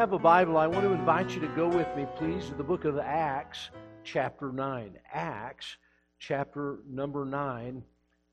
have 0.00 0.14
a 0.14 0.18
Bible, 0.18 0.56
I 0.56 0.66
want 0.66 0.82
to 0.86 0.92
invite 0.92 1.34
you 1.34 1.42
to 1.42 1.48
go 1.48 1.68
with 1.68 1.94
me, 1.94 2.06
please, 2.16 2.46
to 2.46 2.54
the 2.54 2.64
book 2.64 2.86
of 2.86 2.96
Acts, 2.96 3.68
chapter 4.02 4.50
9. 4.50 4.98
Acts, 5.12 5.76
chapter 6.18 6.78
number 6.88 7.26
9. 7.26 7.82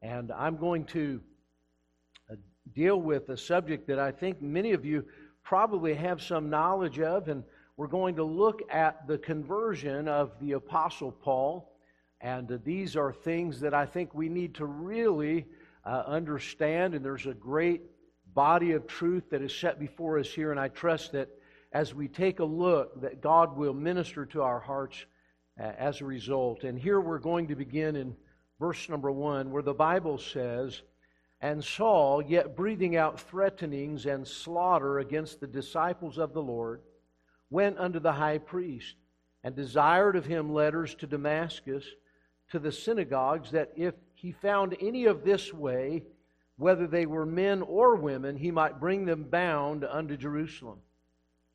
And 0.01 0.31
I'm 0.31 0.55
going 0.55 0.85
to 0.85 1.19
uh, 2.31 2.35
deal 2.73 3.01
with 3.01 3.27
a 3.27 3.35
subject 3.35 3.85
that 3.89 3.99
I 3.99 4.13
think 4.13 4.41
many 4.41 4.71
of 4.71 4.85
you 4.85 5.03
probably 5.43 5.93
have 5.93 6.21
some 6.21 6.49
knowledge 6.49 7.01
of, 7.01 7.27
and 7.27 7.43
we're 7.75 7.87
going 7.87 8.15
to 8.15 8.23
look 8.23 8.61
at 8.71 9.05
the 9.05 9.17
conversion 9.17 10.07
of 10.07 10.31
the 10.39 10.53
Apostle 10.53 11.11
Paul. 11.11 11.75
And 12.21 12.49
uh, 12.49 12.59
these 12.63 12.95
are 12.95 13.11
things 13.11 13.59
that 13.59 13.73
I 13.73 13.85
think 13.85 14.13
we 14.13 14.29
need 14.29 14.55
to 14.55 14.65
really 14.65 15.45
uh, 15.85 16.03
understand, 16.07 16.95
and 16.95 17.03
there's 17.03 17.25
a 17.25 17.33
great 17.33 17.81
body 18.33 18.71
of 18.71 18.87
truth 18.87 19.29
that 19.31 19.41
is 19.41 19.53
set 19.53 19.77
before 19.77 20.17
us 20.17 20.29
here, 20.29 20.51
and 20.51 20.59
I 20.61 20.69
trust 20.69 21.11
that 21.11 21.27
as 21.77 21.93
we 21.93 22.07
take 22.07 22.39
a 22.39 22.43
look, 22.43 22.99
that 23.01 23.21
God 23.21 23.55
will 23.55 23.75
minister 23.75 24.25
to 24.25 24.41
our 24.41 24.59
hearts 24.59 25.05
uh, 25.59 25.73
as 25.77 26.01
a 26.01 26.05
result. 26.05 26.63
And 26.63 26.79
here 26.79 26.99
we're 26.99 27.19
going 27.19 27.49
to 27.49 27.55
begin 27.55 27.95
in 27.95 28.15
verse 28.59 28.89
number 28.89 29.11
one, 29.11 29.51
where 29.51 29.61
the 29.61 29.75
Bible 29.75 30.17
says, 30.17 30.81
And 31.39 31.63
Saul, 31.63 32.23
yet 32.23 32.55
breathing 32.55 32.95
out 32.95 33.19
threatenings 33.19 34.07
and 34.07 34.27
slaughter 34.27 34.97
against 34.97 35.39
the 35.39 35.45
disciples 35.45 36.17
of 36.17 36.33
the 36.33 36.41
Lord, 36.41 36.81
went 37.51 37.77
unto 37.77 37.99
the 37.99 38.13
high 38.13 38.39
priest, 38.39 38.95
and 39.43 39.55
desired 39.55 40.15
of 40.15 40.25
him 40.25 40.51
letters 40.51 40.95
to 40.95 41.05
Damascus, 41.05 41.85
to 42.49 42.57
the 42.57 42.71
synagogues, 42.71 43.51
that 43.51 43.71
if 43.75 43.93
he 44.15 44.31
found 44.31 44.75
any 44.81 45.05
of 45.05 45.23
this 45.23 45.53
way, 45.53 46.01
whether 46.55 46.87
they 46.87 47.05
were 47.05 47.27
men 47.27 47.61
or 47.61 47.95
women, 47.97 48.35
he 48.35 48.49
might 48.49 48.79
bring 48.79 49.05
them 49.05 49.25
bound 49.25 49.83
unto 49.83 50.17
Jerusalem. 50.17 50.79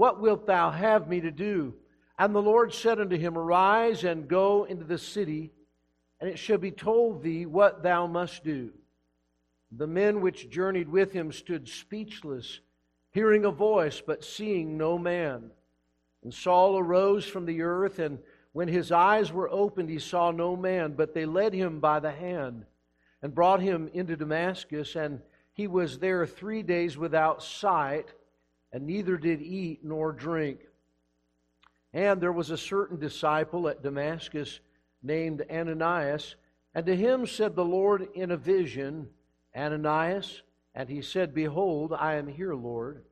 what 0.00 0.18
wilt 0.18 0.46
thou 0.46 0.70
have 0.70 1.08
me 1.08 1.20
to 1.20 1.30
do? 1.30 1.74
And 2.18 2.34
the 2.34 2.40
Lord 2.40 2.72
said 2.72 2.98
unto 2.98 3.18
him, 3.18 3.36
Arise 3.36 4.02
and 4.02 4.26
go 4.26 4.64
into 4.64 4.84
the 4.84 4.96
city, 4.96 5.52
and 6.18 6.30
it 6.30 6.38
shall 6.38 6.56
be 6.56 6.70
told 6.70 7.22
thee 7.22 7.44
what 7.44 7.82
thou 7.82 8.06
must 8.06 8.42
do. 8.42 8.70
The 9.70 9.86
men 9.86 10.22
which 10.22 10.48
journeyed 10.48 10.88
with 10.88 11.12
him 11.12 11.30
stood 11.30 11.68
speechless, 11.68 12.60
hearing 13.10 13.44
a 13.44 13.50
voice, 13.50 14.00
but 14.00 14.24
seeing 14.24 14.78
no 14.78 14.96
man. 14.96 15.50
And 16.22 16.32
Saul 16.32 16.78
arose 16.78 17.26
from 17.26 17.44
the 17.44 17.60
earth, 17.60 17.98
and 17.98 18.20
when 18.52 18.68
his 18.68 18.90
eyes 18.90 19.30
were 19.30 19.50
opened, 19.50 19.90
he 19.90 19.98
saw 19.98 20.30
no 20.30 20.56
man, 20.56 20.94
but 20.94 21.12
they 21.12 21.26
led 21.26 21.52
him 21.52 21.78
by 21.78 22.00
the 22.00 22.10
hand 22.10 22.64
and 23.20 23.34
brought 23.34 23.60
him 23.60 23.90
into 23.92 24.16
Damascus, 24.16 24.96
and 24.96 25.20
he 25.52 25.66
was 25.66 25.98
there 25.98 26.26
three 26.26 26.62
days 26.62 26.96
without 26.96 27.42
sight, 27.42 28.14
and 28.72 28.86
neither 28.86 29.16
did 29.16 29.42
eat 29.42 29.84
nor 29.84 30.12
drink. 30.12 30.60
And 31.92 32.20
there 32.20 32.32
was 32.32 32.50
a 32.50 32.58
certain 32.58 32.98
disciple 32.98 33.68
at 33.68 33.82
Damascus 33.82 34.60
named 35.02 35.44
Ananias, 35.50 36.36
and 36.74 36.86
to 36.86 36.94
him 36.94 37.26
said 37.26 37.56
the 37.56 37.64
Lord 37.64 38.08
in 38.14 38.30
a 38.30 38.36
vision, 38.36 39.08
Ananias, 39.56 40.42
and 40.74 40.88
he 40.88 41.02
said, 41.02 41.34
Behold, 41.34 41.92
I 41.92 42.14
am 42.14 42.28
here, 42.28 42.54
Lord. 42.54 43.04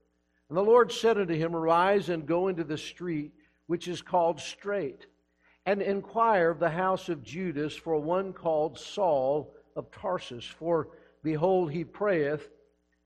And 0.49 0.57
the 0.57 0.63
Lord 0.63 0.93
said 0.93 1.19
unto 1.19 1.35
him, 1.35 1.57
Arise 1.57 2.09
and 2.09 2.25
go 2.27 2.49
into 2.49 2.65
the 2.65 2.79
street 2.79 3.33
which 3.67 3.89
is 3.89 4.01
called 4.01 4.41
Straight, 4.41 5.07
and 5.67 5.83
inquire 5.83 6.51
of 6.51 6.59
the 6.59 6.71
house 6.71 7.09
of 7.09 7.23
Judas 7.23 7.77
for 7.77 7.99
one 7.99 8.33
called 8.33 8.79
Saul 8.79 9.53
of 9.77 9.91
Tarsus. 9.91 10.45
For 10.45 10.89
behold, 11.23 11.73
he 11.73 11.85
prayeth, 11.85 12.49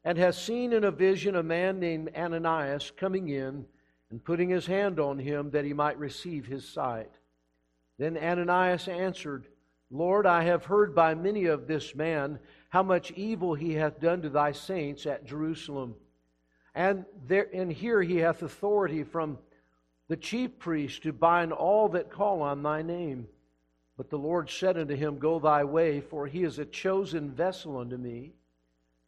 and 0.04 0.18
has 0.18 0.40
seen 0.40 0.72
in 0.72 0.84
a 0.84 0.90
vision 0.90 1.36
a 1.36 1.42
man 1.42 1.78
named 1.78 2.10
Ananias 2.16 2.92
coming 2.96 3.28
in 3.28 3.64
and 4.10 4.24
putting 4.24 4.48
his 4.48 4.66
hand 4.66 4.98
on 4.98 5.18
him 5.18 5.50
that 5.50 5.64
he 5.64 5.72
might 5.72 5.98
receive 5.98 6.46
his 6.46 6.68
sight. 6.68 7.10
Then 7.98 8.16
Ananias 8.16 8.88
answered, 8.88 9.46
Lord, 9.90 10.26
I 10.26 10.42
have 10.44 10.64
heard 10.64 10.94
by 10.94 11.14
many 11.14 11.46
of 11.46 11.66
this 11.66 11.94
man 11.94 12.38
how 12.70 12.82
much 12.82 13.10
evil 13.12 13.54
he 13.54 13.74
hath 13.74 14.00
done 14.00 14.22
to 14.22 14.30
thy 14.30 14.52
saints 14.52 15.06
at 15.06 15.26
Jerusalem. 15.26 15.94
And, 16.74 17.04
there, 17.26 17.48
and 17.52 17.70
here 17.70 18.02
he 18.02 18.16
hath 18.16 18.42
authority 18.42 19.04
from 19.04 19.38
the 20.08 20.16
chief 20.16 20.58
priest 20.58 21.02
to 21.02 21.12
bind 21.12 21.52
all 21.52 21.88
that 21.90 22.10
call 22.10 22.42
on 22.42 22.62
thy 22.62 22.82
name. 22.82 23.28
But 23.96 24.08
the 24.08 24.18
Lord 24.18 24.50
said 24.50 24.78
unto 24.78 24.96
him, 24.96 25.18
Go 25.18 25.38
thy 25.38 25.64
way, 25.64 26.00
for 26.00 26.26
he 26.26 26.42
is 26.42 26.58
a 26.58 26.64
chosen 26.64 27.30
vessel 27.30 27.76
unto 27.76 27.96
me, 27.96 28.32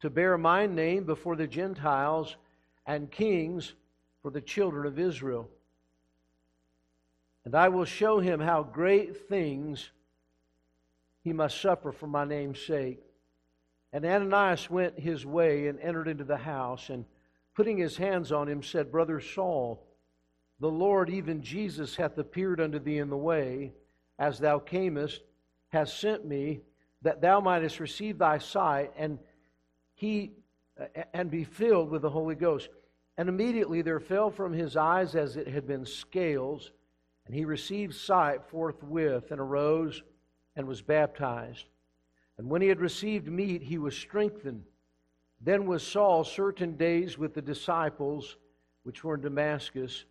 to 0.04 0.10
bear 0.10 0.36
my 0.36 0.66
name 0.66 1.04
before 1.04 1.34
the 1.34 1.46
Gentiles 1.46 2.36
and 2.84 3.10
kings 3.10 3.72
for 4.20 4.30
the 4.30 4.40
children 4.42 4.86
of 4.86 4.98
Israel. 4.98 5.48
And 7.46 7.54
I 7.54 7.70
will 7.70 7.86
show 7.86 8.20
him 8.20 8.38
how 8.38 8.64
great 8.64 9.28
things 9.30 9.90
he 11.22 11.32
must 11.32 11.58
suffer 11.58 11.90
for 11.90 12.06
my 12.06 12.26
name's 12.26 12.60
sake. 12.60 13.00
And 13.94 14.04
Ananias 14.04 14.68
went 14.68 14.98
his 14.98 15.24
way 15.24 15.68
and 15.68 15.80
entered 15.80 16.08
into 16.08 16.24
the 16.24 16.36
house, 16.36 16.90
and 16.90 17.06
putting 17.54 17.78
his 17.78 17.96
hands 17.96 18.30
on 18.30 18.46
him, 18.46 18.62
said, 18.62 18.92
Brother 18.92 19.20
Saul, 19.20 19.86
the 20.60 20.70
Lord, 20.70 21.08
even 21.08 21.40
Jesus, 21.40 21.96
hath 21.96 22.18
appeared 22.18 22.60
unto 22.60 22.78
thee 22.78 22.98
in 22.98 23.08
the 23.08 23.16
way 23.16 23.72
as 24.18 24.38
thou 24.38 24.58
camest, 24.58 25.22
has 25.68 25.90
sent 25.90 26.26
me, 26.26 26.60
that 27.00 27.22
thou 27.22 27.40
mightest 27.40 27.80
receive 27.80 28.18
thy 28.18 28.36
sight, 28.36 28.92
and 28.98 29.18
he 30.04 30.32
uh, 30.80 31.02
and 31.12 31.30
be 31.30 31.44
filled 31.44 31.90
with 31.90 32.02
the 32.02 32.10
Holy 32.10 32.34
Ghost. 32.34 32.68
And 33.16 33.28
immediately 33.28 33.80
there 33.82 34.00
fell 34.00 34.30
from 34.30 34.52
his 34.52 34.76
eyes 34.76 35.14
as 35.14 35.36
it 35.36 35.46
had 35.48 35.66
been 35.66 35.86
scales, 35.86 36.72
and 37.26 37.34
he 37.34 37.44
received 37.44 37.94
sight 37.94 38.44
forthwith, 38.48 39.30
and 39.30 39.40
arose 39.40 40.02
and 40.56 40.66
was 40.66 40.82
baptized. 40.82 41.66
And 42.38 42.50
when 42.50 42.60
he 42.60 42.68
had 42.68 42.80
received 42.80 43.28
meat, 43.28 43.62
he 43.62 43.78
was 43.78 43.96
strengthened. 43.96 44.64
Then 45.40 45.66
was 45.66 45.86
Saul 45.86 46.24
certain 46.24 46.76
days 46.76 47.16
with 47.16 47.34
the 47.34 47.42
disciples 47.42 48.36
which 48.82 49.04
were 49.04 49.14
in 49.14 49.20
Damascus, 49.20 50.04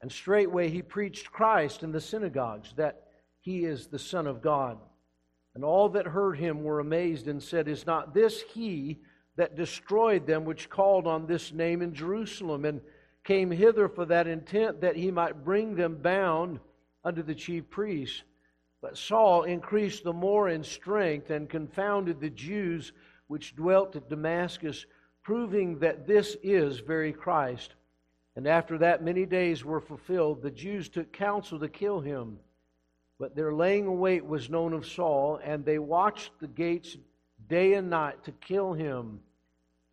and 0.00 0.10
straightway 0.10 0.68
he 0.68 0.82
preached 0.82 1.30
Christ 1.30 1.82
in 1.82 1.92
the 1.92 2.00
synagogues, 2.00 2.72
that 2.76 3.06
he 3.40 3.64
is 3.64 3.86
the 3.86 3.98
Son 3.98 4.26
of 4.26 4.42
God. 4.42 4.78
And 5.54 5.64
all 5.64 5.88
that 5.90 6.06
heard 6.06 6.38
him 6.38 6.64
were 6.64 6.80
amazed 6.80 7.28
and 7.28 7.42
said, 7.42 7.68
Is 7.68 7.86
not 7.86 8.14
this 8.14 8.42
he 8.42 9.00
that 9.36 9.56
destroyed 9.56 10.26
them 10.26 10.44
which 10.44 10.68
called 10.68 11.06
on 11.06 11.26
this 11.26 11.52
name 11.52 11.82
in 11.82 11.94
Jerusalem, 11.94 12.64
and 12.64 12.80
came 13.24 13.50
hither 13.50 13.88
for 13.88 14.04
that 14.06 14.26
intent 14.26 14.80
that 14.80 14.96
he 14.96 15.10
might 15.10 15.44
bring 15.44 15.74
them 15.74 15.96
bound 15.96 16.60
unto 17.04 17.22
the 17.22 17.34
chief 17.34 17.70
priests? 17.70 18.22
But 18.80 18.98
Saul 18.98 19.44
increased 19.44 20.02
the 20.02 20.12
more 20.12 20.48
in 20.48 20.64
strength 20.64 21.30
and 21.30 21.48
confounded 21.48 22.20
the 22.20 22.30
Jews 22.30 22.92
which 23.28 23.54
dwelt 23.54 23.96
at 23.96 24.10
Damascus, 24.10 24.84
proving 25.22 25.78
that 25.78 26.06
this 26.06 26.36
is 26.42 26.80
very 26.80 27.12
Christ. 27.12 27.74
And 28.34 28.46
after 28.46 28.78
that 28.78 29.04
many 29.04 29.24
days 29.24 29.64
were 29.64 29.80
fulfilled, 29.80 30.42
the 30.42 30.50
Jews 30.50 30.88
took 30.88 31.12
counsel 31.12 31.60
to 31.60 31.68
kill 31.68 32.00
him. 32.00 32.38
But 33.18 33.36
their 33.36 33.52
laying 33.52 33.86
await 33.86 34.26
was 34.26 34.50
known 34.50 34.72
of 34.72 34.84
Saul, 34.86 35.38
and 35.44 35.64
they 35.64 35.78
watched 35.78 36.32
the 36.40 36.48
gates 36.48 36.96
day 37.48 37.74
and 37.74 37.88
night 37.88 38.24
to 38.24 38.32
kill 38.32 38.72
him. 38.72 39.20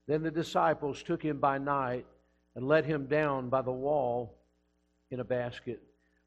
Then 0.09 0.23
the 0.23 0.31
disciples 0.31 1.03
took 1.03 1.21
him 1.21 1.37
by 1.37 1.59
night 1.59 2.03
and 2.55 2.67
let 2.67 2.83
him 2.83 3.05
down 3.05 3.47
by 3.49 3.61
the 3.61 3.71
wall 3.71 4.39
in 5.11 5.19
a 5.19 5.23
basket. 5.23 5.83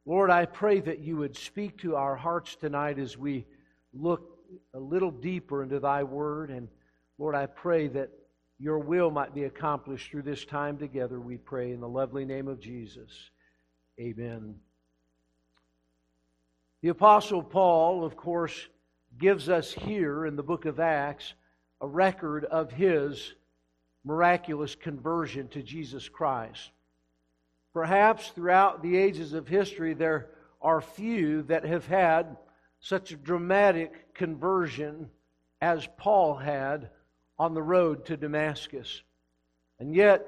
Lord, 0.07 0.31
I 0.31 0.47
pray 0.47 0.79
that 0.79 1.01
you 1.01 1.17
would 1.17 1.37
speak 1.37 1.79
to 1.79 1.97
our 1.97 2.15
hearts 2.15 2.55
tonight 2.55 3.01
as 3.01 3.19
we 3.19 3.45
look 3.93 4.39
a 4.73 4.79
little 4.79 5.11
deeper 5.11 5.65
into 5.65 5.81
thy 5.81 6.05
word. 6.05 6.51
And 6.51 6.69
Lord, 7.19 7.35
I 7.35 7.47
pray 7.47 7.89
that 7.89 8.11
your 8.61 8.79
will 8.79 9.11
might 9.11 9.35
be 9.35 9.45
accomplished 9.45 10.13
through 10.13 10.23
this 10.23 10.45
time 10.45 10.79
together, 10.79 11.19
we 11.19 11.37
pray 11.37 11.73
in 11.73 11.81
the 11.81 11.89
lovely 11.89 12.25
name 12.25 12.47
of 12.47 12.61
Jesus. 12.61 13.11
Amen. 13.99 14.55
The 16.83 16.91
Apostle 16.91 17.43
Paul, 17.43 18.05
of 18.05 18.17
course, 18.17 18.69
gives 19.19 19.49
us 19.49 19.73
here 19.73 20.25
in 20.25 20.37
the 20.37 20.45
book 20.45 20.67
of 20.67 20.79
Acts 20.79 21.35
a 21.81 21.89
record 21.89 22.45
of 22.45 22.71
his 22.71 23.35
miraculous 24.05 24.75
conversion 24.75 25.49
to 25.49 25.63
Jesus 25.63 26.09
Christ. 26.09 26.71
Perhaps 27.73 28.29
throughout 28.29 28.83
the 28.83 28.97
ages 28.97 29.33
of 29.33 29.49
history, 29.49 29.95
there 29.95 30.31
are 30.61 30.81
few 30.81 31.43
that 31.43 31.65
have 31.65 31.87
had 31.87 32.37
such 32.81 33.13
a 33.13 33.17
dramatic 33.17 34.15
conversion 34.15 35.09
as 35.61 35.89
Paul 35.97 36.35
had 36.35 36.91
on 37.39 37.55
the 37.55 37.63
road 37.63 38.07
to 38.07 38.17
Damascus. 38.17 39.03
And 39.79 39.95
yet, 39.95 40.27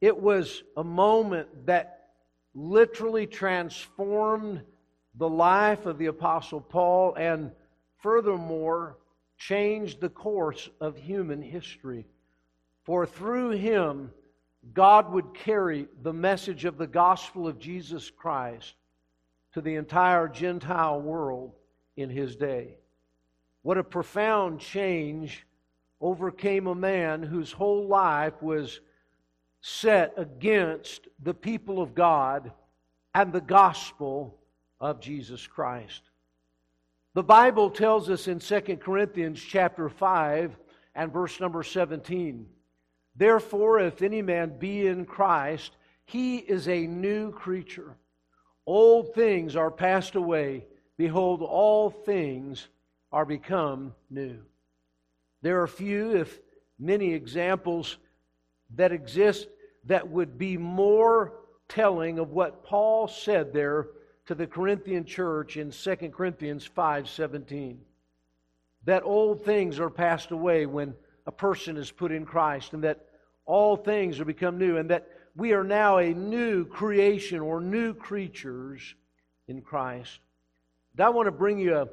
it 0.00 0.16
was 0.16 0.62
a 0.76 0.84
moment 0.84 1.66
that 1.66 2.10
literally 2.54 3.26
transformed 3.26 4.62
the 5.14 5.28
life 5.28 5.86
of 5.86 5.98
the 5.98 6.06
Apostle 6.06 6.60
Paul 6.60 7.14
and, 7.14 7.50
furthermore, 7.98 8.98
changed 9.38 10.00
the 10.00 10.08
course 10.08 10.68
of 10.80 10.96
human 10.96 11.42
history. 11.42 12.06
For 12.86 13.04
through 13.04 13.50
him, 13.50 14.12
God 14.72 15.12
would 15.12 15.34
carry 15.34 15.88
the 16.02 16.12
message 16.12 16.64
of 16.64 16.78
the 16.78 16.86
gospel 16.86 17.48
of 17.48 17.58
Jesus 17.58 18.10
Christ 18.10 18.74
to 19.54 19.60
the 19.60 19.74
entire 19.74 20.28
Gentile 20.28 21.00
world 21.00 21.52
in 21.96 22.10
his 22.10 22.36
day. 22.36 22.76
What 23.62 23.76
a 23.76 23.82
profound 23.82 24.60
change 24.60 25.44
overcame 26.00 26.68
a 26.68 26.76
man 26.76 27.24
whose 27.24 27.50
whole 27.50 27.88
life 27.88 28.40
was 28.40 28.78
set 29.62 30.14
against 30.16 31.08
the 31.24 31.34
people 31.34 31.82
of 31.82 31.92
God 31.92 32.52
and 33.16 33.32
the 33.32 33.40
gospel 33.40 34.38
of 34.80 35.00
Jesus 35.00 35.44
Christ. 35.44 36.02
The 37.14 37.24
Bible 37.24 37.70
tells 37.70 38.08
us 38.10 38.28
in 38.28 38.38
2 38.38 38.76
Corinthians 38.76 39.42
chapter 39.42 39.88
5 39.88 40.56
and 40.94 41.12
verse 41.12 41.40
number 41.40 41.64
17, 41.64 42.46
Therefore, 43.16 43.80
if 43.80 44.02
any 44.02 44.20
man 44.22 44.58
be 44.58 44.86
in 44.86 45.06
Christ, 45.06 45.72
he 46.04 46.38
is 46.38 46.68
a 46.68 46.86
new 46.86 47.32
creature. 47.32 47.96
Old 48.66 49.14
things 49.14 49.56
are 49.56 49.70
passed 49.70 50.16
away. 50.16 50.66
Behold, 50.96 51.40
all 51.42 51.90
things 51.90 52.68
are 53.12 53.24
become 53.24 53.94
new. 54.10 54.38
There 55.42 55.62
are 55.62 55.66
few, 55.66 56.16
if 56.16 56.40
many, 56.78 57.14
examples 57.14 57.98
that 58.74 58.92
exist 58.92 59.48
that 59.84 60.08
would 60.08 60.36
be 60.36 60.56
more 60.56 61.32
telling 61.68 62.18
of 62.18 62.32
what 62.32 62.64
Paul 62.64 63.08
said 63.08 63.52
there 63.52 63.88
to 64.26 64.34
the 64.34 64.46
Corinthian 64.46 65.04
church 65.04 65.56
in 65.56 65.70
2 65.70 66.12
Corinthians 66.12 66.68
5:17. 66.68 67.78
That 68.84 69.04
old 69.04 69.44
things 69.44 69.78
are 69.78 69.90
passed 69.90 70.32
away 70.32 70.66
when 70.66 70.94
a 71.26 71.32
person 71.32 71.76
is 71.76 71.90
put 71.90 72.12
in 72.12 72.24
Christ 72.24 72.72
and 72.72 72.84
that 72.84 73.05
all 73.46 73.76
things 73.76 74.20
are 74.20 74.24
become 74.24 74.58
new 74.58 74.76
and 74.76 74.90
that 74.90 75.08
we 75.34 75.52
are 75.52 75.64
now 75.64 75.98
a 75.98 76.12
new 76.12 76.64
creation 76.64 77.40
or 77.40 77.60
new 77.60 77.94
creatures 77.94 78.94
in 79.48 79.62
Christ. 79.62 80.18
I 80.98 81.08
want 81.10 81.26
to 81.26 81.32
bring 81.32 81.58
you 81.58 81.76
a, 81.76 81.88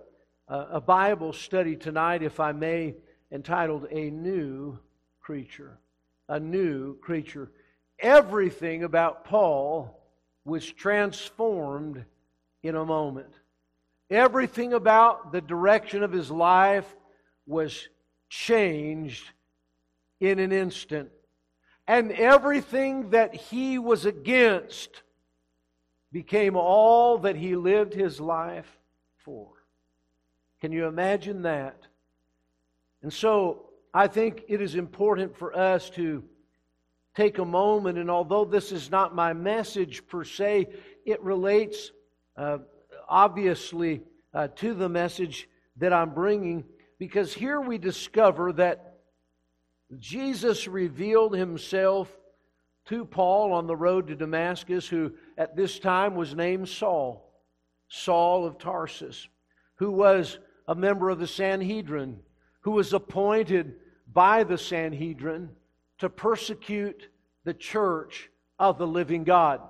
a 0.55 0.81
Bible 0.81 1.33
study 1.33 1.75
tonight, 1.75 2.23
if 2.23 2.39
I 2.39 2.51
may, 2.53 2.95
entitled 3.31 3.87
A 3.91 4.09
New 4.09 4.79
Creature. 5.19 5.77
A 6.29 6.39
New 6.39 6.97
Creature. 6.99 7.51
Everything 7.99 8.83
about 8.83 9.25
Paul 9.25 9.99
was 10.45 10.65
transformed 10.65 12.03
in 12.63 12.75
a 12.75 12.85
moment. 12.85 13.33
Everything 14.09 14.73
about 14.73 15.31
the 15.31 15.41
direction 15.41 16.03
of 16.03 16.11
his 16.11 16.31
life 16.31 16.95
was 17.45 17.87
changed 18.29 19.25
in 20.19 20.39
an 20.39 20.51
instant. 20.51 21.09
And 21.87 22.11
everything 22.11 23.09
that 23.09 23.35
he 23.35 23.77
was 23.77 24.05
against 24.05 25.03
became 26.11 26.55
all 26.55 27.17
that 27.19 27.35
he 27.35 27.55
lived 27.55 27.93
his 27.93 28.19
life 28.19 28.79
for. 29.17 29.49
Can 30.61 30.71
you 30.71 30.85
imagine 30.85 31.41
that? 31.41 31.75
And 33.01 33.11
so 33.11 33.69
I 33.93 34.07
think 34.07 34.45
it 34.47 34.61
is 34.61 34.75
important 34.75 35.35
for 35.35 35.57
us 35.57 35.89
to 35.91 36.23
take 37.15 37.37
a 37.37 37.45
moment, 37.45 37.97
and 37.97 38.09
although 38.09 38.45
this 38.45 38.71
is 38.71 38.89
not 38.89 39.13
my 39.13 39.33
message 39.33 40.07
per 40.07 40.23
se, 40.23 40.67
it 41.05 41.21
relates 41.21 41.91
uh, 42.37 42.59
obviously 43.07 44.01
uh, 44.33 44.47
to 44.55 44.73
the 44.73 44.89
message 44.89 45.47
that 45.77 45.93
I'm 45.93 46.13
bringing 46.13 46.63
because 46.97 47.33
here 47.33 47.59
we 47.59 47.77
discover 47.77 48.53
that 48.53 48.92
Jesus 49.99 50.67
revealed 50.67 51.35
himself 51.35 52.09
to 52.85 53.05
Paul 53.05 53.53
on 53.53 53.67
the 53.67 53.75
road 53.75 54.07
to 54.07 54.15
Damascus, 54.15 54.87
who 54.87 55.13
at 55.37 55.55
this 55.55 55.79
time 55.79 56.15
was 56.15 56.35
named 56.35 56.67
Saul, 56.67 57.33
Saul 57.87 58.45
of 58.45 58.57
Tarsus, 58.57 59.27
who 59.75 59.91
was 59.91 60.39
a 60.67 60.75
member 60.75 61.09
of 61.09 61.19
the 61.19 61.27
Sanhedrin, 61.27 62.19
who 62.61 62.71
was 62.71 62.93
appointed 62.93 63.75
by 64.11 64.43
the 64.43 64.57
Sanhedrin 64.57 65.49
to 65.99 66.09
persecute 66.09 67.09
the 67.43 67.53
church 67.53 68.29
of 68.59 68.77
the 68.77 68.87
living 68.87 69.23
God, 69.23 69.61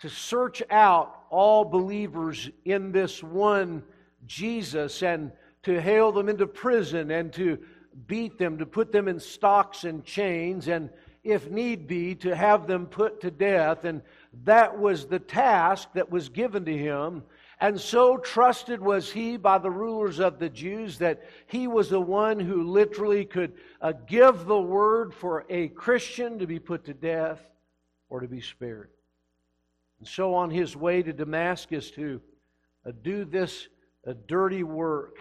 to 0.00 0.08
search 0.08 0.62
out 0.70 1.24
all 1.30 1.64
believers 1.64 2.50
in 2.64 2.92
this 2.92 3.22
one 3.22 3.82
Jesus 4.26 5.02
and 5.02 5.32
to 5.62 5.80
hail 5.80 6.12
them 6.12 6.28
into 6.28 6.46
prison 6.46 7.10
and 7.10 7.32
to 7.34 7.58
beat 8.06 8.38
them, 8.38 8.58
to 8.58 8.66
put 8.66 8.92
them 8.92 9.08
in 9.08 9.20
stocks 9.20 9.84
and 9.84 10.04
chains, 10.04 10.68
and 10.68 10.90
if 11.24 11.50
need 11.50 11.86
be, 11.86 12.14
to 12.16 12.34
have 12.34 12.66
them 12.66 12.86
put 12.86 13.20
to 13.22 13.30
death. 13.30 13.84
And 13.84 14.02
that 14.44 14.78
was 14.78 15.06
the 15.06 15.18
task 15.18 15.88
that 15.94 16.10
was 16.10 16.28
given 16.28 16.64
to 16.64 16.76
him. 16.76 17.22
And 17.60 17.80
so 17.80 18.18
trusted 18.18 18.80
was 18.80 19.10
he 19.10 19.36
by 19.36 19.58
the 19.58 19.70
rulers 19.70 20.20
of 20.20 20.38
the 20.38 20.48
Jews 20.48 20.98
that 20.98 21.24
he 21.46 21.66
was 21.66 21.88
the 21.88 22.00
one 22.00 22.38
who 22.38 22.62
literally 22.62 23.24
could 23.24 23.54
uh, 23.80 23.92
give 24.06 24.46
the 24.46 24.60
word 24.60 25.12
for 25.12 25.44
a 25.50 25.68
Christian 25.68 26.38
to 26.38 26.46
be 26.46 26.60
put 26.60 26.84
to 26.84 26.94
death 26.94 27.40
or 28.08 28.20
to 28.20 28.28
be 28.28 28.40
spared. 28.40 28.90
And 29.98 30.06
so, 30.06 30.34
on 30.34 30.50
his 30.50 30.76
way 30.76 31.02
to 31.02 31.12
Damascus 31.12 31.90
to 31.92 32.20
uh, 32.86 32.92
do 33.02 33.24
this 33.24 33.66
uh, 34.06 34.14
dirty 34.28 34.62
work, 34.62 35.16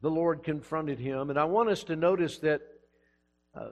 the 0.00 0.10
Lord 0.10 0.42
confronted 0.42 0.98
him. 0.98 1.30
And 1.30 1.38
I 1.38 1.44
want 1.44 1.68
us 1.68 1.84
to 1.84 1.96
notice 1.96 2.38
that 2.38 2.62
uh, 3.54 3.70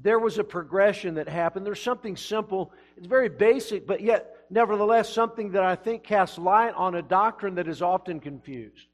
there 0.00 0.18
was 0.18 0.38
a 0.38 0.44
progression 0.44 1.14
that 1.14 1.28
happened. 1.28 1.66
There's 1.66 1.82
something 1.82 2.16
simple, 2.16 2.72
it's 2.96 3.06
very 3.06 3.28
basic, 3.28 3.86
but 3.86 4.00
yet, 4.00 4.34
nevertheless, 4.48 5.12
something 5.12 5.52
that 5.52 5.62
I 5.62 5.74
think 5.74 6.04
casts 6.04 6.38
light 6.38 6.74
on 6.74 6.94
a 6.94 7.02
doctrine 7.02 7.56
that 7.56 7.68
is 7.68 7.82
often 7.82 8.20
confused. 8.20 8.86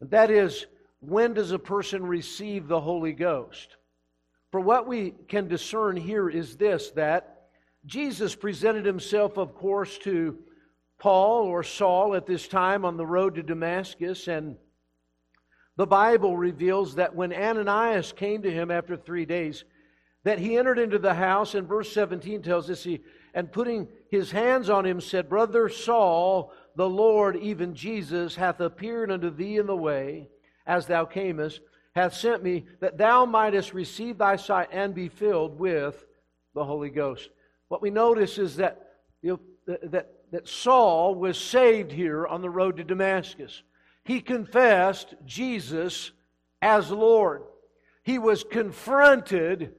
And 0.00 0.10
that 0.10 0.30
is, 0.30 0.66
when 1.00 1.34
does 1.34 1.50
a 1.50 1.58
person 1.58 2.06
receive 2.06 2.68
the 2.68 2.80
Holy 2.80 3.12
Ghost? 3.12 3.76
For 4.52 4.60
what 4.60 4.86
we 4.86 5.14
can 5.28 5.48
discern 5.48 5.96
here 5.96 6.28
is 6.28 6.56
this 6.56 6.90
that 6.92 7.48
Jesus 7.84 8.34
presented 8.34 8.86
himself, 8.86 9.38
of 9.38 9.54
course, 9.54 9.98
to 9.98 10.38
Paul 10.98 11.46
or 11.46 11.64
Saul 11.64 12.14
at 12.14 12.26
this 12.26 12.46
time 12.46 12.84
on 12.84 12.96
the 12.96 13.06
road 13.06 13.34
to 13.34 13.42
Damascus, 13.42 14.28
and 14.28 14.56
the 15.76 15.86
Bible 15.86 16.36
reveals 16.36 16.96
that 16.96 17.14
when 17.14 17.32
Ananias 17.32 18.12
came 18.12 18.42
to 18.42 18.50
him 18.50 18.70
after 18.70 18.96
three 18.96 19.24
days, 19.24 19.64
that 20.24 20.38
he 20.38 20.56
entered 20.56 20.78
into 20.78 20.98
the 20.98 21.14
house, 21.14 21.54
and 21.54 21.66
verse 21.66 21.92
17 21.92 22.42
tells 22.42 22.70
us, 22.70 22.84
he, 22.84 23.00
and 23.34 23.50
putting 23.50 23.88
his 24.10 24.30
hands 24.30 24.70
on 24.70 24.86
him, 24.86 25.00
said, 25.00 25.28
Brother 25.28 25.68
Saul, 25.68 26.52
the 26.76 26.88
Lord, 26.88 27.36
even 27.36 27.74
Jesus, 27.74 28.36
hath 28.36 28.60
appeared 28.60 29.10
unto 29.10 29.30
thee 29.30 29.56
in 29.56 29.66
the 29.66 29.76
way, 29.76 30.28
as 30.66 30.86
thou 30.86 31.04
camest, 31.04 31.60
hath 31.94 32.14
sent 32.14 32.42
me, 32.42 32.66
that 32.80 32.98
thou 32.98 33.24
mightest 33.24 33.74
receive 33.74 34.18
thy 34.18 34.36
sight 34.36 34.68
and 34.70 34.94
be 34.94 35.08
filled 35.08 35.58
with 35.58 36.04
the 36.54 36.64
Holy 36.64 36.90
Ghost 36.90 37.30
what 37.72 37.80
we 37.80 37.88
notice 37.88 38.36
is 38.36 38.56
that, 38.56 38.90
you 39.22 39.40
know, 39.66 39.76
that, 39.88 40.12
that 40.30 40.46
Saul 40.46 41.14
was 41.14 41.40
saved 41.40 41.90
here 41.90 42.26
on 42.26 42.42
the 42.42 42.50
road 42.50 42.76
to 42.76 42.84
Damascus. 42.84 43.62
He 44.04 44.20
confessed 44.20 45.14
Jesus 45.24 46.12
as 46.60 46.90
Lord. 46.90 47.42
He 48.02 48.18
was 48.18 48.44
confronted 48.44 49.74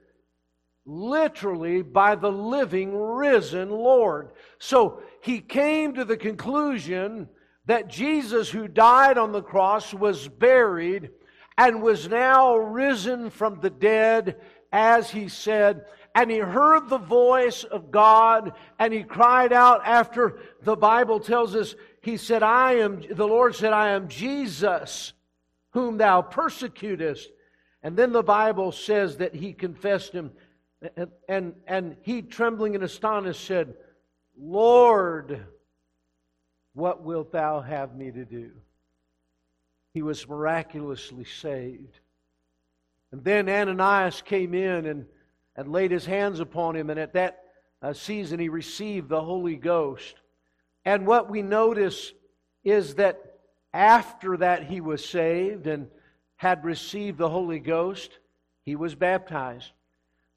literally 0.85 1.81
by 1.81 2.15
the 2.15 2.31
living, 2.31 2.95
risen 2.95 3.69
Lord. 3.69 4.31
So 4.59 5.01
he 5.21 5.39
came 5.39 5.93
to 5.93 6.05
the 6.05 6.17
conclusion 6.17 7.29
that 7.65 7.87
Jesus, 7.87 8.49
who 8.49 8.67
died 8.67 9.17
on 9.17 9.31
the 9.31 9.41
cross, 9.41 9.93
was 9.93 10.27
buried 10.27 11.09
and 11.57 11.81
was 11.81 12.09
now 12.09 12.57
risen 12.57 13.29
from 13.29 13.59
the 13.61 13.69
dead, 13.69 14.37
as 14.71 15.09
he 15.09 15.29
said, 15.29 15.85
and 16.15 16.29
he 16.29 16.39
heard 16.39 16.89
the 16.89 16.97
voice 16.97 17.63
of 17.63 17.91
God 17.91 18.53
and 18.79 18.93
he 18.93 19.03
cried 19.03 19.53
out 19.53 19.81
after 19.85 20.39
the 20.61 20.75
Bible 20.75 21.19
tells 21.19 21.55
us, 21.55 21.75
he 22.03 22.17
said, 22.17 22.43
I 22.43 22.73
am, 22.73 23.01
the 23.09 23.27
Lord 23.27 23.55
said, 23.55 23.73
I 23.73 23.89
am 23.89 24.07
Jesus 24.07 25.13
whom 25.71 25.97
thou 25.97 26.21
persecutest. 26.21 27.29
And 27.81 27.97
then 27.97 28.11
the 28.11 28.23
Bible 28.23 28.71
says 28.71 29.17
that 29.17 29.33
he 29.33 29.53
confessed 29.53 30.13
him 30.13 30.31
and, 30.97 31.11
and, 31.27 31.53
and 31.67 31.95
he 32.01 32.21
trembling 32.21 32.75
and 32.75 32.83
astonished 32.83 33.45
said, 33.45 33.73
Lord, 34.37 35.45
what 36.73 37.03
wilt 37.03 37.31
thou 37.31 37.61
have 37.61 37.95
me 37.95 38.11
to 38.11 38.25
do? 38.25 38.51
He 39.93 40.01
was 40.01 40.27
miraculously 40.27 41.23
saved. 41.23 41.99
And 43.11 43.23
then 43.23 43.47
Ananias 43.47 44.21
came 44.23 44.53
in 44.53 44.85
and, 44.87 45.05
and 45.55 45.71
laid 45.71 45.91
his 45.91 46.05
hands 46.05 46.39
upon 46.39 46.75
him, 46.75 46.89
and 46.89 46.99
at 46.99 47.13
that 47.13 47.43
uh, 47.81 47.93
season 47.93 48.39
he 48.39 48.49
received 48.49 49.07
the 49.07 49.21
Holy 49.21 49.55
Ghost. 49.55 50.15
And 50.85 51.07
what 51.07 51.29
we 51.29 51.41
notice 51.41 52.11
is 52.63 52.95
that 52.95 53.19
after 53.73 54.37
that 54.37 54.63
he 54.63 54.81
was 54.81 55.03
saved 55.03 55.67
and 55.67 55.87
had 56.35 56.63
received 56.63 57.17
the 57.17 57.29
Holy 57.29 57.59
Ghost, 57.59 58.11
he 58.63 58.75
was 58.75 58.95
baptized. 58.95 59.71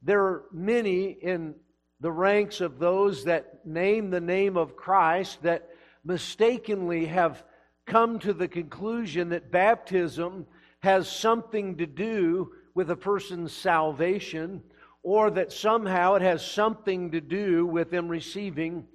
There 0.03 0.23
are 0.23 0.45
many 0.53 1.11
in 1.11 1.55
the 2.01 2.13
ranks 2.13 2.61
of 2.61 2.79
those 2.79 3.25
that 3.25 3.67
name 3.67 4.11
the 4.11 4.21
name 4.21 4.57
of 4.57 4.77
Christ 4.77 5.43
that 5.43 5.69
mistakenly 6.05 7.07
have 7.07 7.43
come 7.87 8.19
to 8.21 8.33
the 8.33 8.49
conclusion 8.49 9.31
that 9.31 9.51
baptism 9.51 10.47
has 10.81 11.11
something 11.11 11.77
to 11.79 11.87
do 11.87 12.53
with 12.75 12.91
a 12.91 12.97
person's 12.97 13.53
salvation 13.53 14.63
or 15.03 15.31
that 15.31 15.53
somehow 15.53 16.15
it 16.15 16.23
has 16.23 16.45
something 16.45 17.11
to 17.13 17.21
do 17.21 17.65
with 17.67 17.91
them 17.91 18.09
receiving 18.09 18.87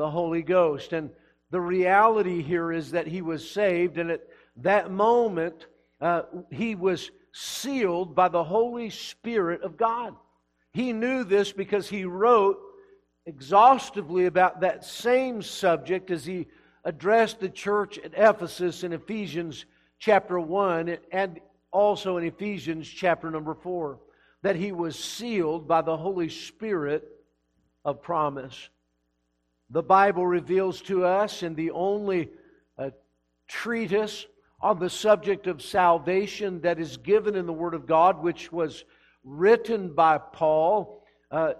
the 0.00 0.10
Holy 0.10 0.42
Ghost. 0.42 0.94
And 0.94 1.10
the 1.50 1.60
reality 1.60 2.40
here 2.40 2.72
is 2.72 2.92
that 2.92 3.06
he 3.06 3.20
was 3.20 3.48
saved, 3.48 3.98
and 3.98 4.10
at 4.10 4.22
that 4.56 4.90
moment, 4.90 5.66
uh, 6.00 6.22
he 6.50 6.74
was 6.74 7.10
sealed 7.32 8.14
by 8.14 8.28
the 8.28 8.42
Holy 8.42 8.88
Spirit 8.88 9.62
of 9.62 9.76
God. 9.76 10.16
He 10.72 10.94
knew 10.94 11.22
this 11.22 11.52
because 11.52 11.86
he 11.86 12.06
wrote 12.06 12.58
exhaustively 13.26 14.24
about 14.24 14.62
that 14.62 14.86
same 14.86 15.42
subject 15.42 16.10
as 16.10 16.24
he 16.24 16.46
addressed 16.84 17.38
the 17.38 17.50
church 17.50 17.98
at 17.98 18.14
Ephesus 18.16 18.84
in 18.84 18.94
Ephesians 18.94 19.66
chapter 19.98 20.40
1 20.40 20.96
and 21.12 21.40
also 21.72 22.16
in 22.16 22.24
Ephesians 22.24 22.88
chapter 22.88 23.30
number 23.30 23.54
4 23.54 23.98
that 24.42 24.56
he 24.56 24.72
was 24.72 24.98
sealed 24.98 25.68
by 25.68 25.82
the 25.82 25.96
Holy 25.96 26.30
Spirit 26.30 27.06
of 27.84 28.00
promise. 28.00 28.70
The 29.70 29.82
Bible 29.82 30.26
reveals 30.26 30.82
to 30.82 31.04
us 31.04 31.44
in 31.44 31.54
the 31.54 31.70
only 31.70 32.30
uh, 32.76 32.90
treatise 33.46 34.26
on 34.60 34.80
the 34.80 34.90
subject 34.90 35.46
of 35.46 35.62
salvation 35.62 36.60
that 36.62 36.80
is 36.80 36.96
given 36.96 37.36
in 37.36 37.46
the 37.46 37.52
Word 37.52 37.74
of 37.74 37.86
God, 37.86 38.20
which 38.20 38.50
was 38.50 38.84
written 39.22 39.94
by 39.94 40.18
Paul. 40.18 41.04
Uh, 41.30 41.52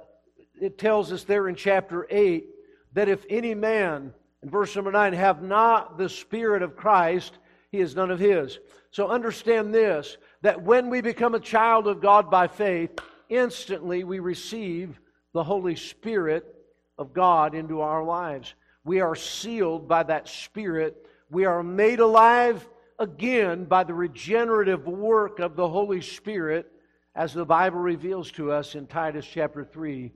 it 0.61 0.77
tells 0.77 1.13
us 1.13 1.23
there 1.23 1.49
in 1.49 1.55
chapter 1.55 2.07
8 2.11 2.47
that 2.95 3.09
if 3.09 3.25
any 3.31 3.55
man, 3.55 4.13
in 4.43 4.51
verse 4.51 4.75
number 4.75 4.91
9, 4.91 5.13
have 5.13 5.43
not 5.43 5.97
the 5.97 6.09
Spirit 6.09 6.63
of 6.63 6.77
Christ, 6.77 7.39
he 7.71 7.79
is 7.79 7.95
none 7.95 8.11
of 8.11 8.19
his. 8.19 8.59
So 8.91 9.09
understand 9.09 9.73
this 9.73 10.17
that 10.43 10.63
when 10.63 10.91
we 10.91 11.01
become 11.01 11.35
a 11.35 11.41
child 11.41 11.87
of 11.87 12.01
God 12.01 12.29
by 12.29 12.49
faith, 12.49 12.91
instantly 13.29 14.03
we 14.03 14.19
receive 14.19 14.99
the 15.33 15.45
Holy 15.45 15.77
Spirit 15.77 16.57
of 17.01 17.15
God 17.15 17.55
into 17.55 17.81
our 17.81 18.05
lives. 18.05 18.55
We 18.85 19.01
are 19.01 19.17
sealed 19.17 19.89
by 19.89 20.03
that 20.05 20.29
Spirit. 20.29 21.07
We 21.31 21.47
are 21.47 21.63
made 21.63 21.99
alive 21.99 22.69
again 22.99 23.65
by 23.65 23.85
the 23.85 23.95
regenerative 23.95 24.87
work 24.87 25.39
of 25.39 25.57
the 25.57 25.69
Holy 25.69 26.03
Spirit, 26.03 26.71
as 27.17 27.33
the 27.33 27.47
Bible 27.47 27.81
reveals 27.81 28.31
to 28.33 28.53
us 28.53 28.75
in 28.75 28.87
Titus 28.87 29.27
chapter 29.27 29.65
3, 29.65 30.13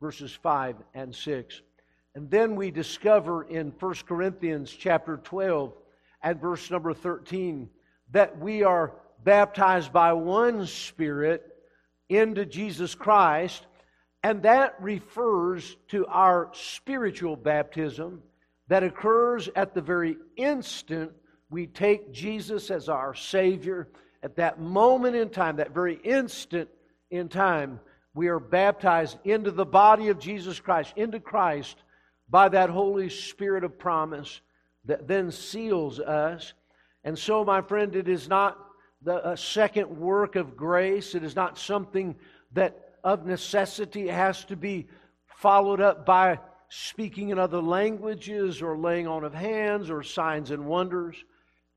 verses 0.00 0.32
5 0.32 0.76
and 0.94 1.12
6. 1.12 1.62
And 2.14 2.30
then 2.30 2.54
we 2.54 2.70
discover 2.70 3.42
in 3.42 3.72
1 3.78 3.94
Corinthians 4.06 4.70
chapter 4.70 5.16
12 5.16 5.72
and 6.22 6.40
verse 6.40 6.70
number 6.70 6.94
13 6.94 7.68
that 8.12 8.38
we 8.38 8.62
are 8.62 8.92
baptized 9.24 9.92
by 9.92 10.12
one 10.12 10.66
Spirit 10.66 11.44
into 12.08 12.46
Jesus 12.46 12.94
Christ, 12.94 13.66
and 14.22 14.42
that 14.42 14.74
refers 14.80 15.76
to 15.88 16.06
our 16.06 16.50
spiritual 16.52 17.36
baptism 17.36 18.22
that 18.68 18.82
occurs 18.82 19.48
at 19.56 19.74
the 19.74 19.80
very 19.80 20.16
instant 20.36 21.12
we 21.50 21.66
take 21.66 22.12
Jesus 22.12 22.70
as 22.70 22.88
our 22.88 23.14
Savior. 23.14 23.88
At 24.22 24.36
that 24.36 24.60
moment 24.60 25.16
in 25.16 25.30
time, 25.30 25.56
that 25.56 25.72
very 25.72 25.94
instant 25.94 26.68
in 27.10 27.28
time, 27.28 27.80
we 28.14 28.28
are 28.28 28.40
baptized 28.40 29.18
into 29.24 29.50
the 29.50 29.64
body 29.64 30.08
of 30.08 30.18
Jesus 30.18 30.60
Christ, 30.60 30.92
into 30.96 31.20
Christ, 31.20 31.76
by 32.28 32.48
that 32.50 32.68
Holy 32.68 33.08
Spirit 33.08 33.64
of 33.64 33.78
promise 33.78 34.40
that 34.84 35.08
then 35.08 35.30
seals 35.30 36.00
us. 36.00 36.52
And 37.04 37.18
so, 37.18 37.44
my 37.44 37.62
friend, 37.62 37.94
it 37.94 38.08
is 38.08 38.28
not 38.28 38.58
the 39.00 39.36
second 39.36 39.88
work 39.88 40.36
of 40.36 40.56
grace. 40.56 41.14
It 41.14 41.22
is 41.22 41.36
not 41.36 41.56
something 41.56 42.16
that 42.52 42.87
of 43.04 43.26
necessity 43.26 44.08
has 44.08 44.44
to 44.46 44.56
be 44.56 44.88
followed 45.26 45.80
up 45.80 46.04
by 46.04 46.38
speaking 46.68 47.30
in 47.30 47.38
other 47.38 47.62
languages 47.62 48.60
or 48.60 48.76
laying 48.76 49.06
on 49.06 49.24
of 49.24 49.34
hands 49.34 49.90
or 49.90 50.02
signs 50.02 50.50
and 50.50 50.66
wonders. 50.66 51.16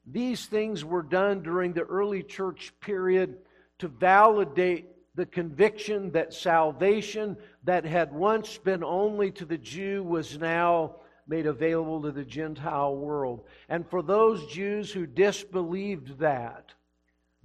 These 0.05 0.47
things 0.47 0.83
were 0.83 1.03
done 1.03 1.43
during 1.43 1.73
the 1.73 1.83
early 1.83 2.23
church 2.23 2.73
period 2.81 3.37
to 3.79 3.87
validate 3.87 4.87
the 5.15 5.25
conviction 5.25 6.11
that 6.11 6.33
salvation 6.33 7.37
that 7.63 7.85
had 7.85 8.13
once 8.13 8.57
been 8.57 8.83
only 8.83 9.31
to 9.31 9.45
the 9.45 9.57
Jew 9.57 10.03
was 10.03 10.37
now 10.37 10.95
made 11.27 11.45
available 11.45 12.01
to 12.01 12.11
the 12.11 12.25
Gentile 12.25 12.95
world. 12.95 13.45
And 13.69 13.87
for 13.87 14.01
those 14.01 14.45
Jews 14.47 14.91
who 14.91 15.05
disbelieved 15.05 16.19
that, 16.19 16.73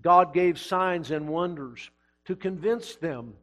God 0.00 0.32
gave 0.32 0.58
signs 0.58 1.10
and 1.10 1.28
wonders 1.28 1.90
to 2.26 2.36
convince 2.36 2.96
them 2.96 3.34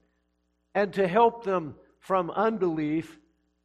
and 0.76 0.94
to 0.94 1.08
help 1.08 1.44
them 1.44 1.76
from 2.00 2.32
unbelief 2.32 3.20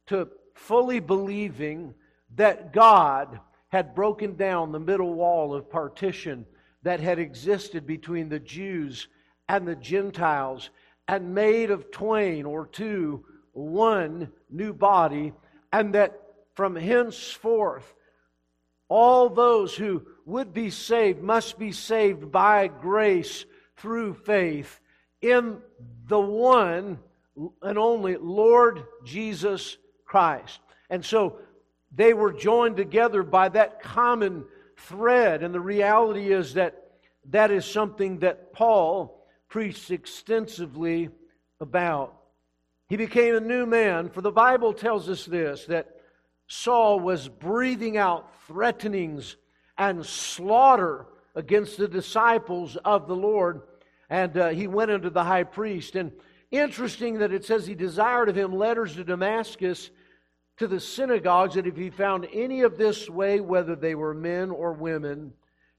to 0.07 0.27
fully 0.53 0.99
believing 0.99 1.93
that 2.35 2.73
God 2.73 3.39
had 3.69 3.95
broken 3.95 4.35
down 4.35 4.71
the 4.71 4.79
middle 4.79 5.13
wall 5.13 5.53
of 5.53 5.69
partition 5.69 6.45
that 6.83 6.99
had 6.99 7.19
existed 7.19 7.85
between 7.85 8.29
the 8.29 8.39
Jews 8.39 9.07
and 9.47 9.67
the 9.67 9.75
Gentiles 9.75 10.69
and 11.07 11.33
made 11.33 11.71
of 11.71 11.91
twain 11.91 12.45
or 12.45 12.67
two 12.67 13.25
one 13.51 14.31
new 14.49 14.73
body, 14.73 15.33
and 15.73 15.93
that 15.95 16.21
from 16.53 16.75
henceforth 16.75 17.93
all 18.87 19.29
those 19.29 19.75
who 19.75 20.03
would 20.25 20.53
be 20.53 20.69
saved 20.69 21.21
must 21.21 21.59
be 21.59 21.71
saved 21.71 22.31
by 22.31 22.67
grace 22.67 23.45
through 23.77 24.13
faith 24.13 24.79
in 25.21 25.57
the 26.07 26.19
one 26.19 26.99
and 27.61 27.77
only 27.77 28.17
Lord 28.17 28.83
Jesus 29.05 29.77
Christ. 30.05 30.59
And 30.89 31.03
so 31.03 31.37
they 31.95 32.13
were 32.13 32.33
joined 32.33 32.77
together 32.77 33.23
by 33.23 33.49
that 33.49 33.81
common 33.81 34.45
thread. 34.77 35.43
And 35.43 35.53
the 35.53 35.59
reality 35.59 36.31
is 36.31 36.53
that 36.55 36.83
that 37.29 37.51
is 37.51 37.65
something 37.65 38.19
that 38.19 38.53
Paul 38.53 39.25
preached 39.49 39.91
extensively 39.91 41.09
about. 41.59 42.15
He 42.87 42.97
became 42.97 43.35
a 43.35 43.39
new 43.39 43.65
man, 43.65 44.09
for 44.09 44.21
the 44.21 44.31
Bible 44.31 44.73
tells 44.73 45.09
us 45.09 45.25
this 45.25 45.65
that 45.65 45.95
Saul 46.47 46.99
was 46.99 47.27
breathing 47.27 47.97
out 47.97 48.31
threatenings 48.47 49.35
and 49.77 50.03
slaughter 50.03 51.05
against 51.35 51.77
the 51.77 51.87
disciples 51.87 52.75
of 52.77 53.07
the 53.07 53.15
Lord. 53.15 53.61
And 54.09 54.37
uh, 54.37 54.49
he 54.49 54.67
went 54.67 54.91
unto 54.91 55.09
the 55.09 55.23
high 55.23 55.43
priest. 55.43 55.95
And 55.95 56.11
interesting 56.51 57.19
that 57.19 57.33
it 57.33 57.45
says 57.45 57.65
he 57.67 57.75
desired 57.75 58.29
of 58.29 58.37
him 58.37 58.53
letters 58.53 58.95
to 58.95 59.03
Damascus 59.03 59.91
to 60.57 60.67
the 60.67 60.79
synagogues, 60.79 61.55
that 61.55 61.67
if 61.67 61.77
he 61.77 61.89
found 61.89 62.27
any 62.33 62.61
of 62.61 62.77
this 62.77 63.09
way, 63.09 63.39
whether 63.39 63.75
they 63.75 63.95
were 63.95 64.13
men 64.13 64.51
or 64.51 64.73
women, 64.73 65.31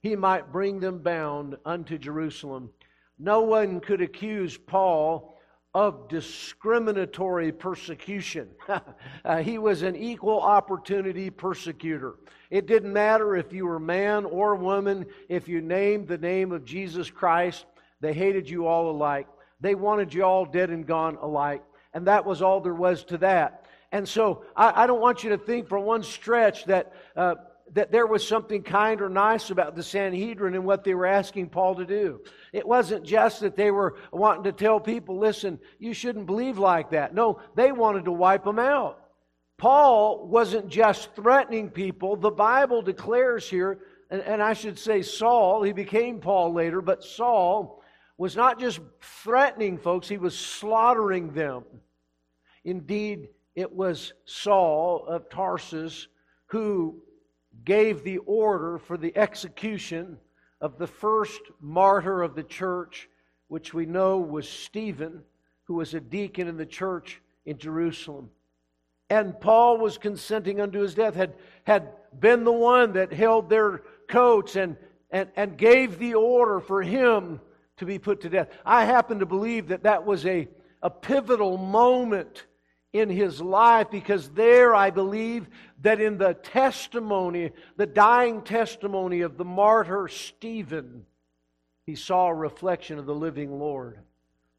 he 0.02 0.16
might 0.16 0.52
bring 0.52 0.80
them 0.80 1.00
bound 1.00 1.56
unto 1.66 1.98
Jerusalem. 1.98 2.70
No 3.18 3.42
one 3.42 3.80
could 3.80 4.00
accuse 4.00 4.56
Paul 4.56 5.36
of 5.74 6.08
discriminatory 6.08 7.52
persecution. 7.52 8.48
uh, 9.24 9.36
he 9.42 9.58
was 9.58 9.82
an 9.82 9.94
equal 9.94 10.40
opportunity 10.40 11.30
persecutor. 11.30 12.14
It 12.50 12.66
didn't 12.66 12.92
matter 12.92 13.36
if 13.36 13.52
you 13.52 13.66
were 13.66 13.78
man 13.78 14.24
or 14.24 14.56
woman, 14.56 15.06
if 15.28 15.46
you 15.46 15.60
named 15.60 16.08
the 16.08 16.18
name 16.18 16.50
of 16.50 16.64
Jesus 16.64 17.10
Christ, 17.10 17.66
they 18.00 18.12
hated 18.12 18.48
you 18.48 18.66
all 18.66 18.90
alike. 18.90 19.26
They 19.60 19.74
wanted 19.74 20.14
you 20.14 20.24
all 20.24 20.44
dead 20.44 20.70
and 20.70 20.86
gone 20.86 21.16
alike. 21.20 21.62
And 21.92 22.06
that 22.06 22.24
was 22.24 22.40
all 22.40 22.60
there 22.60 22.74
was 22.74 23.04
to 23.04 23.18
that. 23.18 23.66
And 23.92 24.08
so 24.08 24.44
I, 24.56 24.84
I 24.84 24.86
don't 24.86 25.00
want 25.00 25.24
you 25.24 25.30
to 25.30 25.38
think 25.38 25.68
for 25.68 25.78
one 25.78 26.02
stretch 26.02 26.64
that 26.66 26.92
uh, 27.16 27.34
that 27.72 27.92
there 27.92 28.06
was 28.06 28.26
something 28.26 28.62
kind 28.62 29.00
or 29.00 29.08
nice 29.08 29.50
about 29.50 29.76
the 29.76 29.82
Sanhedrin 29.82 30.54
and 30.54 30.64
what 30.64 30.84
they 30.84 30.94
were 30.94 31.06
asking 31.06 31.50
Paul 31.50 31.76
to 31.76 31.86
do. 31.86 32.20
It 32.52 32.66
wasn't 32.66 33.04
just 33.04 33.40
that 33.40 33.56
they 33.56 33.70
were 33.70 33.96
wanting 34.12 34.44
to 34.44 34.52
tell 34.52 34.80
people, 34.80 35.18
listen, 35.18 35.60
you 35.78 35.94
shouldn't 35.94 36.26
believe 36.26 36.58
like 36.58 36.90
that. 36.90 37.14
No, 37.14 37.40
they 37.54 37.70
wanted 37.72 38.06
to 38.06 38.12
wipe 38.12 38.44
them 38.44 38.58
out. 38.58 38.98
Paul 39.56 40.26
wasn't 40.26 40.68
just 40.68 41.14
threatening 41.14 41.70
people. 41.70 42.16
The 42.16 42.30
Bible 42.30 42.82
declares 42.82 43.48
here, 43.48 43.78
and, 44.10 44.22
and 44.22 44.42
I 44.42 44.54
should 44.54 44.78
say 44.78 45.02
Saul, 45.02 45.62
he 45.62 45.72
became 45.72 46.18
Paul 46.18 46.52
later, 46.52 46.80
but 46.80 47.04
Saul 47.04 47.79
was 48.20 48.36
not 48.36 48.60
just 48.60 48.80
threatening 49.00 49.78
folks, 49.78 50.06
he 50.06 50.18
was 50.18 50.38
slaughtering 50.38 51.32
them. 51.32 51.64
Indeed, 52.64 53.30
it 53.54 53.72
was 53.72 54.12
Saul 54.26 55.06
of 55.06 55.30
Tarsus 55.30 56.06
who 56.44 57.00
gave 57.64 58.04
the 58.04 58.18
order 58.18 58.76
for 58.76 58.98
the 58.98 59.16
execution 59.16 60.18
of 60.60 60.76
the 60.76 60.86
first 60.86 61.40
martyr 61.62 62.20
of 62.20 62.34
the 62.34 62.42
church, 62.42 63.08
which 63.48 63.72
we 63.72 63.86
know 63.86 64.18
was 64.18 64.46
Stephen, 64.46 65.22
who 65.64 65.76
was 65.76 65.94
a 65.94 66.00
deacon 66.00 66.46
in 66.46 66.58
the 66.58 66.66
church 66.66 67.22
in 67.46 67.56
Jerusalem. 67.56 68.28
And 69.08 69.40
Paul 69.40 69.78
was 69.78 69.96
consenting 69.96 70.60
unto 70.60 70.80
his 70.80 70.92
death, 70.92 71.14
had, 71.14 71.36
had 71.64 71.88
been 72.20 72.44
the 72.44 72.52
one 72.52 72.92
that 72.92 73.14
held 73.14 73.48
their 73.48 73.80
coats 74.08 74.56
and, 74.56 74.76
and, 75.10 75.30
and 75.36 75.56
gave 75.56 75.98
the 75.98 76.16
order 76.16 76.60
for 76.60 76.82
him 76.82 77.40
to 77.80 77.86
be 77.86 77.98
put 77.98 78.20
to 78.20 78.28
death. 78.28 78.48
I 78.64 78.84
happen 78.84 79.18
to 79.18 79.26
believe 79.26 79.68
that 79.68 79.82
that 79.82 80.06
was 80.06 80.24
a, 80.26 80.48
a 80.82 80.90
pivotal 80.90 81.56
moment 81.56 82.44
in 82.92 83.08
his 83.08 83.40
life 83.40 83.90
because 83.90 84.28
there 84.30 84.74
I 84.74 84.90
believe 84.90 85.48
that 85.80 85.98
in 85.98 86.18
the 86.18 86.34
testimony, 86.34 87.52
the 87.76 87.86
dying 87.86 88.42
testimony 88.42 89.22
of 89.22 89.38
the 89.38 89.46
martyr 89.46 90.08
Stephen, 90.08 91.06
he 91.86 91.94
saw 91.94 92.26
a 92.26 92.34
reflection 92.34 92.98
of 92.98 93.06
the 93.06 93.14
living 93.14 93.58
Lord. 93.58 93.98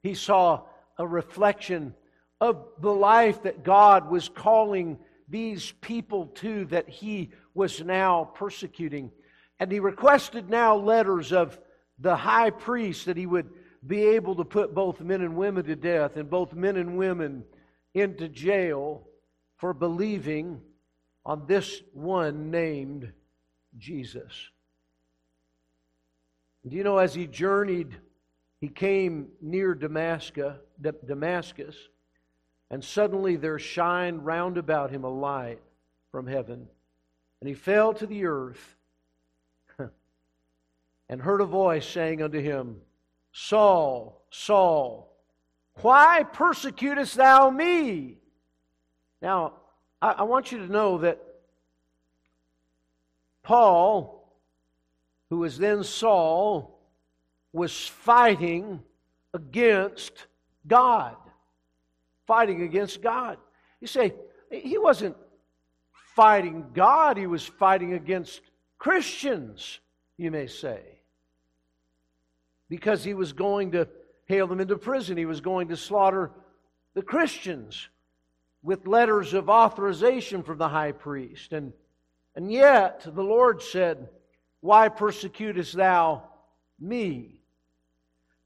He 0.01 0.15
saw 0.15 0.63
a 0.97 1.05
reflection 1.05 1.93
of 2.39 2.65
the 2.79 2.91
life 2.91 3.43
that 3.43 3.63
God 3.63 4.09
was 4.09 4.29
calling 4.29 4.97
these 5.29 5.73
people 5.81 6.25
to 6.35 6.65
that 6.65 6.89
he 6.89 7.29
was 7.53 7.83
now 7.83 8.31
persecuting. 8.33 9.11
And 9.59 9.71
he 9.71 9.79
requested 9.79 10.49
now 10.49 10.75
letters 10.75 11.31
of 11.31 11.59
the 12.01 12.15
high 12.15 12.49
priest 12.49 13.05
that 13.05 13.17
he 13.17 13.25
would 13.25 13.49
be 13.85 14.03
able 14.03 14.35
to 14.35 14.43
put 14.43 14.73
both 14.73 14.99
men 15.01 15.21
and 15.21 15.35
women 15.35 15.63
to 15.65 15.75
death 15.75 16.17
and 16.17 16.29
both 16.29 16.53
men 16.53 16.75
and 16.75 16.97
women 16.97 17.43
into 17.93 18.27
jail 18.27 19.07
for 19.57 19.73
believing 19.73 20.61
on 21.25 21.45
this 21.47 21.81
one 21.93 22.51
named 22.51 23.11
Jesus. 23.77 24.49
Do 26.67 26.75
you 26.75 26.83
know, 26.83 26.97
as 26.97 27.13
he 27.13 27.27
journeyed, 27.27 27.95
he 28.59 28.67
came 28.67 29.29
near 29.41 29.73
Damascus, 29.73 30.55
Damascus, 30.79 31.75
and 32.69 32.83
suddenly 32.83 33.35
there 33.35 33.59
shined 33.59 34.25
round 34.25 34.57
about 34.57 34.91
him 34.91 35.03
a 35.03 35.09
light 35.09 35.61
from 36.11 36.27
heaven. 36.27 36.67
And 37.39 37.47
he 37.47 37.55
fell 37.55 37.93
to 37.95 38.05
the 38.05 38.25
earth 38.25 38.77
and 41.11 41.21
heard 41.21 41.41
a 41.41 41.45
voice 41.45 41.85
saying 41.85 42.23
unto 42.23 42.39
him, 42.39 42.77
Saul, 43.33 44.25
Saul, 44.29 45.13
why 45.81 46.23
persecutest 46.23 47.15
thou 47.15 47.49
me? 47.49 48.17
Now, 49.21 49.53
I, 50.01 50.11
I 50.11 50.23
want 50.23 50.53
you 50.53 50.59
to 50.59 50.71
know 50.71 50.99
that 50.99 51.21
Paul, 53.43 54.33
who 55.29 55.39
was 55.39 55.57
then 55.57 55.83
Saul, 55.83 56.79
was 57.51 57.87
fighting 57.87 58.79
against 59.33 60.27
God. 60.65 61.17
Fighting 62.25 62.61
against 62.61 63.01
God. 63.01 63.37
You 63.81 63.87
say, 63.87 64.13
he 64.49 64.77
wasn't 64.77 65.17
fighting 66.15 66.67
God, 66.73 67.17
he 67.17 67.27
was 67.27 67.45
fighting 67.45 67.93
against 67.93 68.39
Christians, 68.77 69.79
you 70.17 70.31
may 70.31 70.47
say. 70.47 71.00
Because 72.71 73.03
he 73.03 73.13
was 73.13 73.33
going 73.33 73.73
to 73.73 73.89
hail 74.27 74.47
them 74.47 74.61
into 74.61 74.77
prison. 74.77 75.17
He 75.17 75.25
was 75.25 75.41
going 75.41 75.67
to 75.67 75.75
slaughter 75.75 76.31
the 76.93 77.01
Christians 77.01 77.89
with 78.63 78.87
letters 78.87 79.33
of 79.33 79.49
authorization 79.49 80.41
from 80.41 80.57
the 80.57 80.69
high 80.69 80.93
priest. 80.93 81.51
And, 81.51 81.73
and 82.33 82.49
yet 82.49 83.01
the 83.05 83.23
Lord 83.23 83.61
said, 83.61 84.07
Why 84.61 84.87
persecutest 84.87 85.73
thou 85.73 86.23
me? 86.79 87.41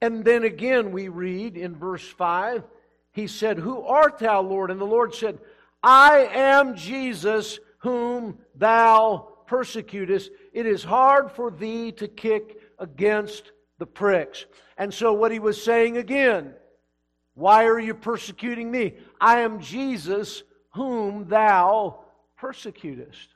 And 0.01 0.25
then 0.25 0.43
again 0.43 0.91
we 0.91 1.07
read 1.07 1.55
in 1.55 1.75
verse 1.75 2.07
5, 2.07 2.63
he 3.11 3.27
said, 3.27 3.59
Who 3.59 3.83
art 3.83 4.17
thou, 4.17 4.41
Lord? 4.41 4.71
And 4.71 4.81
the 4.81 4.85
Lord 4.85 5.13
said, 5.13 5.37
I 5.83 6.27
am 6.33 6.75
Jesus 6.75 7.59
whom 7.77 8.39
thou 8.55 9.27
persecutest. 9.45 10.31
It 10.51 10.65
is 10.65 10.83
hard 10.83 11.31
for 11.31 11.51
thee 11.51 11.91
to 11.91 12.07
kick 12.07 12.57
against 12.79 13.51
the 13.77 13.85
pricks. 13.85 14.45
And 14.77 14.93
so, 14.93 15.13
what 15.13 15.31
he 15.31 15.39
was 15.39 15.61
saying 15.61 15.97
again, 15.97 16.53
why 17.33 17.65
are 17.65 17.79
you 17.79 17.93
persecuting 17.93 18.71
me? 18.71 18.95
I 19.19 19.39
am 19.41 19.59
Jesus 19.59 20.43
whom 20.71 21.27
thou 21.27 22.05
persecutest. 22.37 23.29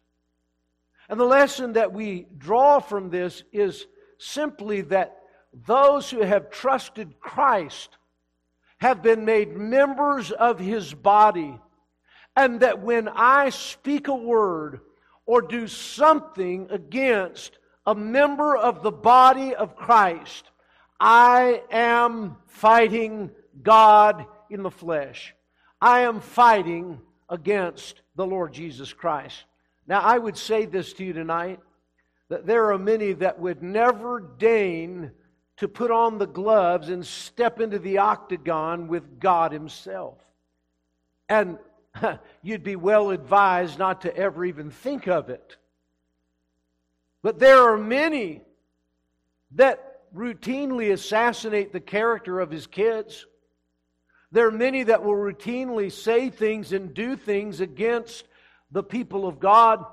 And 1.09 1.19
the 1.19 1.25
lesson 1.25 1.73
that 1.73 1.91
we 1.91 2.27
draw 2.37 2.79
from 2.79 3.09
this 3.09 3.43
is 3.51 3.87
simply 4.17 4.81
that 4.81 5.17
those 5.65 6.09
who 6.09 6.21
have 6.21 6.51
trusted 6.51 7.19
Christ 7.19 7.97
have 8.79 9.01
been 9.01 9.25
made 9.25 9.57
members 9.57 10.31
of 10.31 10.59
his 10.59 10.93
body, 10.93 11.59
and 12.35 12.61
that 12.61 12.81
when 12.81 13.09
I 13.09 13.49
speak 13.49 14.07
a 14.07 14.15
word 14.15 14.81
or 15.25 15.41
do 15.41 15.67
something 15.67 16.67
against 16.69 17.58
a 17.89 17.95
member 17.95 18.55
of 18.55 18.83
the 18.83 18.91
body 18.91 19.55
of 19.55 19.75
Christ, 19.75 20.51
I 20.99 21.63
am 21.71 22.37
fighting 22.45 23.31
God 23.63 24.27
in 24.51 24.61
the 24.61 24.69
flesh. 24.69 25.33
I 25.81 26.01
am 26.01 26.19
fighting 26.19 27.01
against 27.29 28.03
the 28.15 28.27
Lord 28.27 28.53
Jesus 28.53 28.93
Christ. 28.93 29.43
Now, 29.87 30.01
I 30.01 30.19
would 30.19 30.37
say 30.37 30.67
this 30.67 30.93
to 30.93 31.03
you 31.03 31.13
tonight 31.13 31.61
that 32.29 32.45
there 32.45 32.71
are 32.71 32.77
many 32.77 33.13
that 33.13 33.39
would 33.39 33.63
never 33.63 34.19
deign 34.37 35.09
to 35.57 35.67
put 35.67 35.89
on 35.89 36.19
the 36.19 36.27
gloves 36.27 36.89
and 36.89 37.03
step 37.03 37.59
into 37.59 37.79
the 37.79 37.97
octagon 37.97 38.87
with 38.87 39.19
God 39.19 39.51
Himself. 39.51 40.19
And 41.27 41.57
you'd 42.43 42.63
be 42.63 42.75
well 42.75 43.09
advised 43.09 43.79
not 43.79 44.01
to 44.01 44.15
ever 44.15 44.45
even 44.45 44.69
think 44.69 45.07
of 45.07 45.31
it. 45.31 45.57
But 47.21 47.39
there 47.39 47.71
are 47.71 47.77
many 47.77 48.41
that 49.55 49.89
routinely 50.13 50.91
assassinate 50.91 51.71
the 51.73 51.79
character 51.79 52.39
of 52.39 52.51
his 52.51 52.67
kids. 52.67 53.25
There 54.31 54.47
are 54.47 54.51
many 54.51 54.83
that 54.83 55.03
will 55.03 55.15
routinely 55.15 55.91
say 55.91 56.29
things 56.29 56.71
and 56.71 56.93
do 56.93 57.15
things 57.15 57.61
against 57.61 58.25
the 58.71 58.83
people 58.83 59.27
of 59.27 59.39
God, 59.39 59.83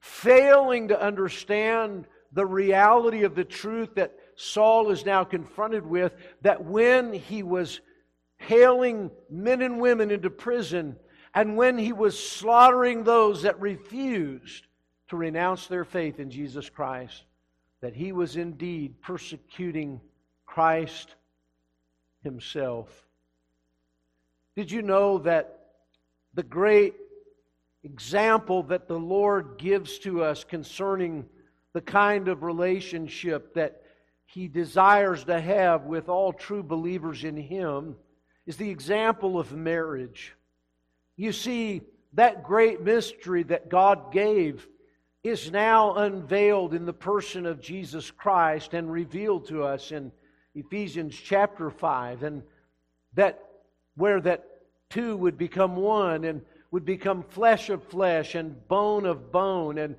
failing 0.00 0.88
to 0.88 1.00
understand 1.00 2.06
the 2.32 2.46
reality 2.46 3.24
of 3.24 3.34
the 3.34 3.44
truth 3.44 3.94
that 3.94 4.14
Saul 4.36 4.90
is 4.90 5.06
now 5.06 5.24
confronted 5.24 5.86
with 5.86 6.12
that 6.42 6.64
when 6.64 7.12
he 7.12 7.42
was 7.42 7.80
hailing 8.36 9.10
men 9.30 9.62
and 9.62 9.80
women 9.80 10.10
into 10.10 10.30
prison, 10.30 10.96
and 11.34 11.56
when 11.56 11.78
he 11.78 11.92
was 11.92 12.18
slaughtering 12.18 13.04
those 13.04 13.42
that 13.42 13.60
refused 13.60 14.67
to 15.08 15.16
renounce 15.16 15.66
their 15.66 15.84
faith 15.84 16.20
in 16.20 16.30
Jesus 16.30 16.68
Christ, 16.68 17.24
that 17.80 17.94
he 17.94 18.12
was 18.12 18.36
indeed 18.36 19.00
persecuting 19.02 20.00
Christ 20.46 21.14
himself. 22.22 23.06
Did 24.56 24.70
you 24.70 24.82
know 24.82 25.18
that 25.18 25.58
the 26.34 26.42
great 26.42 26.94
example 27.84 28.64
that 28.64 28.88
the 28.88 28.98
Lord 28.98 29.56
gives 29.58 29.98
to 30.00 30.22
us 30.24 30.44
concerning 30.44 31.24
the 31.72 31.80
kind 31.80 32.28
of 32.28 32.42
relationship 32.42 33.54
that 33.54 33.82
he 34.26 34.48
desires 34.48 35.24
to 35.24 35.40
have 35.40 35.84
with 35.84 36.08
all 36.08 36.32
true 36.32 36.62
believers 36.62 37.24
in 37.24 37.36
him 37.36 37.96
is 38.46 38.56
the 38.56 38.70
example 38.70 39.38
of 39.38 39.52
marriage. 39.52 40.34
You 41.16 41.32
see, 41.32 41.82
that 42.14 42.44
great 42.44 42.82
mystery 42.82 43.42
that 43.44 43.68
God 43.68 44.12
gave 44.12 44.66
is 45.28 45.50
now 45.50 45.94
unveiled 45.94 46.74
in 46.74 46.86
the 46.86 46.92
person 46.92 47.46
of 47.46 47.60
Jesus 47.60 48.10
Christ 48.10 48.74
and 48.74 48.90
revealed 48.90 49.46
to 49.48 49.64
us 49.64 49.92
in 49.92 50.12
Ephesians 50.54 51.14
chapter 51.16 51.70
5 51.70 52.22
and 52.22 52.42
that 53.14 53.44
where 53.96 54.20
that 54.20 54.44
two 54.90 55.16
would 55.16 55.38
become 55.38 55.76
one 55.76 56.24
and 56.24 56.42
would 56.70 56.84
become 56.84 57.22
flesh 57.22 57.70
of 57.70 57.82
flesh 57.84 58.34
and 58.34 58.66
bone 58.68 59.06
of 59.06 59.32
bone 59.32 59.78
and 59.78 59.96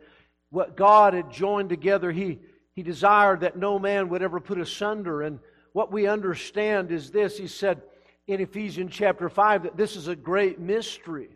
what 0.52 0.76
God 0.76 1.14
had 1.14 1.32
joined 1.32 1.70
together 1.70 2.12
he 2.12 2.40
he 2.76 2.84
desired 2.84 3.42
that 3.42 3.58
no 3.58 3.78
man 3.78 4.08
would 4.08 4.22
ever 4.22 4.40
put 4.40 4.58
asunder. 4.58 5.24
And 5.24 5.40
what 5.74 5.92
we 5.92 6.08
understand 6.08 6.94
is 6.94 7.12
this. 7.12 7.38
He 7.38 7.48
said 7.48 7.82
in 8.26 8.40
Ephesians 8.40 8.94
chapter 8.94 9.28
5 9.28 9.64
that 9.64 9.76
this 9.76 9.98
is 9.98 10.08
a 10.08 10.16
great 10.16 10.60
mystery 10.60 11.30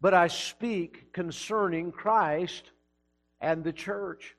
but 0.00 0.14
I 0.14 0.28
speak 0.28 1.12
concerning 1.12 1.90
Christ 1.92 2.70
and 3.40 3.62
the 3.62 3.72
church. 3.72 4.36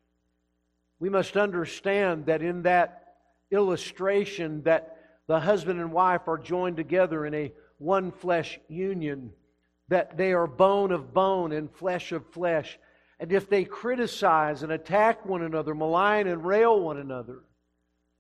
We 1.00 1.10
must 1.10 1.38
understand 1.38 2.26
that 2.26 2.42
in 2.42 2.64
that 2.64 3.16
illustration 3.52 4.64
that 4.64 4.98
the 5.28 5.40
husband 5.40 5.80
and 5.80 5.92
wife 5.92 6.28
are 6.28 6.38
joined 6.38 6.78
together 6.78 7.26
in 7.26 7.34
a 7.34 7.54
one 7.78 8.12
flesh 8.12 8.60
union, 8.68 9.32
that 9.88 10.18
they 10.18 10.34
are 10.34 10.48
bone 10.48 10.92
of 10.92 11.14
bone 11.14 11.52
and 11.52 11.72
flesh 11.72 12.12
of 12.12 12.26
flesh. 12.28 12.78
And 13.20 13.32
if 13.32 13.50
they 13.50 13.64
criticize 13.64 14.64
and 14.64 14.72
attack 14.72 15.26
one 15.26 15.42
another, 15.42 15.74
malign 15.74 16.28
and 16.28 16.46
rail 16.46 16.80
one 16.80 16.98
another, 16.98 17.40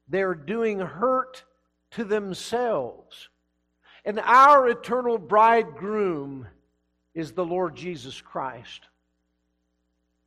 they're 0.08 0.36
doing 0.36 0.80
hurt 0.80 1.44
to 1.92 2.04
themselves. 2.04 3.30
And 4.06 4.20
our 4.20 4.68
eternal 4.70 5.18
bridegroom 5.18 6.48
is 7.14 7.32
the 7.32 7.46
Lord 7.46 7.76
Jesus 7.76 8.22
Christ. 8.22 8.88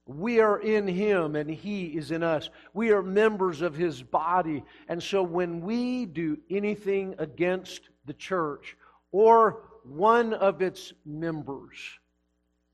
We 0.07 0.41
are 0.41 0.59
in 0.59 0.89
Him 0.89 1.37
and 1.37 1.49
He 1.49 1.87
is 1.87 2.11
in 2.11 2.23
us. 2.23 2.51
We 2.75 2.91
are 2.91 3.03
members 3.03 3.63
of 3.63 3.75
His 3.75 4.03
body. 4.03 4.65
And 4.89 5.03
so 5.03 5.23
when 5.23 5.61
we 5.61 6.07
do 6.07 6.39
anything 6.51 7.15
against 7.19 7.89
the 8.07 8.15
church 8.15 8.77
or 9.13 9.63
one 9.85 10.35
of 10.35 10.63
its 10.63 10.93
members, 11.05 11.79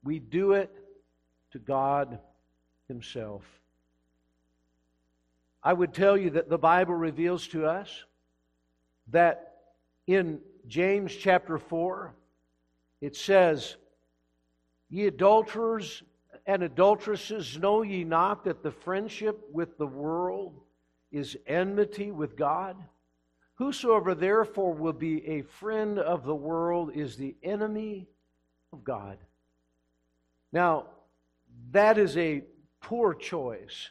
we 0.03 0.19
do 0.19 0.53
it 0.53 0.75
to 1.53 1.59
God 1.59 2.19
Himself. 2.87 3.45
I 5.63 5.73
would 5.73 5.93
tell 5.93 6.17
you 6.17 6.31
that 6.31 6.49
the 6.49 6.59
Bible 6.59 6.95
reveals 6.95 7.47
to 7.49 7.67
us 7.67 8.05
that 9.09 9.55
in 10.07 10.41
James 10.67 11.15
chapter 11.15 11.59
4, 11.59 12.15
it 13.01 13.17
says, 13.17 13.77
Ye 14.89 15.07
adulterers 15.07 16.03
and 16.49 16.63
adulteresses, 16.63 17.59
know 17.59 17.83
ye 17.83 18.05
not 18.05 18.45
that 18.45 18.63
the 18.63 18.71
friendship 18.71 19.39
with 19.53 19.77
the 19.77 19.87
world 19.87 20.59
is 21.13 21.37
enmity 21.47 22.11
with 22.11 22.39
God? 22.39 22.75
Whosoever 23.57 24.15
therefore 24.15 24.73
will 24.73 24.95
be 24.95 25.27
a 25.27 25.43
friend 25.43 25.99
of 25.99 26.25
the 26.25 26.35
world 26.35 26.93
is 26.95 27.17
the 27.17 27.37
enemy 27.43 28.09
of 28.73 28.83
God. 28.83 29.19
Now, 30.51 30.87
that 31.73 31.99
is 31.99 32.17
a 32.17 32.45
poor 32.81 33.13
choice 33.13 33.91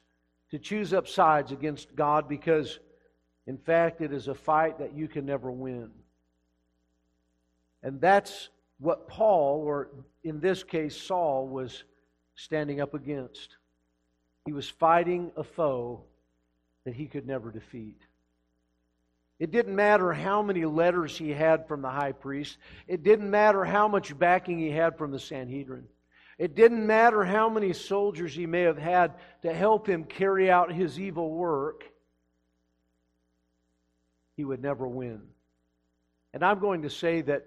to 0.49 0.57
choose 0.57 0.93
up 0.93 1.07
sides 1.07 1.51
against 1.51 1.95
God 1.95 2.27
because, 2.27 2.79
in 3.45 3.59
fact, 3.59 4.01
it 4.01 4.11
is 4.11 4.29
a 4.29 4.33
fight 4.33 4.79
that 4.79 4.95
you 4.95 5.07
can 5.07 5.27
never 5.27 5.51
win. 5.51 5.91
And 7.83 8.01
that's 8.01 8.49
what 8.79 9.07
Paul, 9.07 9.61
or 9.63 9.89
in 10.23 10.39
this 10.39 10.63
case 10.63 10.99
Saul, 10.99 11.47
was 11.47 11.83
standing 12.37 12.79
up 12.79 12.93
against. 12.93 13.57
He 14.45 14.53
was 14.53 14.69
fighting 14.69 15.31
a 15.35 15.43
foe 15.43 16.03
that 16.85 16.93
he 16.93 17.07
could 17.07 17.27
never 17.27 17.51
defeat. 17.51 17.99
It 19.39 19.51
didn't 19.51 19.75
matter 19.75 20.13
how 20.13 20.41
many 20.41 20.65
letters 20.65 21.17
he 21.17 21.31
had 21.31 21.67
from 21.67 21.81
the 21.81 21.89
high 21.89 22.13
priest. 22.13 22.57
It 22.87 23.03
didn't 23.03 23.29
matter 23.29 23.65
how 23.65 23.87
much 23.87 24.17
backing 24.17 24.57
he 24.57 24.71
had 24.71 24.97
from 24.97 25.11
the 25.11 25.19
Sanhedrin. 25.19 25.87
It 26.37 26.55
didn't 26.55 26.85
matter 26.85 27.23
how 27.23 27.49
many 27.49 27.73
soldiers 27.73 28.33
he 28.33 28.45
may 28.45 28.61
have 28.61 28.77
had 28.77 29.15
to 29.41 29.53
help 29.53 29.87
him 29.87 30.03
carry 30.03 30.49
out 30.49 30.71
his 30.71 30.99
evil 30.99 31.31
work. 31.31 31.83
He 34.35 34.45
would 34.45 34.61
never 34.61 34.87
win. 34.87 35.21
And 36.33 36.45
I'm 36.45 36.59
going 36.59 36.83
to 36.83 36.89
say 36.89 37.21
that 37.21 37.45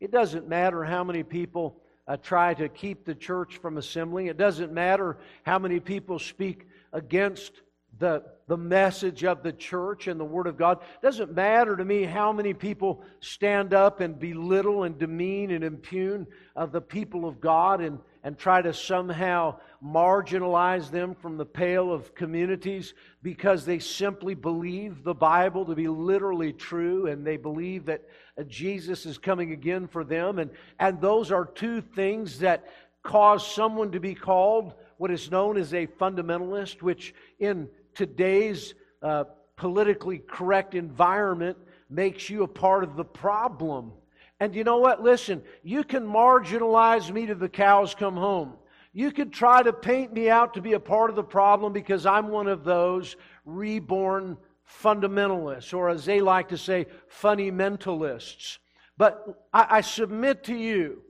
it 0.00 0.10
doesn't 0.10 0.48
matter 0.48 0.82
how 0.84 1.04
many 1.04 1.22
people 1.22 1.80
uh, 2.06 2.16
try 2.16 2.54
to 2.54 2.68
keep 2.68 3.04
the 3.04 3.14
church 3.14 3.58
from 3.58 3.78
assembling. 3.78 4.26
It 4.26 4.36
doesn't 4.36 4.72
matter 4.72 5.18
how 5.42 5.58
many 5.58 5.80
people 5.80 6.18
speak 6.18 6.66
against 6.92 7.62
the, 7.98 8.22
the 8.46 8.56
message 8.56 9.24
of 9.24 9.42
the 9.42 9.52
church 9.52 10.06
and 10.06 10.18
the 10.18 10.24
Word 10.24 10.46
of 10.46 10.56
God. 10.56 10.78
It 10.82 11.06
doesn't 11.06 11.34
matter 11.34 11.76
to 11.76 11.84
me 11.84 12.02
how 12.02 12.32
many 12.32 12.52
people 12.52 13.02
stand 13.20 13.72
up 13.72 14.00
and 14.00 14.18
belittle 14.18 14.82
and 14.82 14.98
demean 14.98 15.50
and 15.50 15.64
impugn 15.64 16.26
of 16.56 16.72
the 16.72 16.80
people 16.80 17.26
of 17.26 17.40
God 17.40 17.80
and, 17.80 17.98
and 18.24 18.38
try 18.38 18.62
to 18.62 18.72
somehow 18.72 19.54
marginalize 19.84 20.90
them 20.90 21.14
from 21.14 21.36
the 21.36 21.44
pale 21.44 21.92
of 21.92 22.14
communities 22.14 22.94
because 23.22 23.66
they 23.66 23.78
simply 23.78 24.34
believe 24.34 25.04
the 25.04 25.14
Bible 25.14 25.66
to 25.66 25.74
be 25.74 25.88
literally 25.88 26.52
true 26.52 27.06
and 27.06 27.24
they 27.24 27.36
believe 27.36 27.84
that 27.84 28.02
uh, 28.38 28.42
Jesus 28.44 29.04
is 29.04 29.18
coming 29.18 29.52
again 29.52 29.86
for 29.86 30.02
them. 30.02 30.38
And, 30.38 30.50
and 30.80 31.00
those 31.02 31.30
are 31.30 31.44
two 31.44 31.82
things 31.82 32.38
that 32.38 32.66
cause 33.02 33.46
someone 33.46 33.92
to 33.92 34.00
be 34.00 34.14
called 34.14 34.72
what 34.96 35.10
is 35.10 35.30
known 35.30 35.58
as 35.58 35.74
a 35.74 35.86
fundamentalist, 35.86 36.80
which 36.80 37.14
in 37.38 37.68
today's 37.94 38.74
uh, 39.02 39.24
politically 39.56 40.18
correct 40.18 40.74
environment 40.74 41.58
makes 41.90 42.30
you 42.30 42.42
a 42.42 42.48
part 42.48 42.84
of 42.84 42.96
the 42.96 43.04
problem. 43.04 43.92
And 44.40 44.54
you 44.54 44.64
know 44.64 44.78
what? 44.78 45.02
Listen, 45.02 45.42
you 45.62 45.84
can 45.84 46.06
marginalize 46.06 47.10
me 47.10 47.26
to 47.26 47.34
the 47.34 47.48
cows 47.48 47.94
come 47.94 48.16
home. 48.16 48.54
You 48.92 49.10
could 49.10 49.32
try 49.32 49.62
to 49.62 49.72
paint 49.72 50.12
me 50.12 50.30
out 50.30 50.54
to 50.54 50.60
be 50.60 50.74
a 50.74 50.80
part 50.80 51.10
of 51.10 51.16
the 51.16 51.24
problem 51.24 51.72
because 51.72 52.06
I'm 52.06 52.28
one 52.28 52.46
of 52.46 52.64
those 52.64 53.16
reborn 53.44 54.36
fundamentalists, 54.82 55.74
or 55.74 55.88
as 55.88 56.04
they 56.04 56.20
like 56.20 56.48
to 56.48 56.58
say, 56.58 56.86
fundamentalists. 57.20 58.58
But 58.96 59.46
I, 59.52 59.66
I 59.70 59.80
submit 59.80 60.44
to 60.44 60.54
you 60.54 61.02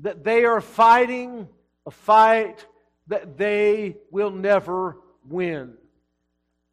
that 0.00 0.24
they 0.24 0.44
are 0.44 0.60
fighting 0.60 1.48
a 1.86 1.90
fight 1.90 2.66
that 3.06 3.38
they 3.38 3.96
will 4.10 4.30
never 4.30 4.98
win. 5.26 5.74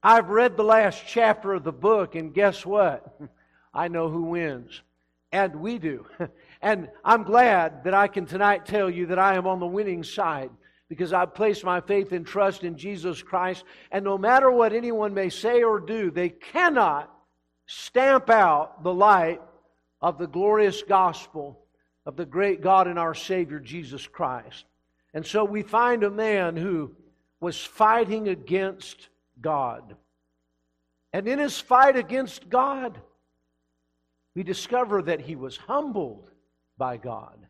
I've 0.04 0.30
read 0.30 0.56
the 0.56 0.64
last 0.64 1.04
chapter 1.08 1.54
of 1.54 1.64
the 1.64 1.72
book, 1.72 2.16
and 2.16 2.34
guess 2.34 2.66
what? 2.66 3.20
I 3.74 3.88
know 3.88 4.10
who 4.10 4.24
wins. 4.24 4.82
And 5.32 5.56
we 5.58 5.80
do. 5.80 6.06
And 6.62 6.90
I'm 7.04 7.22
glad 7.22 7.84
that 7.84 7.94
I 7.94 8.08
can 8.08 8.26
tonight 8.26 8.66
tell 8.66 8.90
you 8.90 9.06
that 9.08 9.20
I 9.20 9.36
am 9.36 9.46
on 9.46 9.60
the 9.60 9.68
winning 9.68 10.04
side 10.04 10.50
because 10.90 11.14
I've 11.14 11.36
placed 11.36 11.64
my 11.64 11.80
faith 11.80 12.12
and 12.12 12.26
trust 12.26 12.64
in 12.64 12.76
Jesus 12.76 13.22
Christ. 13.22 13.64
And 13.92 14.04
no 14.04 14.18
matter 14.18 14.50
what 14.50 14.74
anyone 14.74 15.14
may 15.14 15.30
say 15.30 15.62
or 15.62 15.80
do, 15.80 16.10
they 16.10 16.30
cannot 16.30 17.14
stamp 17.68 18.32
out 18.32 18.84
the 18.84 18.94
light 18.94 19.42
of 20.02 20.18
the 20.18 20.28
glorious 20.28 20.82
gospel 20.82 21.60
of 22.06 22.16
the 22.16 22.26
great 22.26 22.62
God 22.62 22.88
and 22.88 23.00
our 23.00 23.14
Savior, 23.14 23.60
Jesus 23.60 24.08
Christ. 24.08 24.66
And 25.14 25.26
so 25.26 25.44
we 25.44 25.64
find 25.64 26.04
a 26.04 26.10
man 26.10 26.56
who 26.56 26.92
was 27.40 27.60
fighting 27.60 28.28
against 28.28 29.10
God. 29.42 29.96
And 31.14 31.28
in 31.28 31.40
his 31.40 31.60
fight 31.60 31.96
against 31.96 32.50
God, 32.50 33.00
we 34.36 34.44
discover 34.44 35.02
that 35.02 35.22
he 35.22 35.36
was 35.36 35.58
humbled 35.58 36.30
by 36.78 36.98
God. 36.98 37.48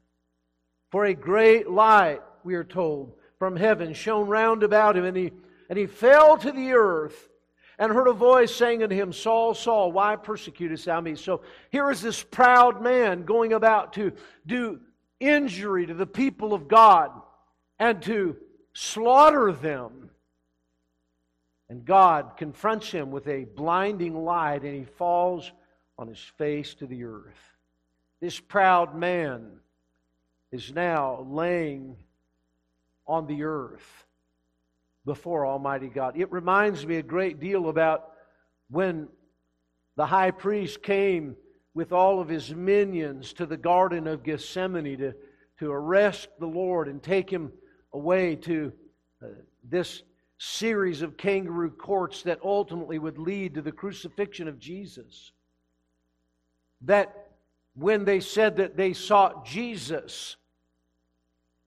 For 0.92 1.06
a 1.06 1.14
great 1.14 1.70
light, 1.70 2.22
we 2.44 2.56
are 2.56 2.64
told, 2.64 3.16
from 3.40 3.56
heaven 3.56 3.94
shone 3.94 4.28
round 4.28 4.64
about 4.64 4.96
him, 4.96 5.04
and 5.04 5.18
he, 5.18 5.32
and 5.70 5.78
he 5.78 5.88
fell 5.88 6.38
to 6.38 6.52
the 6.52 6.74
earth 6.74 7.30
and 7.78 7.92
heard 7.92 8.08
a 8.08 8.14
voice 8.14 8.56
saying 8.56 8.84
unto 8.84 8.96
him, 8.96 9.12
Saul, 9.12 9.54
Saul, 9.54 9.92
why 9.92 10.16
persecutest 10.16 10.86
thou 10.86 11.02
me? 11.02 11.16
So 11.16 11.42
here 11.72 11.90
is 11.92 12.02
this 12.02 12.24
proud 12.24 12.82
man 12.82 13.24
going 13.24 13.52
about 13.52 13.94
to 13.94 14.14
do 14.46 14.80
injury 15.20 15.88
to 15.88 15.94
the 15.94 16.06
people 16.06 16.54
of 16.54 16.68
God 16.68 17.12
and 17.80 18.02
to 18.04 18.38
slaughter 18.74 19.52
them. 19.52 20.10
And 21.68 21.84
God 21.84 22.38
confronts 22.38 22.92
him 22.92 23.12
with 23.12 23.28
a 23.28 23.46
blinding 23.46 24.24
light, 24.24 24.62
and 24.62 24.76
he 24.76 24.86
falls 24.86 25.52
on 25.98 26.08
his 26.08 26.20
face 26.38 26.74
to 26.76 26.88
the 26.88 27.04
earth. 27.06 27.56
This 28.22 28.40
proud 28.40 28.96
man 28.96 29.60
is 30.52 30.74
now 30.74 31.26
laying 31.30 31.98
on 33.08 33.28
the 33.28 33.44
earth 33.44 34.06
before 35.06 35.46
Almighty 35.46 35.88
God. 35.88 36.18
It 36.18 36.32
reminds 36.32 36.86
me 36.86 36.98
a 36.98 37.04
great 37.04 37.40
deal 37.40 37.70
about 37.70 38.12
when 38.70 39.08
the 39.96 40.06
high 40.06 40.32
priest 40.32 40.82
came 40.82 41.36
with 41.74 41.92
all 41.92 42.20
of 42.20 42.28
his 42.28 42.54
minions 42.54 43.34
to 43.34 43.46
the 43.46 43.58
Garden 43.58 44.08
of 44.08 44.24
Gethsemane 44.24 44.98
to, 44.98 45.14
to 45.60 45.72
arrest 45.72 46.30
the 46.40 46.48
Lord 46.48 46.88
and 46.88 47.02
take 47.02 47.30
him 47.30 47.52
away 47.94 48.36
to 48.38 48.74
uh, 49.24 49.28
this 49.64 50.04
series 50.38 51.02
of 51.02 51.16
kangaroo 51.16 51.72
courts 51.72 52.24
that 52.24 52.40
ultimately 52.44 53.00
would 53.00 53.18
lead 53.18 53.54
to 53.54 53.62
the 53.62 53.72
crucifixion 53.72 54.48
of 54.48 54.60
Jesus 54.60 55.32
that 56.82 57.30
when 57.76 58.06
they 58.06 58.20
said 58.20 58.58
that 58.58 58.78
they 58.78 58.94
sought 58.94 59.46
Jesus, 59.46 60.38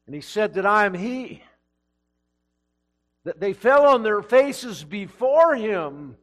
and 0.06 0.14
he 0.14 0.20
said 0.20 0.54
that 0.54 0.66
I 0.66 0.86
am 0.86 0.94
he, 0.94 1.42
that 3.24 3.40
they 3.40 3.52
fell 3.52 3.86
on 3.86 4.02
their 4.02 4.22
faces 4.22 4.84
before 4.84 5.54
him, 5.54 6.16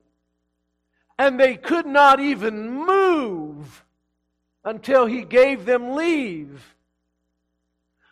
and 1.20 1.40
they 1.40 1.56
could 1.56 1.86
not 1.86 2.20
even 2.20 2.70
move 2.70 3.86
until 4.64 5.06
he 5.06 5.24
gave 5.24 5.66
them 5.66 5.96
leave. 5.96 6.76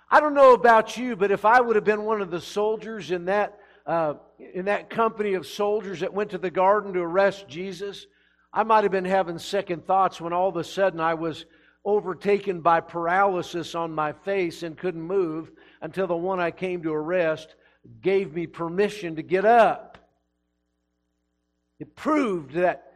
I 0.10 0.20
don't 0.20 0.36
know 0.36 0.54
about 0.54 0.96
you, 0.96 1.16
but 1.16 1.32
if 1.32 1.44
I 1.44 1.60
would 1.60 1.76
have 1.76 1.84
been 1.84 2.04
one 2.04 2.22
of 2.22 2.30
the 2.30 2.40
soldiers 2.40 3.10
in 3.10 3.26
that, 3.26 3.58
uh, 3.88 4.14
in 4.38 4.66
that 4.66 4.92
company 4.92 5.34
of 5.34 5.48
soldiers 5.48 6.02
that 6.02 6.14
went 6.14 6.30
to 6.30 6.38
the 6.38 6.52
garden 6.52 6.94
to 6.94 7.00
arrest 7.00 7.48
Jesus, 7.48 8.06
I 8.54 8.64
might 8.64 8.84
have 8.84 8.92
been 8.92 9.04
having 9.04 9.40
second 9.40 9.88
thoughts 9.88 10.22
when 10.22 10.32
all 10.32 10.50
of 10.50 10.58
a 10.58 10.64
sudden 10.64 11.00
I 11.00 11.16
was 11.16 11.46
overtaken 11.84 12.62
by 12.62 12.82
paralysis 12.82 13.74
on 13.74 13.92
my 13.92 14.14
face 14.14 14.62
and 14.62 14.78
couldn't 14.78 15.02
move 15.02 15.52
until 15.82 16.06
the 16.06 16.16
one 16.16 16.40
I 16.40 16.52
came 16.52 16.84
to 16.84 16.94
arrest 16.94 17.56
gave 18.02 18.34
me 18.34 18.46
permission 18.46 19.16
to 19.16 19.24
get 19.24 19.44
up. 19.44 19.98
It 21.80 21.96
proved 21.96 22.54
that 22.54 22.94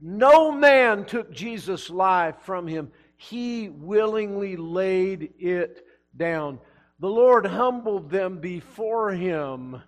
no 0.00 0.52
man 0.52 1.06
took 1.06 1.32
Jesus' 1.32 1.90
life 1.90 2.36
from 2.42 2.66
him. 2.66 2.92
He 3.16 3.70
willingly 3.70 4.56
laid 4.56 5.32
it 5.38 5.84
down. 6.16 6.60
The 7.00 7.08
Lord 7.08 7.46
humbled 7.46 8.10
them 8.10 8.38
before 8.38 9.10
him. 9.10 9.82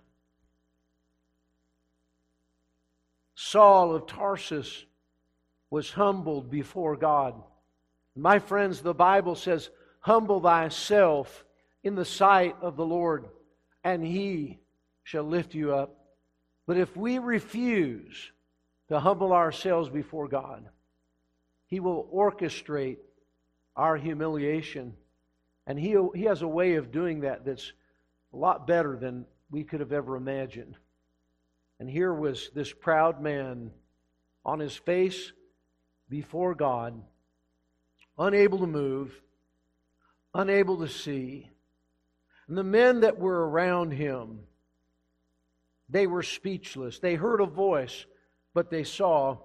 Saul 3.35 3.93
of 3.93 4.07
Tarsus 4.07 4.85
was 5.69 5.91
humbled 5.91 6.49
before 6.49 6.95
God. 6.95 7.35
My 8.15 8.39
friends, 8.39 8.81
the 8.81 8.93
Bible 8.93 9.35
says, 9.35 9.69
Humble 9.99 10.39
thyself 10.39 11.43
in 11.83 11.95
the 11.95 12.05
sight 12.05 12.55
of 12.61 12.77
the 12.77 12.85
Lord, 12.85 13.25
and 13.83 14.03
he 14.05 14.59
shall 15.03 15.23
lift 15.23 15.53
you 15.53 15.73
up. 15.73 16.05
But 16.67 16.77
if 16.77 16.95
we 16.95 17.19
refuse 17.19 18.31
to 18.89 18.99
humble 18.99 19.33
ourselves 19.33 19.89
before 19.89 20.27
God, 20.27 20.67
He 21.67 21.79
will 21.79 22.07
orchestrate 22.13 22.97
our 23.75 23.97
humiliation. 23.97 24.93
And 25.67 25.79
he, 25.79 25.97
he 26.13 26.23
has 26.23 26.41
a 26.41 26.47
way 26.47 26.75
of 26.75 26.91
doing 26.91 27.21
that 27.21 27.45
that's 27.45 27.71
a 28.33 28.37
lot 28.37 28.67
better 28.67 28.95
than 28.95 29.25
we 29.49 29.63
could 29.63 29.79
have 29.79 29.91
ever 29.91 30.15
imagined. 30.15 30.75
And 31.79 31.89
here 31.89 32.13
was 32.13 32.51
this 32.53 32.71
proud 32.71 33.21
man 33.21 33.71
on 34.45 34.59
his 34.59 34.75
face 34.75 35.31
before 36.09 36.55
God, 36.55 37.01
unable 38.17 38.59
to 38.59 38.67
move, 38.67 39.13
unable 40.33 40.77
to 40.79 40.87
see. 40.87 41.49
And 42.47 42.57
the 42.57 42.63
men 42.63 43.01
that 43.01 43.17
were 43.17 43.49
around 43.49 43.91
him, 43.91 44.39
they 45.89 46.07
were 46.07 46.23
speechless. 46.23 46.99
They 46.99 47.15
heard 47.15 47.41
a 47.41 47.45
voice, 47.45 48.05
but 48.53 48.69
they 48.69 48.83
saw 48.83 49.37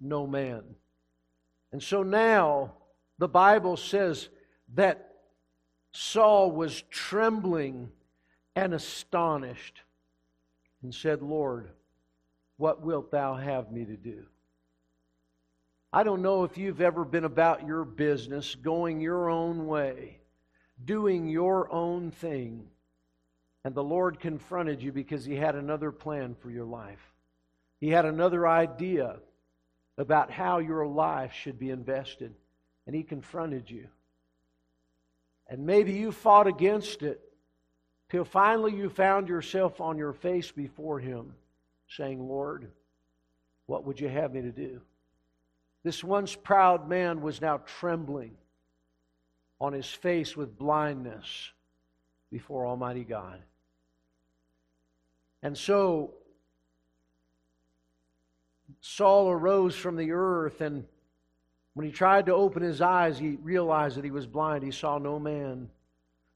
no 0.00 0.26
man. 0.26 0.62
And 1.72 1.82
so 1.82 2.02
now 2.02 2.72
the 3.18 3.28
Bible 3.28 3.76
says 3.76 4.28
that 4.74 5.14
Saul 5.92 6.50
was 6.52 6.82
trembling 6.90 7.90
and 8.56 8.74
astonished 8.74 9.80
and 10.82 10.94
said, 10.94 11.22
Lord, 11.22 11.70
what 12.56 12.82
wilt 12.82 13.10
thou 13.10 13.34
have 13.34 13.70
me 13.70 13.84
to 13.84 13.96
do? 13.96 14.24
I 15.92 16.02
don't 16.02 16.22
know 16.22 16.44
if 16.44 16.56
you've 16.56 16.80
ever 16.80 17.04
been 17.04 17.24
about 17.24 17.66
your 17.66 17.84
business, 17.84 18.54
going 18.54 19.00
your 19.00 19.28
own 19.28 19.66
way, 19.66 20.18
doing 20.84 21.28
your 21.28 21.72
own 21.72 22.10
thing 22.10 22.68
and 23.64 23.74
the 23.74 23.84
Lord 23.84 24.20
confronted 24.20 24.82
you 24.82 24.92
because 24.92 25.24
He 25.24 25.36
had 25.36 25.54
another 25.54 25.92
plan 25.92 26.34
for 26.34 26.50
your 26.50 26.64
life. 26.64 27.00
He 27.78 27.88
had 27.88 28.04
another 28.04 28.46
idea 28.48 29.16
about 29.98 30.30
how 30.30 30.58
your 30.58 30.86
life 30.86 31.32
should 31.32 31.58
be 31.58 31.70
invested. 31.70 32.34
And 32.86 32.96
He 32.96 33.02
confronted 33.02 33.70
you. 33.70 33.88
And 35.46 35.66
maybe 35.66 35.92
you 35.92 36.12
fought 36.12 36.46
against 36.46 37.02
it 37.02 37.20
till 38.08 38.24
finally 38.24 38.74
you 38.74 38.88
found 38.88 39.28
yourself 39.28 39.80
on 39.80 39.98
your 39.98 40.12
face 40.12 40.50
before 40.50 40.98
Him 40.98 41.34
saying, 41.88 42.26
Lord, 42.26 42.70
what 43.66 43.84
would 43.84 44.00
you 44.00 44.08
have 44.08 44.32
me 44.32 44.42
to 44.42 44.52
do? 44.52 44.80
This 45.82 46.04
once 46.04 46.34
proud 46.34 46.88
man 46.88 47.22
was 47.22 47.40
now 47.40 47.58
trembling 47.58 48.36
on 49.60 49.72
his 49.72 49.86
face 49.86 50.36
with 50.36 50.58
blindness 50.58 51.52
before 52.30 52.66
Almighty 52.66 53.04
God. 53.04 53.40
And 55.42 55.56
so 55.56 56.14
Saul 58.80 59.30
arose 59.30 59.74
from 59.74 59.96
the 59.96 60.12
earth, 60.12 60.60
and 60.60 60.84
when 61.74 61.86
he 61.86 61.92
tried 61.92 62.26
to 62.26 62.34
open 62.34 62.62
his 62.62 62.80
eyes, 62.80 63.18
he 63.18 63.36
realized 63.42 63.96
that 63.96 64.04
he 64.04 64.10
was 64.10 64.26
blind. 64.26 64.62
He 64.62 64.70
saw 64.70 64.98
no 64.98 65.18
man. 65.18 65.68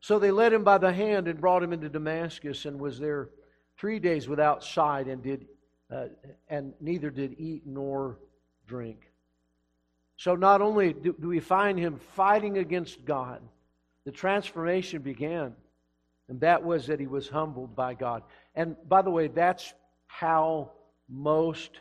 So 0.00 0.18
they 0.18 0.30
led 0.30 0.52
him 0.52 0.64
by 0.64 0.78
the 0.78 0.92
hand 0.92 1.28
and 1.28 1.40
brought 1.40 1.62
him 1.62 1.72
into 1.72 1.88
Damascus, 1.88 2.64
and 2.64 2.78
was 2.78 2.98
there 2.98 3.30
three 3.76 3.98
days 3.98 4.28
without 4.28 4.62
sight, 4.62 5.06
and 5.06 5.22
did 5.22 5.46
uh, 5.90 6.06
and 6.48 6.72
neither 6.80 7.10
did 7.10 7.34
eat 7.38 7.66
nor 7.66 8.18
drink. 8.66 9.10
So 10.16 10.36
not 10.36 10.62
only 10.62 10.92
do, 10.92 11.14
we 11.20 11.40
find 11.40 11.78
him 11.78 11.98
fighting 12.14 12.58
against 12.58 13.04
God, 13.04 13.42
the 14.04 14.12
transformation 14.12 15.02
began, 15.02 15.54
and 16.28 16.40
that 16.40 16.62
was 16.62 16.86
that 16.86 17.00
he 17.00 17.06
was 17.06 17.28
humbled 17.28 17.74
by 17.74 17.94
God. 17.94 18.22
And 18.54 18.76
by 18.88 19.02
the 19.02 19.10
way, 19.10 19.28
that's 19.28 19.74
how 20.06 20.70
most 21.08 21.80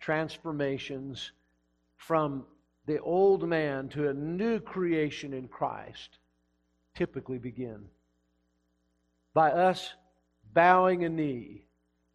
transformations 0.00 1.32
from 1.96 2.44
the 2.86 3.00
old 3.00 3.48
man 3.48 3.88
to 3.90 4.08
a 4.08 4.14
new 4.14 4.60
creation 4.60 5.32
in 5.32 5.48
Christ 5.48 6.18
typically 6.94 7.38
begin. 7.38 7.84
By 9.34 9.52
us 9.52 9.94
bowing 10.52 11.04
a 11.04 11.08
knee 11.08 11.64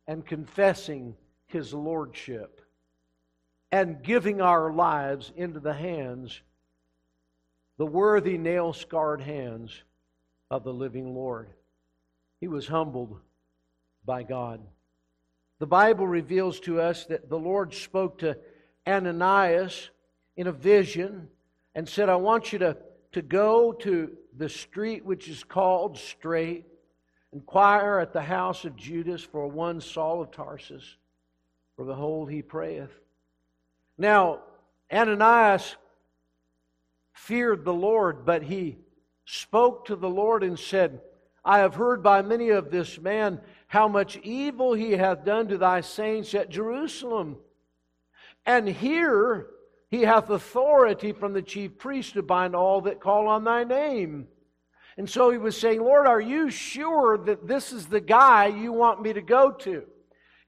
and 0.08 0.26
confessing 0.26 1.16
his 1.48 1.74
lordship 1.74 2.62
and 3.72 4.02
giving 4.02 4.42
our 4.42 4.72
lives 4.72 5.32
into 5.36 5.60
the 5.60 5.74
hands, 5.74 6.42
the 7.78 7.86
worthy 7.86 8.38
nail 8.38 8.74
scarred 8.74 9.22
hands 9.22 9.84
of 10.50 10.64
the 10.64 10.74
living 10.74 11.14
Lord. 11.14 11.50
He 12.40 12.48
was 12.48 12.68
humbled 12.68 13.20
by 14.06 14.24
God. 14.24 14.62
The 15.60 15.68
Bible 15.68 16.08
reveals 16.08 16.60
to 16.62 16.80
us 16.80 17.06
that 17.06 17.30
the 17.30 17.40
Lord 17.40 17.74
spoke 17.74 18.20
to 18.20 18.38
Ananias 18.88 19.90
in 20.36 20.48
a 20.48 20.52
vision 20.52 21.28
and 21.76 21.90
said, 21.90 22.10
I 22.10 22.16
want 22.16 22.54
you 22.54 22.60
to, 22.60 22.78
to 23.14 23.22
go 23.22 23.74
to 23.74 24.16
the 24.38 24.50
street 24.50 25.04
which 25.04 25.28
is 25.28 25.44
called 25.44 25.98
Straight, 25.98 26.66
inquire 27.34 28.00
at 28.00 28.14
the 28.14 28.22
house 28.22 28.66
of 28.66 28.76
Judas 28.76 29.24
for 29.24 29.48
one 29.48 29.82
Saul 29.82 30.22
of 30.22 30.32
Tarsus, 30.32 30.98
for 31.76 31.86
behold, 31.86 32.32
he 32.32 32.42
prayeth. 32.42 32.92
Now, 33.98 34.40
Ananias 34.92 35.76
feared 37.14 37.66
the 37.66 37.74
Lord, 37.74 38.26
but 38.26 38.44
he 38.44 38.78
spoke 39.26 39.86
to 39.86 39.96
the 39.96 40.10
Lord 40.10 40.44
and 40.44 40.58
said, 40.58 41.02
I 41.44 41.60
have 41.60 41.76
heard 41.76 42.04
by 42.04 42.22
many 42.22 42.50
of 42.50 42.72
this 42.72 43.00
man 43.00 43.42
how 43.68 43.88
much 43.88 44.18
evil 44.18 44.74
he 44.74 44.92
hath 44.92 45.26
done 45.26 45.48
to 45.48 45.58
thy 45.58 45.82
saints 45.82 46.34
at 46.34 46.50
Jerusalem. 46.50 47.38
And 48.46 48.68
here 48.68 49.48
he 49.90 50.02
hath 50.02 50.30
authority 50.30 51.12
from 51.12 51.34
the 51.34 51.42
chief 51.42 51.78
priest 51.78 52.14
to 52.14 52.22
bind 52.22 52.56
all 52.56 52.82
that 52.82 53.00
call 53.00 53.28
on 53.28 53.44
thy 53.44 53.64
name. 53.64 54.28
And 54.98 55.10
so 55.10 55.30
he 55.30 55.38
was 55.38 55.58
saying, 55.58 55.82
Lord, 55.82 56.08
are 56.08 56.22
you 56.22 56.50
sure 56.50 57.18
that 57.20 57.48
this 57.48 57.72
is 57.72 57.88
the 57.88 58.02
guy 58.02 58.48
you 58.48 58.74
want 58.74 59.02
me 59.02 59.14
to 59.14 59.22
go 59.22 59.52
to? 59.52 59.84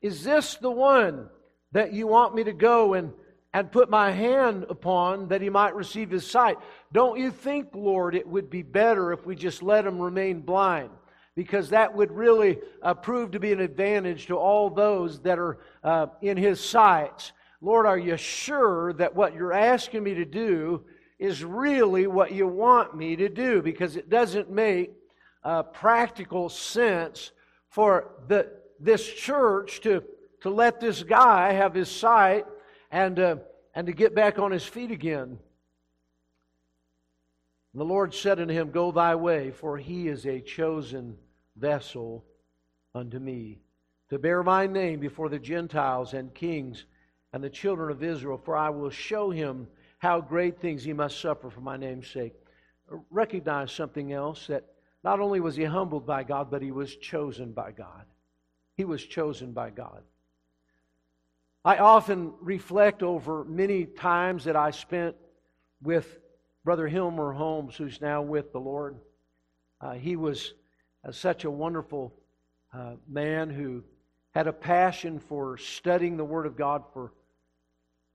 Is 0.01 0.23
this 0.23 0.55
the 0.55 0.71
one 0.71 1.29
that 1.71 1.93
you 1.93 2.07
want 2.07 2.35
me 2.35 2.43
to 2.45 2.53
go 2.53 2.93
and, 2.93 3.13
and 3.53 3.71
put 3.71 3.89
my 3.89 4.11
hand 4.11 4.65
upon 4.69 5.27
that 5.29 5.41
he 5.41 5.49
might 5.49 5.75
receive 5.75 6.09
his 6.09 6.29
sight? 6.29 6.57
Don't 6.91 7.19
you 7.19 7.31
think, 7.31 7.69
Lord, 7.73 8.15
it 8.15 8.27
would 8.27 8.49
be 8.49 8.61
better 8.61 9.11
if 9.11 9.25
we 9.25 9.35
just 9.35 9.63
let 9.63 9.85
him 9.85 9.99
remain 9.99 10.41
blind? 10.41 10.91
because 11.39 11.69
that 11.69 11.95
would 11.95 12.11
really 12.11 12.59
uh, 12.81 12.93
prove 12.93 13.31
to 13.31 13.39
be 13.39 13.53
an 13.53 13.61
advantage 13.61 14.27
to 14.27 14.35
all 14.35 14.69
those 14.69 15.21
that 15.21 15.39
are 15.39 15.59
uh, 15.85 16.07
in 16.21 16.35
His 16.35 16.59
sights. 16.59 17.31
Lord, 17.61 17.85
are 17.85 17.97
you 17.97 18.17
sure 18.17 18.91
that 18.93 19.15
what 19.15 19.33
you're 19.33 19.53
asking 19.53 20.03
me 20.03 20.15
to 20.15 20.25
do 20.25 20.83
is 21.17 21.41
really 21.41 22.07
what 22.07 22.33
you 22.33 22.45
want 22.45 22.93
me 22.93 23.15
to 23.15 23.29
do? 23.29 23.61
Because 23.61 23.95
it 23.95 24.09
doesn't 24.09 24.49
make 24.49 24.91
uh, 25.41 25.63
practical 25.63 26.49
sense 26.49 27.31
for 27.69 28.11
the, 28.27 28.49
this 28.77 29.07
church 29.07 29.79
to, 29.81 30.03
to 30.41 30.49
let 30.49 30.81
this 30.81 31.03
guy 31.03 31.53
have 31.53 31.73
his 31.73 31.89
sight 31.89 32.45
and, 32.91 33.19
uh, 33.19 33.35
and 33.75 33.87
to 33.87 33.93
get 33.93 34.15
back 34.15 34.39
on 34.39 34.51
his 34.51 34.65
feet 34.65 34.91
again. 34.91 35.39
And 37.73 37.79
the 37.79 37.85
Lord 37.85 38.13
said 38.13 38.39
unto 38.39 38.53
him, 38.53 38.71
Go 38.71 38.91
thy 38.91 39.15
way, 39.15 39.51
for 39.51 39.77
he 39.77 40.07
is 40.07 40.25
a 40.25 40.41
chosen 40.41 41.17
vessel 41.55 42.25
unto 42.95 43.19
me, 43.19 43.59
to 44.09 44.17
bear 44.17 44.41
my 44.43 44.65
name 44.65 44.99
before 44.99 45.29
the 45.29 45.39
Gentiles 45.39 46.13
and 46.13 46.33
kings 46.33 46.85
and 47.31 47.43
the 47.43 47.49
children 47.49 47.91
of 47.91 48.03
Israel, 48.03 48.41
for 48.43 48.55
I 48.57 48.69
will 48.69 48.89
show 48.89 49.29
him 49.29 49.67
how 49.99 50.19
great 50.19 50.59
things 50.59 50.83
he 50.83 50.93
must 50.93 51.19
suffer 51.19 51.49
for 51.49 51.61
my 51.61 51.77
name's 51.77 52.07
sake. 52.07 52.33
Recognize 53.11 53.71
something 53.71 54.13
else 54.13 54.47
that 54.47 54.65
not 55.03 55.19
only 55.19 55.39
was 55.39 55.55
he 55.55 55.63
humbled 55.63 56.07
by 56.07 56.23
God, 56.23 56.49
but 56.49 56.61
he 56.61 56.71
was 56.71 56.95
chosen 56.95 57.51
by 57.51 57.71
God. 57.71 58.05
He 58.75 58.85
was 58.85 59.03
chosen 59.03 59.51
by 59.51 59.69
God. 59.69 60.03
I 61.65 61.77
often 61.77 62.33
reflect 62.39 63.03
over 63.03 63.43
many 63.43 63.83
times 63.83 64.45
that 64.45 64.55
I 64.55 64.71
spent 64.71 65.15
with 65.81 66.19
Brother 66.63 66.87
Hilmer 66.87 67.35
Holmes, 67.35 67.75
who's 67.75 67.99
now 67.99 68.21
with 68.21 68.53
the 68.53 68.59
Lord. 68.59 68.97
Uh, 69.81 69.93
he 69.93 70.15
was 70.15 70.53
uh, 71.05 71.11
such 71.11 71.43
a 71.43 71.51
wonderful 71.51 72.13
uh, 72.73 72.93
man 73.07 73.49
who 73.49 73.83
had 74.31 74.47
a 74.47 74.53
passion 74.53 75.19
for 75.19 75.57
studying 75.57 76.15
the 76.15 76.23
Word 76.23 76.45
of 76.45 76.55
God 76.55 76.83
for 76.93 77.11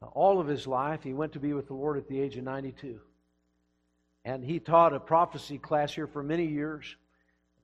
uh, 0.01 0.07
all 0.07 0.41
of 0.41 0.47
his 0.47 0.67
life. 0.67 1.03
He 1.03 1.13
went 1.13 1.33
to 1.33 1.41
be 1.41 1.53
with 1.53 1.67
the 1.67 1.75
Lord 1.75 1.99
at 1.99 2.09
the 2.09 2.19
age 2.19 2.37
of 2.37 2.45
92. 2.45 2.99
And 4.25 4.43
he 4.43 4.59
taught 4.59 4.95
a 4.95 5.01
prophecy 5.01 5.59
class 5.59 5.93
here 5.93 6.07
for 6.07 6.23
many 6.23 6.47
years, 6.47 6.97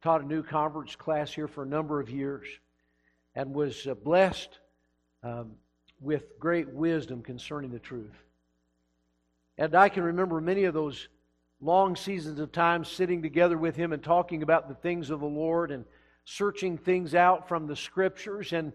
taught 0.02 0.20
a 0.20 0.26
new 0.26 0.42
conference 0.42 0.94
class 0.94 1.32
here 1.32 1.48
for 1.48 1.62
a 1.62 1.66
number 1.66 2.00
of 2.00 2.10
years, 2.10 2.46
and 3.34 3.54
was 3.54 3.86
uh, 3.86 3.94
blessed 3.94 4.58
um, 5.22 5.52
with 6.00 6.38
great 6.38 6.68
wisdom 6.68 7.22
concerning 7.22 7.70
the 7.70 7.78
truth. 7.78 8.16
And 9.58 9.74
I 9.74 9.90
can 9.90 10.02
remember 10.02 10.40
many 10.40 10.64
of 10.64 10.74
those 10.74 11.08
long 11.60 11.94
seasons 11.94 12.40
of 12.40 12.52
time 12.52 12.84
sitting 12.84 13.20
together 13.20 13.58
with 13.58 13.76
him 13.76 13.92
and 13.92 14.02
talking 14.02 14.42
about 14.42 14.68
the 14.68 14.74
things 14.74 15.10
of 15.10 15.20
the 15.20 15.26
Lord 15.26 15.70
and 15.70 15.84
searching 16.24 16.78
things 16.78 17.14
out 17.14 17.48
from 17.48 17.66
the 17.66 17.76
scriptures. 17.76 18.52
And, 18.52 18.72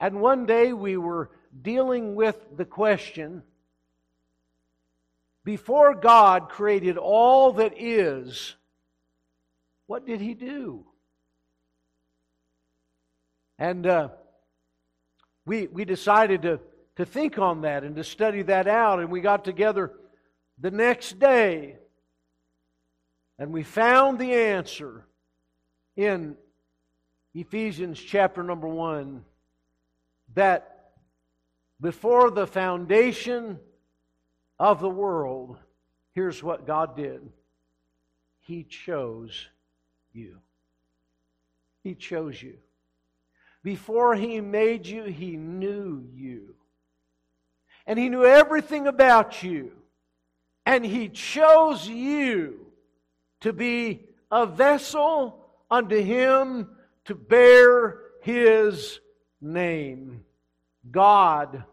and 0.00 0.20
one 0.20 0.46
day 0.46 0.72
we 0.72 0.96
were 0.96 1.30
dealing 1.62 2.16
with 2.16 2.36
the 2.56 2.64
question 2.64 3.42
before 5.44 5.94
God 5.94 6.48
created 6.48 6.96
all 6.96 7.52
that 7.52 7.74
is, 7.76 8.56
what 9.86 10.06
did 10.06 10.20
he 10.20 10.34
do? 10.34 10.86
And 13.58 13.86
uh, 13.86 14.08
we, 15.46 15.66
we 15.66 15.84
decided 15.84 16.42
to, 16.42 16.60
to 16.96 17.04
think 17.04 17.38
on 17.38 17.62
that 17.62 17.84
and 17.84 17.96
to 17.96 18.04
study 18.04 18.42
that 18.42 18.66
out. 18.66 19.00
And 19.00 19.10
we 19.10 19.20
got 19.20 19.44
together 19.44 19.92
the 20.58 20.70
next 20.70 21.18
day 21.18 21.76
and 23.38 23.52
we 23.52 23.62
found 23.62 24.18
the 24.18 24.32
answer 24.32 25.06
in 25.96 26.36
Ephesians 27.34 28.00
chapter 28.00 28.42
number 28.42 28.68
1 28.68 29.24
that 30.34 30.92
before 31.80 32.30
the 32.30 32.46
foundation 32.46 33.58
of 34.58 34.80
the 34.80 34.88
world, 34.88 35.58
here's 36.12 36.42
what 36.42 36.66
God 36.66 36.96
did 36.96 37.28
He 38.40 38.62
chose 38.62 39.48
you. 40.12 40.38
He 41.82 41.94
chose 41.94 42.40
you. 42.40 42.58
Before 43.64 44.14
He 44.14 44.40
made 44.40 44.86
you, 44.86 45.02
He 45.02 45.36
knew 45.36 46.06
you. 46.14 46.54
And 47.84 47.98
He 47.98 48.08
knew 48.08 48.24
everything 48.24 48.86
about 48.86 49.42
you. 49.42 49.72
And 50.64 50.86
He 50.86 51.08
chose 51.08 51.88
you 51.88 52.66
to 53.40 53.52
be 53.52 54.06
a 54.30 54.46
vessel 54.46 55.44
unto 55.70 56.00
him 56.00 56.68
to 57.04 57.14
bear 57.14 58.00
his 58.22 59.00
name. 59.40 60.24
God 60.90 61.64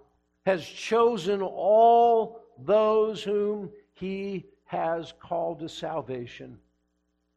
has 0.46 0.66
chosen 0.66 1.42
all 1.42 2.42
those 2.58 3.24
whom 3.24 3.70
he 3.94 4.46
has 4.66 5.14
called 5.20 5.60
to 5.60 5.70
salvation. 5.70 6.58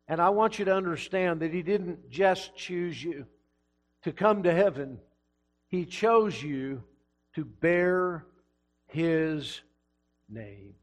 And 0.08 0.20
I 0.20 0.30
want 0.30 0.58
you 0.58 0.64
to 0.66 0.74
understand 0.74 1.40
that 1.40 1.52
he 1.52 1.62
didn't 1.62 2.10
just 2.10 2.56
choose 2.56 3.02
you 3.02 3.26
to 4.04 4.12
come 4.12 4.42
to 4.42 4.54
heaven, 4.54 4.98
he 5.68 5.84
chose 5.84 6.42
you 6.42 6.82
to 7.34 7.44
bear 7.44 8.26
his 8.86 9.60
name. 10.28 10.74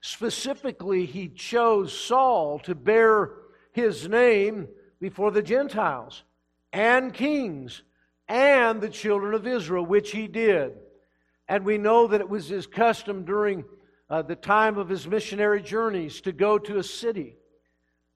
Specifically, 0.00 1.06
he 1.06 1.28
chose 1.28 1.96
Saul 1.96 2.58
to 2.60 2.74
bear 2.74 3.32
his 3.72 4.08
name 4.08 4.68
before 5.00 5.30
the 5.30 5.42
Gentiles 5.42 6.22
and 6.72 7.12
kings 7.12 7.82
and 8.28 8.80
the 8.80 8.88
children 8.88 9.34
of 9.34 9.46
Israel, 9.46 9.84
which 9.84 10.12
he 10.12 10.26
did. 10.26 10.72
And 11.48 11.64
we 11.64 11.78
know 11.78 12.06
that 12.06 12.20
it 12.20 12.28
was 12.28 12.48
his 12.48 12.66
custom 12.66 13.24
during 13.24 13.64
uh, 14.10 14.22
the 14.22 14.36
time 14.36 14.76
of 14.76 14.88
his 14.88 15.06
missionary 15.06 15.62
journeys 15.62 16.20
to 16.22 16.32
go 16.32 16.58
to 16.58 16.78
a 16.78 16.82
city. 16.82 17.36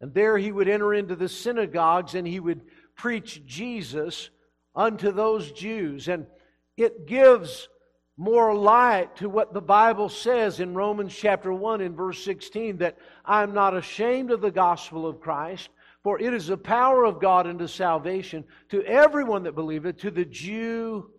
And 0.01 0.13
there 0.13 0.37
he 0.37 0.53
would 0.53 0.69
enter 0.69 0.93
into 0.93 1.17
the 1.17 1.29
synagogues 1.29 2.15
and 2.15 2.27
he 2.27 2.41
would 2.41 2.61
preach 2.97 3.45
Jesus 3.47 4.31
unto 4.75 5.13
those 5.13 5.53
Jews. 5.53 6.09
And 6.09 6.27
it 6.77 7.07
gives 7.07 7.69
more 8.17 8.55
light 8.55 9.17
to 9.17 9.29
what 9.29 9.53
the 9.53 9.61
Bible 9.61 10.09
says 10.09 10.61
in 10.61 10.75
Romans 10.75 11.15
chapter 11.15 11.53
1 11.53 11.83
in 11.83 11.95
verse 11.95 12.23
16 12.25 12.79
that 12.79 12.97
I'm 13.25 13.53
not 13.53 13.77
ashamed 13.77 14.31
of 14.31 14.41
the 14.41 14.51
gospel 14.51 15.07
of 15.07 15.21
Christ, 15.21 15.69
for 16.03 16.19
it 16.19 16.33
is 16.33 16.47
the 16.47 16.57
power 16.57 17.05
of 17.05 17.21
God 17.21 17.47
unto 17.47 17.67
salvation 17.67 18.45
to 18.71 18.83
everyone 18.85 19.43
that 19.43 19.55
believeth, 19.55 19.99
to 19.99 20.11
the 20.11 20.25
Jew 20.25 21.11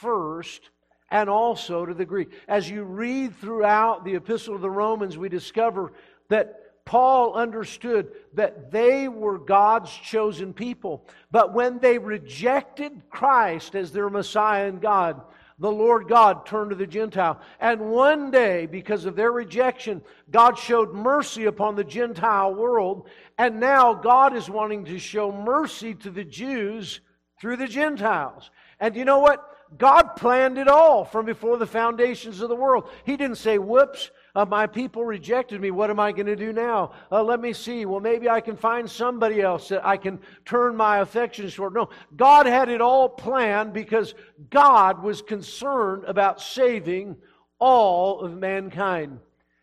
first, 0.00 0.70
and 1.10 1.28
also 1.28 1.84
to 1.84 1.92
the 1.92 2.06
Greek. 2.06 2.30
As 2.48 2.70
you 2.70 2.84
read 2.84 3.36
throughout 3.36 4.04
the 4.04 4.14
epistle 4.14 4.54
of 4.54 4.62
the 4.62 4.70
Romans, 4.70 5.18
we 5.18 5.28
discover 5.28 5.92
that 6.28 6.59
Paul 6.84 7.34
understood 7.34 8.12
that 8.34 8.70
they 8.70 9.08
were 9.08 9.38
God's 9.38 9.90
chosen 9.90 10.52
people. 10.52 11.06
But 11.30 11.52
when 11.52 11.78
they 11.78 11.98
rejected 11.98 13.02
Christ 13.10 13.74
as 13.74 13.92
their 13.92 14.10
Messiah 14.10 14.68
and 14.68 14.80
God, 14.80 15.20
the 15.60 15.70
Lord 15.70 16.08
God 16.08 16.46
turned 16.46 16.70
to 16.70 16.76
the 16.76 16.86
Gentile. 16.86 17.38
And 17.60 17.90
one 17.90 18.30
day, 18.30 18.64
because 18.64 19.04
of 19.04 19.14
their 19.14 19.30
rejection, 19.30 20.00
God 20.30 20.58
showed 20.58 20.94
mercy 20.94 21.44
upon 21.44 21.76
the 21.76 21.84
Gentile 21.84 22.54
world. 22.54 23.08
And 23.36 23.60
now 23.60 23.92
God 23.92 24.34
is 24.34 24.48
wanting 24.48 24.86
to 24.86 24.98
show 24.98 25.30
mercy 25.30 25.94
to 25.96 26.10
the 26.10 26.24
Jews 26.24 27.00
through 27.40 27.58
the 27.58 27.68
Gentiles. 27.68 28.50
And 28.80 28.96
you 28.96 29.04
know 29.04 29.18
what? 29.18 29.49
God 29.78 30.16
planned 30.16 30.58
it 30.58 30.68
all 30.68 31.04
from 31.04 31.26
before 31.26 31.56
the 31.56 31.66
foundations 31.66 32.40
of 32.40 32.48
the 32.48 32.56
world. 32.56 32.88
He 33.04 33.16
didn't 33.16 33.36
say, 33.36 33.56
whoops, 33.58 34.10
uh, 34.34 34.44
my 34.44 34.66
people 34.66 35.04
rejected 35.04 35.60
me. 35.60 35.70
What 35.70 35.90
am 35.90 36.00
I 36.00 36.10
going 36.12 36.26
to 36.26 36.36
do 36.36 36.52
now? 36.52 36.92
Uh, 37.10 37.22
let 37.22 37.40
me 37.40 37.52
see. 37.52 37.84
Well, 37.84 38.00
maybe 38.00 38.28
I 38.28 38.40
can 38.40 38.56
find 38.56 38.90
somebody 38.90 39.40
else 39.40 39.68
that 39.68 39.86
I 39.86 39.96
can 39.96 40.20
turn 40.44 40.76
my 40.76 40.98
affections 40.98 41.54
toward. 41.54 41.74
No, 41.74 41.88
God 42.16 42.46
had 42.46 42.68
it 42.68 42.80
all 42.80 43.08
planned 43.08 43.72
because 43.72 44.14
God 44.50 45.02
was 45.02 45.22
concerned 45.22 46.04
about 46.04 46.40
saving 46.40 47.16
all 47.60 48.20
of 48.20 48.36
mankind. 48.36 49.20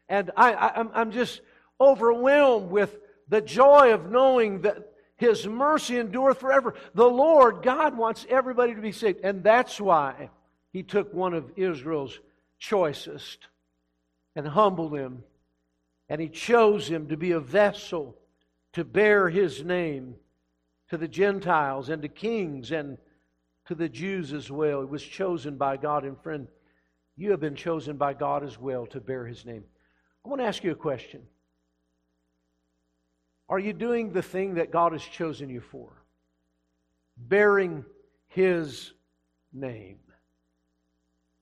And 0.08 0.32
I, 0.38 0.54
I, 0.54 0.86
I'm 0.94 1.12
just 1.12 1.42
overwhelmed 1.82 2.72
with 2.72 2.98
the 3.28 3.42
joy 3.42 3.94
of 3.94 4.10
knowing 4.10 4.62
that 4.62 4.94
His 5.18 5.48
mercy 5.48 6.00
endureth 6.00 6.40
forever. 6.40 6.76
The 6.94 7.10
Lord, 7.10 7.64
God, 7.64 7.98
wants 7.98 8.26
everybody 8.30 8.76
to 8.76 8.82
be 8.82 8.92
saved. 8.92 9.20
And 9.24 9.44
that's 9.44 9.82
why 9.82 10.30
He 10.72 10.84
took 10.84 11.14
one 11.14 11.34
of 11.34 11.52
Israel's 11.56 12.20
choicest 12.60 13.48
and 14.36 14.48
humbled 14.48 14.94
him. 14.94 15.24
And 16.10 16.22
he 16.22 16.30
chose 16.30 16.88
him 16.88 17.08
to 17.08 17.18
be 17.18 17.32
a 17.32 17.40
vessel 17.40 18.16
to 18.74 18.86
bear 18.86 19.30
his 19.30 19.64
name 19.64 20.16
to 20.90 20.98
the 20.98 21.08
Gentiles 21.08 21.90
and 21.90 22.02
to 22.04 22.08
kings 22.08 22.72
and 22.72 22.98
to 23.66 23.76
the 23.76 23.90
Jews 23.90 24.32
as 24.32 24.50
well. 24.50 24.82
He 24.82 24.86
was 24.86 25.04
chosen 25.04 25.58
by 25.58 25.76
God. 25.76 26.06
And 26.06 26.22
friend, 26.22 26.48
you 27.18 27.32
have 27.32 27.40
been 27.40 27.56
chosen 27.56 27.98
by 27.98 28.14
God 28.14 28.44
as 28.44 28.60
well 28.60 28.86
to 28.88 29.02
bear 29.02 29.26
his 29.26 29.46
name. 29.46 29.64
I 30.24 30.30
want 30.30 30.40
to 30.42 30.48
ask 30.48 30.64
you 30.64 30.72
a 30.72 30.76
question. 30.76 31.24
Are 33.50 33.60
you 33.60 33.74
doing 33.74 34.12
the 34.12 34.22
thing 34.22 34.56
that 34.56 34.72
God 34.72 34.92
has 34.92 35.04
chosen 35.04 35.50
you 35.50 35.62
for? 35.62 35.92
Bearing 37.18 37.86
his 38.28 38.94
name. 39.54 40.00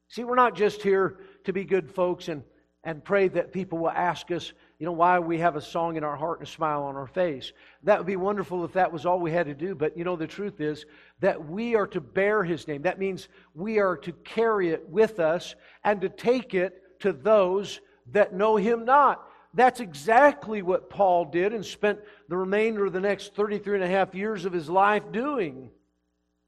See, 0.09 0.23
we're 0.23 0.35
not 0.35 0.55
just 0.55 0.81
here 0.81 1.19
to 1.45 1.53
be 1.53 1.65
good 1.65 1.91
folks 1.91 2.27
and 2.27 2.43
and 2.85 3.03
pray 3.03 3.27
that 3.27 3.51
people 3.51 3.79
will 3.79 3.89
ask 3.89 4.29
us, 4.29 4.53
you 4.77 4.85
know, 4.85 4.91
why 4.91 5.17
we 5.17 5.39
have 5.39 5.55
a 5.55 5.61
song 5.61 5.97
in 5.97 6.03
our 6.03 6.15
heart 6.15 6.39
and 6.39 6.47
a 6.47 6.51
smile 6.51 6.83
on 6.83 6.95
our 6.95 7.07
face. 7.07 7.51
That 7.81 7.97
would 7.97 8.05
be 8.05 8.15
wonderful 8.15 8.63
if 8.63 8.73
that 8.73 8.93
was 8.93 9.07
all 9.07 9.19
we 9.19 9.31
had 9.31 9.47
to 9.47 9.55
do. 9.55 9.73
But, 9.73 9.97
you 9.97 10.03
know, 10.03 10.15
the 10.15 10.27
truth 10.27 10.61
is 10.61 10.85
that 11.19 11.49
we 11.49 11.75
are 11.75 11.87
to 11.87 11.99
bear 11.99 12.43
His 12.43 12.67
name. 12.67 12.83
That 12.83 12.99
means 12.99 13.27
we 13.55 13.79
are 13.79 13.97
to 13.97 14.11
carry 14.11 14.69
it 14.69 14.87
with 14.87 15.19
us 15.19 15.55
and 15.83 15.99
to 16.01 16.09
take 16.09 16.53
it 16.53 16.99
to 16.99 17.11
those 17.11 17.81
that 18.11 18.35
know 18.35 18.55
Him 18.55 18.85
not. 18.85 19.27
That's 19.55 19.79
exactly 19.79 20.61
what 20.61 20.89
Paul 20.89 21.25
did 21.25 21.53
and 21.53 21.65
spent 21.65 21.99
the 22.27 22.35
remainder 22.35 22.85
of 22.85 22.93
the 22.93 22.99
next 22.99 23.33
33 23.35 23.75
and 23.75 23.83
a 23.85 23.87
half 23.87 24.13
years 24.13 24.43
of 24.43 24.51
his 24.51 24.69
life 24.69 25.03
doing, 25.13 25.71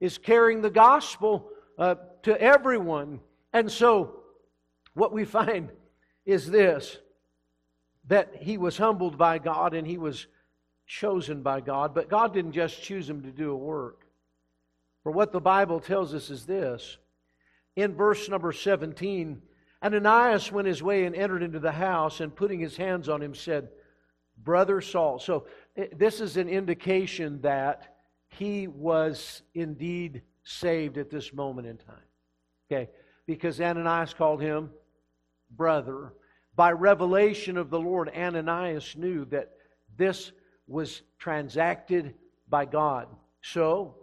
is 0.02 0.18
carrying 0.18 0.62
the 0.62 0.70
gospel 0.70 1.50
uh, 1.80 1.96
to 2.24 2.40
everyone. 2.40 3.22
And 3.54 3.72
so, 3.72 4.20
what 4.94 5.14
we 5.14 5.24
find 5.24 5.72
is 6.26 6.52
this 6.52 6.98
that 8.08 8.34
he 8.40 8.58
was 8.58 8.78
humbled 8.78 9.18
by 9.18 9.38
God 9.38 9.74
and 9.74 9.86
he 9.86 9.98
was 9.98 10.28
chosen 10.86 11.42
by 11.42 11.60
God, 11.60 11.94
but 11.94 12.10
God 12.10 12.34
didn't 12.34 12.54
just 12.54 12.82
choose 12.82 13.10
him 13.10 13.22
to 13.24 13.32
do 13.32 13.52
a 13.52 13.58
work. 13.58 14.06
For 15.04 15.12
what 15.12 15.32
the 15.32 15.42
Bible 15.42 15.80
tells 15.80 16.14
us 16.14 16.30
is 16.30 16.46
this. 16.46 16.98
In 17.76 17.94
verse 17.94 18.30
number 18.30 18.54
17, 18.54 19.42
Ananias 19.84 20.52
went 20.52 20.68
his 20.68 20.82
way 20.82 21.06
and 21.06 21.16
entered 21.16 21.44
into 21.44 21.60
the 21.60 21.72
house, 21.72 22.20
and 22.20 22.36
putting 22.36 22.60
his 22.60 22.78
hands 22.78 23.10
on 23.10 23.22
him, 23.22 23.36
said, 23.36 23.70
Brother 24.44 24.82
Saul. 24.82 25.20
So 25.20 25.48
eh, 25.76 25.88
this 25.96 26.22
is 26.22 26.38
an 26.38 26.50
indication 26.50 27.42
that 27.42 27.96
he 28.28 28.68
was 28.68 29.42
indeed 29.54 30.22
saved 30.44 30.98
at 30.98 31.10
this 31.10 31.34
moment 31.34 31.68
in 31.68 31.78
time. 31.78 31.96
Okay? 32.72 32.90
Because 33.26 33.60
Ananias 33.60 34.14
called 34.14 34.42
him 34.42 34.70
brother. 35.52 36.14
By 36.56 36.72
revelation 36.72 37.58
of 37.58 37.70
the 37.70 37.80
Lord, 37.80 38.10
Ananias 38.16 38.96
knew 38.98 39.26
that 39.26 39.52
this 39.96 40.32
was 40.68 41.02
transacted 41.20 42.16
by 42.50 42.66
God. 42.66 43.08
So 43.42 43.96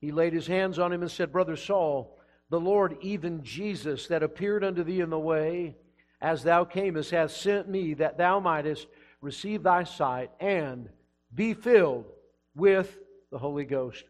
he 0.00 0.12
laid 0.12 0.32
his 0.32 0.46
hands 0.46 0.78
on 0.78 0.92
him 0.92 1.02
and 1.02 1.10
said, 1.10 1.32
Brother 1.32 1.56
Saul, 1.56 2.18
the 2.50 2.60
Lord, 2.60 2.96
even 3.00 3.42
Jesus, 3.42 4.06
that 4.06 4.22
appeared 4.22 4.62
unto 4.62 4.84
thee 4.84 5.00
in 5.00 5.10
the 5.10 5.18
way 5.18 5.76
as 6.20 6.42
thou 6.42 6.64
camest, 6.64 7.10
hath 7.10 7.32
sent 7.32 7.68
me 7.68 7.94
that 7.94 8.18
thou 8.18 8.40
mightest 8.40 8.86
receive 9.20 9.62
thy 9.62 9.84
sight 9.84 10.30
and 10.40 10.88
be 11.34 11.54
filled 11.54 12.06
with 12.54 12.98
the 13.30 13.38
Holy 13.38 13.64
Ghost. 13.64 14.04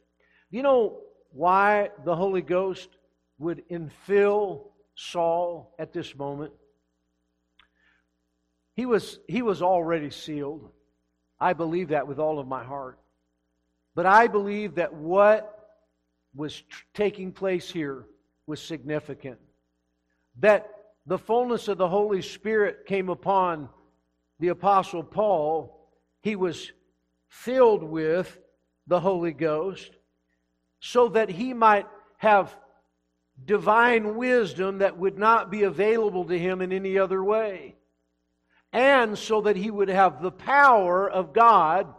Do 0.51 0.57
you 0.57 0.63
know 0.63 0.99
why 1.31 1.91
the 2.05 2.15
Holy 2.15 2.43
Ghost 2.43 2.89
would 3.39 3.65
infill 3.69 4.69
Saul 4.95 5.75
at 5.79 5.93
this 5.93 6.15
moment? 6.15 6.53
He 8.75 8.87
was, 8.87 9.19
he 9.27 9.43
was 9.43 9.63
already 9.63 10.11
sealed. 10.11 10.71
I 11.41 11.55
believe 11.55 11.89
that 11.89 12.07
with 12.07 12.19
all 12.19 12.39
of 12.39 12.47
my 12.47 12.63
heart. 12.63 12.99
But 13.95 14.07
I 14.07 14.27
believe 14.27 14.75
that 14.75 14.93
what 14.93 15.53
was 16.35 16.61
tr- 16.61 16.85
taking 16.93 17.33
place 17.33 17.71
here 17.71 18.05
was 18.47 18.61
significant. 18.63 19.39
That 20.41 20.69
the 21.07 21.19
fullness 21.19 21.69
of 21.69 21.79
the 21.79 21.89
Holy 21.89 22.23
Spirit 22.23 22.87
came 22.87 23.09
upon 23.09 23.69
the 24.39 24.49
Apostle 24.49 25.03
Paul. 25.03 25.89
He 26.23 26.37
was 26.37 26.73
filled 27.29 27.83
with 27.83 28.39
the 28.87 29.01
Holy 29.01 29.33
Ghost 29.33 29.91
so 30.81 31.09
that 31.09 31.29
he 31.29 31.53
might 31.53 31.87
have 32.19 32.57
divine 33.45 34.17
wisdom 34.17 34.79
that 34.79 34.99
would 34.99 35.19
not 35.19 35.51
be 35.51 35.65
available 35.65 36.25
to 36.25 36.39
him 36.39 36.61
in 36.61 36.73
any 36.73 36.99
other 36.99 37.23
way. 37.23 37.77
And 38.73 39.17
so 39.19 39.43
that 39.43 39.57
he 39.57 39.71
would 39.71 39.89
have 39.89 40.23
the 40.23 40.31
power 40.31 41.09
of 41.09 41.33
God 41.33 41.93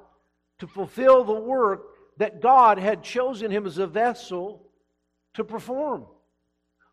to 0.60 0.68
fulfill 0.68 1.24
the 1.24 1.34
work 1.34 1.84
that 2.18 2.42
God 2.42 2.78
had 2.78 3.04
chosen 3.04 3.52
him 3.52 3.66
as 3.66 3.78
a 3.78 3.88
vessel 3.88 4.70
to 5.36 5.44
perform. 5.44 6.06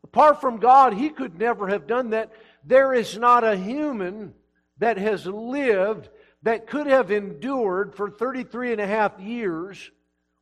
Apart 0.04 0.40
from 0.40 0.58
God, 0.58 0.92
he 0.92 1.08
could 1.08 1.38
never 1.38 1.66
have 1.68 1.86
done 1.86 2.10
that. 2.10 2.30
There 2.62 2.92
is 2.92 3.16
not 3.16 3.42
a 3.42 3.56
human 3.56 4.34
that 4.78 4.98
has 4.98 5.26
lived 5.26 6.10
that 6.42 6.66
could 6.66 6.86
have 6.86 7.10
endured 7.10 7.94
for 7.94 8.10
33 8.10 8.72
and 8.72 8.80
a 8.82 8.86
half 8.86 9.18
years 9.18 9.90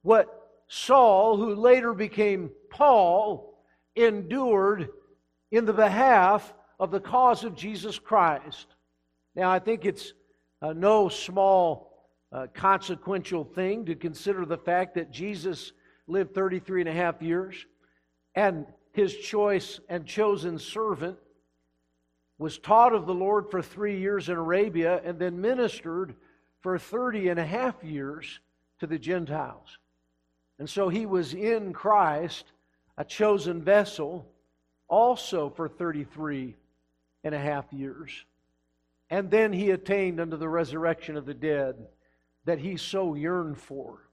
what 0.02 0.50
Saul, 0.66 1.36
who 1.36 1.54
later 1.54 1.94
became 1.94 2.50
Paul, 2.70 3.56
endured 3.94 4.88
in 5.52 5.64
the 5.64 5.72
behalf 5.72 6.52
of 6.80 6.90
the 6.90 7.00
cause 7.00 7.44
of 7.44 7.54
Jesus 7.54 7.98
Christ. 7.98 8.66
Now, 9.36 9.50
I 9.50 9.60
think 9.60 9.84
it's 9.84 10.12
uh, 10.60 10.72
no 10.72 11.08
small 11.08 11.92
uh, 12.32 12.48
consequential 12.52 13.44
thing 13.44 13.84
to 13.84 13.94
consider 13.94 14.44
the 14.44 14.58
fact 14.58 14.94
that 14.96 15.12
Jesus 15.12 15.72
lived 16.08 16.34
33 16.34 16.80
and 16.80 16.88
a 16.88 16.92
half 16.92 17.22
years 17.22 17.54
and 18.34 18.66
his 18.93 19.16
choice 19.16 19.80
and 19.88 20.07
chosen 20.07 20.59
servant 20.59 21.18
was 22.38 22.59
taught 22.59 22.95
of 22.95 23.07
the 23.07 23.14
Lord 23.14 23.51
for 23.51 23.62
three 23.62 23.99
years 23.99 24.28
in 24.28 24.36
Arabia 24.36 25.01
and 25.05 25.18
then 25.18 25.40
ministered 25.40 26.14
for 26.61 26.78
30 26.78 27.28
and 27.28 27.40
a 27.40 27.47
half 27.47 27.82
years 27.82 28.40
to 28.80 28.86
the 28.86 28.99
Gentiles. 28.99 29.78
And 30.59 30.68
so 30.68 30.88
he 30.88 31.07
was 31.07 31.34
in 31.34 31.72
Christ, 31.72 32.45
a 32.99 33.05
chosen 33.05 33.62
vessel, 33.62 34.26
also 34.88 35.51
for 35.51 35.68
33 35.68 36.57
and 37.24 37.34
a 37.34 37.38
half 37.38 37.72
years. 37.72 38.24
And 39.09 39.30
then 39.30 39.53
he 39.53 39.70
attained 39.70 40.20
unto 40.20 40.36
the 40.36 40.49
resurrection 40.49 41.16
of 41.16 41.26
the 41.26 41.34
dead 41.34 41.76
that 42.45 42.59
he 42.59 42.76
so 42.76 43.14
yearned 43.14 43.59
for. 43.59 44.09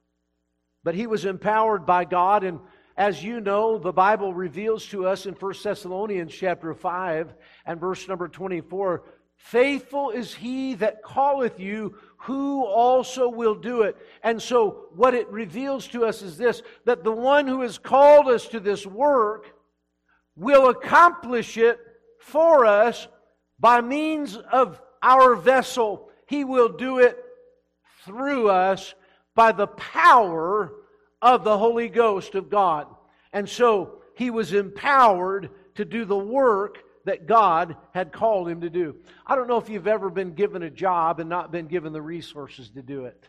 But 0.84 0.96
he 0.96 1.08
was 1.08 1.26
empowered 1.26 1.86
by 1.86 2.06
God 2.06 2.44
and 2.44 2.60
as 3.00 3.24
you 3.24 3.40
know, 3.40 3.78
the 3.78 3.94
Bible 3.94 4.34
reveals 4.34 4.86
to 4.88 5.08
us 5.08 5.26
in 5.26 5.34
1 5.34 5.54
Thessalonians 5.64 6.34
chapter 6.34 6.74
5 6.74 7.34
and 7.66 7.80
verse 7.80 8.06
number 8.10 8.28
24, 8.28 9.04
faithful 9.38 10.10
is 10.10 10.36
he 10.36 10.74
that 10.76 11.02
calleth 11.02 11.62
you, 11.62 11.96
who 12.18 12.66
also 12.66 13.30
will 13.30 13.56
do 13.56 13.84
it. 13.84 13.96
And 14.22 14.42
so 14.42 14.88
what 14.94 15.16
it 15.16 15.30
reveals 15.30 15.88
to 15.88 16.04
us 16.04 16.22
is 16.22 16.38
this, 16.38 16.62
that 16.84 17.06
the 17.06 17.12
one 17.14 17.48
who 17.48 17.62
has 17.62 17.78
called 17.78 18.28
us 18.28 18.50
to 18.50 18.60
this 18.60 18.86
work 18.86 19.56
will 20.36 20.68
accomplish 20.68 21.58
it 21.58 21.80
for 22.20 22.66
us 22.66 23.08
by 23.62 23.80
means 23.80 24.36
of 24.36 24.82
our 25.02 25.36
vessel. 25.36 26.10
He 26.28 26.44
will 26.44 26.68
do 26.68 27.00
it 27.00 27.18
through 28.04 28.50
us 28.50 28.94
by 29.36 29.54
the 29.54 29.68
power 29.68 30.74
of 31.22 31.44
the 31.44 31.58
Holy 31.58 31.90
Ghost 31.90 32.36
of 32.36 32.50
God. 32.50 32.88
And 33.34 33.48
so 33.48 34.00
he 34.16 34.30
was 34.30 34.54
empowered 34.54 35.50
to 35.76 35.86
do 35.86 36.06
the 36.06 36.18
work 36.18 36.80
that 37.06 37.26
God 37.26 37.76
had 37.94 38.12
called 38.12 38.50
him 38.50 38.62
to 38.62 38.70
do. 38.70 38.96
I 39.26 39.36
don't 39.36 39.48
know 39.48 39.58
if 39.58 39.70
you've 39.70 39.88
ever 39.88 40.10
been 40.10 40.34
given 40.34 40.64
a 40.64 40.70
job 40.70 41.20
and 41.20 41.30
not 41.30 41.52
been 41.52 41.68
given 41.68 41.94
the 41.94 42.02
resources 42.02 42.70
to 42.72 42.82
do 42.82 43.06
it. 43.06 43.28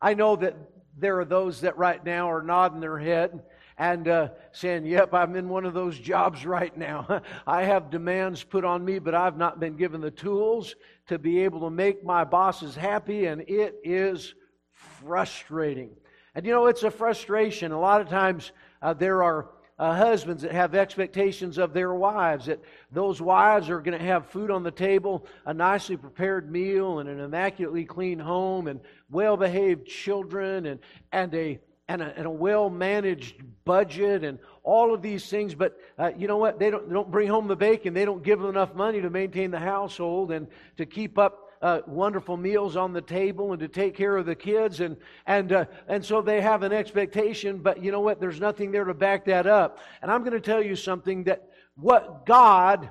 I 0.00 0.14
know 0.14 0.36
that 0.36 0.56
there 0.96 1.18
are 1.20 1.24
those 1.24 1.62
that 1.62 1.76
right 1.76 2.02
now 2.04 2.30
are 2.30 2.42
nodding 2.42 2.80
their 2.80 2.98
head 2.98 3.42
and 3.78 4.08
uh, 4.08 4.28
saying, 4.52 4.86
Yep, 4.86 5.12
I'm 5.12 5.36
in 5.36 5.48
one 5.48 5.66
of 5.66 5.74
those 5.74 5.98
jobs 5.98 6.46
right 6.46 6.76
now. 6.76 7.22
I 7.46 7.64
have 7.64 7.90
demands 7.90 8.42
put 8.42 8.64
on 8.64 8.84
me, 8.84 8.98
but 8.98 9.14
I've 9.14 9.36
not 9.36 9.60
been 9.60 9.76
given 9.76 10.00
the 10.00 10.10
tools 10.10 10.74
to 11.08 11.18
be 11.18 11.40
able 11.40 11.60
to 11.60 11.70
make 11.70 12.04
my 12.04 12.24
bosses 12.24 12.74
happy, 12.74 13.26
and 13.26 13.42
it 13.42 13.76
is 13.84 14.34
frustrating. 14.72 15.90
And 16.36 16.44
you 16.44 16.52
know, 16.52 16.66
it's 16.66 16.82
a 16.82 16.90
frustration. 16.90 17.72
A 17.72 17.80
lot 17.80 18.02
of 18.02 18.10
times 18.10 18.52
uh, 18.82 18.92
there 18.92 19.22
are 19.22 19.48
uh, 19.78 19.96
husbands 19.96 20.42
that 20.42 20.52
have 20.52 20.74
expectations 20.74 21.56
of 21.56 21.72
their 21.72 21.94
wives, 21.94 22.44
that 22.44 22.60
those 22.92 23.22
wives 23.22 23.70
are 23.70 23.80
going 23.80 23.98
to 23.98 24.04
have 24.04 24.26
food 24.26 24.50
on 24.50 24.62
the 24.62 24.70
table, 24.70 25.26
a 25.46 25.54
nicely 25.54 25.96
prepared 25.96 26.52
meal, 26.52 26.98
and 26.98 27.08
an 27.08 27.20
immaculately 27.20 27.86
clean 27.86 28.18
home, 28.18 28.68
and 28.68 28.80
well 29.10 29.38
behaved 29.38 29.86
children, 29.86 30.66
and, 30.66 30.80
and 31.10 31.34
a 31.34 31.58
and 31.88 32.02
a, 32.02 32.24
a 32.24 32.30
well 32.30 32.68
managed 32.68 33.42
budget 33.64 34.22
and 34.22 34.38
all 34.62 34.92
of 34.92 35.00
these 35.00 35.30
things. 35.30 35.54
But 35.54 35.80
uh, 35.98 36.10
you 36.18 36.28
know 36.28 36.36
what? 36.36 36.58
They 36.58 36.70
don't, 36.70 36.86
they 36.86 36.94
don't 36.94 37.10
bring 37.10 37.28
home 37.28 37.48
the 37.48 37.56
bacon. 37.56 37.94
They 37.94 38.04
don't 38.04 38.22
give 38.22 38.40
them 38.40 38.50
enough 38.50 38.74
money 38.74 39.00
to 39.00 39.08
maintain 39.08 39.52
the 39.52 39.58
household 39.58 40.32
and 40.32 40.48
to 40.76 40.84
keep 40.84 41.16
up 41.16 41.45
uh, 41.62 41.80
wonderful 41.86 42.36
meals 42.36 42.76
on 42.76 42.92
the 42.92 43.00
table 43.00 43.52
and 43.52 43.60
to 43.60 43.68
take 43.68 43.94
care 43.94 44.16
of 44.16 44.26
the 44.26 44.34
kids. 44.34 44.80
And, 44.80 44.96
and, 45.26 45.52
uh, 45.52 45.64
and 45.88 46.04
so 46.04 46.22
they 46.22 46.40
have 46.40 46.62
an 46.62 46.72
expectation, 46.72 47.58
but 47.58 47.82
you 47.82 47.92
know 47.92 48.00
what? 48.00 48.20
There's 48.20 48.40
nothing 48.40 48.70
there 48.70 48.84
to 48.84 48.94
back 48.94 49.24
that 49.26 49.46
up. 49.46 49.78
And 50.02 50.10
I'm 50.10 50.20
going 50.20 50.32
to 50.32 50.40
tell 50.40 50.62
you 50.62 50.76
something 50.76 51.24
that 51.24 51.48
what 51.76 52.26
God 52.26 52.90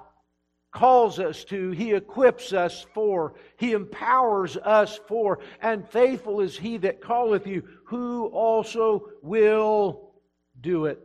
calls 0.71 1.19
us 1.19 1.45
to, 1.45 1.71
He 1.71 1.93
equips 1.93 2.51
us 2.51 2.85
for, 2.93 3.35
He 3.57 3.71
empowers 3.71 4.57
us 4.57 4.99
for, 5.07 5.39
and 5.61 5.87
faithful 5.89 6.41
is 6.41 6.57
He 6.57 6.77
that 6.77 7.01
calleth 7.01 7.47
you, 7.47 7.63
who 7.85 8.27
also 8.27 9.09
will 9.21 10.11
do 10.59 10.85
it. 10.85 10.99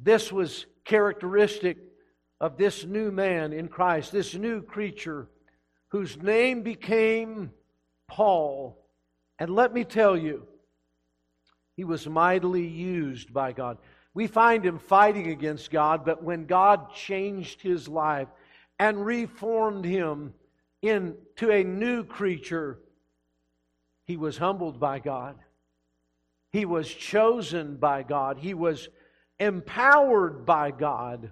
This 0.00 0.32
was 0.32 0.66
characteristic 0.84 1.78
of 2.40 2.56
this 2.56 2.84
new 2.84 3.12
man 3.12 3.52
in 3.52 3.68
Christ, 3.68 4.10
this 4.10 4.34
new 4.34 4.60
creature 4.60 5.28
whose 5.92 6.16
name 6.16 6.62
became 6.62 7.52
Paul. 8.08 8.82
And 9.38 9.54
let 9.54 9.74
me 9.74 9.84
tell 9.84 10.16
you, 10.16 10.46
he 11.76 11.84
was 11.84 12.06
mightily 12.06 12.66
used 12.66 13.32
by 13.32 13.52
God. 13.52 13.76
We 14.14 14.26
find 14.26 14.64
him 14.64 14.78
fighting 14.78 15.28
against 15.28 15.70
God, 15.70 16.06
but 16.06 16.22
when 16.22 16.46
God 16.46 16.94
changed 16.94 17.60
his 17.60 17.88
life 17.88 18.28
and 18.78 19.04
reformed 19.04 19.84
him 19.84 20.32
into 20.80 21.50
a 21.50 21.62
new 21.62 22.04
creature, 22.04 22.78
he 24.06 24.16
was 24.16 24.38
humbled 24.38 24.80
by 24.80 24.98
God. 24.98 25.36
He 26.52 26.64
was 26.64 26.88
chosen 26.88 27.76
by 27.76 28.02
God. 28.02 28.38
He 28.38 28.54
was 28.54 28.88
empowered 29.38 30.46
by 30.46 30.70
God. 30.70 31.30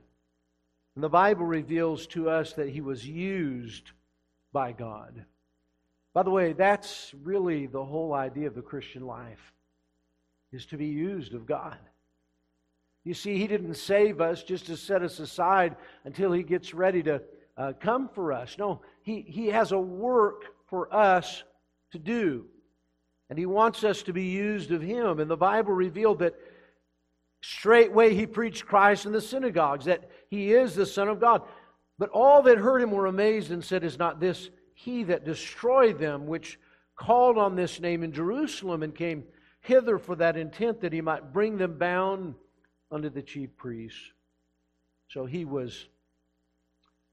And 0.94 1.04
the 1.04 1.08
Bible 1.08 1.46
reveals 1.46 2.06
to 2.08 2.28
us 2.28 2.52
that 2.54 2.68
he 2.68 2.82
was 2.82 3.06
used 3.06 3.92
by 4.52 4.72
God. 4.72 5.24
By 6.12 6.22
the 6.22 6.30
way, 6.30 6.52
that's 6.52 7.14
really 7.22 7.66
the 7.66 7.84
whole 7.84 8.12
idea 8.14 8.48
of 8.48 8.54
the 8.54 8.62
Christian 8.62 9.06
life, 9.06 9.52
is 10.52 10.66
to 10.66 10.76
be 10.76 10.86
used 10.86 11.34
of 11.34 11.46
God. 11.46 11.78
You 13.04 13.14
see, 13.14 13.38
He 13.38 13.46
didn't 13.46 13.74
save 13.74 14.20
us 14.20 14.42
just 14.42 14.66
to 14.66 14.76
set 14.76 15.02
us 15.02 15.20
aside 15.20 15.76
until 16.04 16.32
He 16.32 16.42
gets 16.42 16.74
ready 16.74 17.02
to 17.04 17.22
uh, 17.56 17.72
come 17.80 18.08
for 18.08 18.32
us. 18.32 18.56
No, 18.58 18.82
he, 19.02 19.22
he 19.22 19.46
has 19.48 19.72
a 19.72 19.78
work 19.78 20.44
for 20.68 20.92
us 20.94 21.44
to 21.92 21.98
do. 21.98 22.46
And 23.28 23.38
He 23.38 23.46
wants 23.46 23.84
us 23.84 24.02
to 24.04 24.12
be 24.12 24.24
used 24.24 24.72
of 24.72 24.82
Him. 24.82 25.20
And 25.20 25.30
the 25.30 25.36
Bible 25.36 25.72
revealed 25.72 26.18
that 26.18 26.34
straightway 27.42 28.14
He 28.14 28.26
preached 28.26 28.66
Christ 28.66 29.06
in 29.06 29.12
the 29.12 29.20
synagogues, 29.20 29.84
that 29.84 30.10
He 30.28 30.52
is 30.52 30.74
the 30.74 30.86
Son 30.86 31.08
of 31.08 31.20
God. 31.20 31.42
But 32.00 32.08
all 32.10 32.40
that 32.44 32.56
heard 32.56 32.80
Him 32.80 32.92
were 32.92 33.06
amazed 33.06 33.50
and 33.50 33.62
said, 33.62 33.84
Is 33.84 33.98
not 33.98 34.20
this 34.20 34.48
He 34.72 35.04
that 35.04 35.26
destroyed 35.26 35.98
them, 35.98 36.26
which 36.26 36.58
called 36.96 37.36
on 37.36 37.54
this 37.54 37.78
name 37.78 38.02
in 38.02 38.10
Jerusalem 38.10 38.82
and 38.82 38.94
came 38.94 39.24
hither 39.60 39.98
for 39.98 40.16
that 40.16 40.38
intent 40.38 40.80
that 40.80 40.94
He 40.94 41.02
might 41.02 41.34
bring 41.34 41.58
them 41.58 41.76
bound 41.76 42.36
unto 42.90 43.10
the 43.10 43.20
chief 43.20 43.54
priests? 43.58 44.00
So 45.08 45.26
He 45.26 45.44
was 45.44 45.88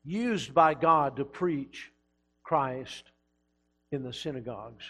used 0.05 0.53
by 0.53 0.73
God 0.73 1.17
to 1.17 1.25
preach 1.25 1.91
Christ 2.43 3.11
in 3.91 4.03
the 4.03 4.13
synagogues. 4.13 4.85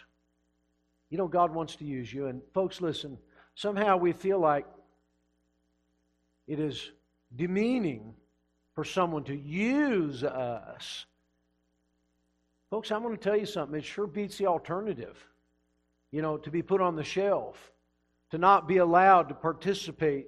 You 1.09 1.17
know, 1.17 1.27
God 1.27 1.55
wants 1.55 1.75
to 1.77 1.85
use 1.85 2.13
you. 2.13 2.27
And 2.27 2.43
folks, 2.53 2.81
listen, 2.81 3.17
somehow 3.55 3.97
we 3.97 4.13
feel 4.13 4.37
like 4.39 4.67
it 6.47 6.59
is 6.59 6.91
demeaning 7.35 8.13
for 8.77 8.85
someone 8.85 9.23
to 9.23 9.35
use 9.35 10.23
us. 10.23 11.07
Folks, 12.69 12.91
I'm 12.91 13.01
going 13.01 13.17
to 13.17 13.23
tell 13.23 13.35
you 13.35 13.47
something. 13.47 13.75
It 13.75 13.83
sure 13.83 14.05
beats 14.05 14.37
the 14.37 14.45
alternative. 14.45 15.17
You 16.11 16.21
know, 16.21 16.37
to 16.37 16.51
be 16.51 16.61
put 16.61 16.79
on 16.79 16.95
the 16.95 17.03
shelf, 17.03 17.71
to 18.29 18.37
not 18.37 18.67
be 18.67 18.77
allowed 18.77 19.29
to 19.29 19.33
participate 19.33 20.27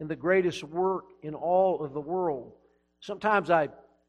in 0.00 0.08
the 0.08 0.16
greatest 0.16 0.64
work 0.64 1.10
in 1.22 1.34
all 1.34 1.84
of 1.84 1.92
the 1.92 2.00
world. 2.00 2.52
Sometimes 3.00 3.50
I 3.50 3.68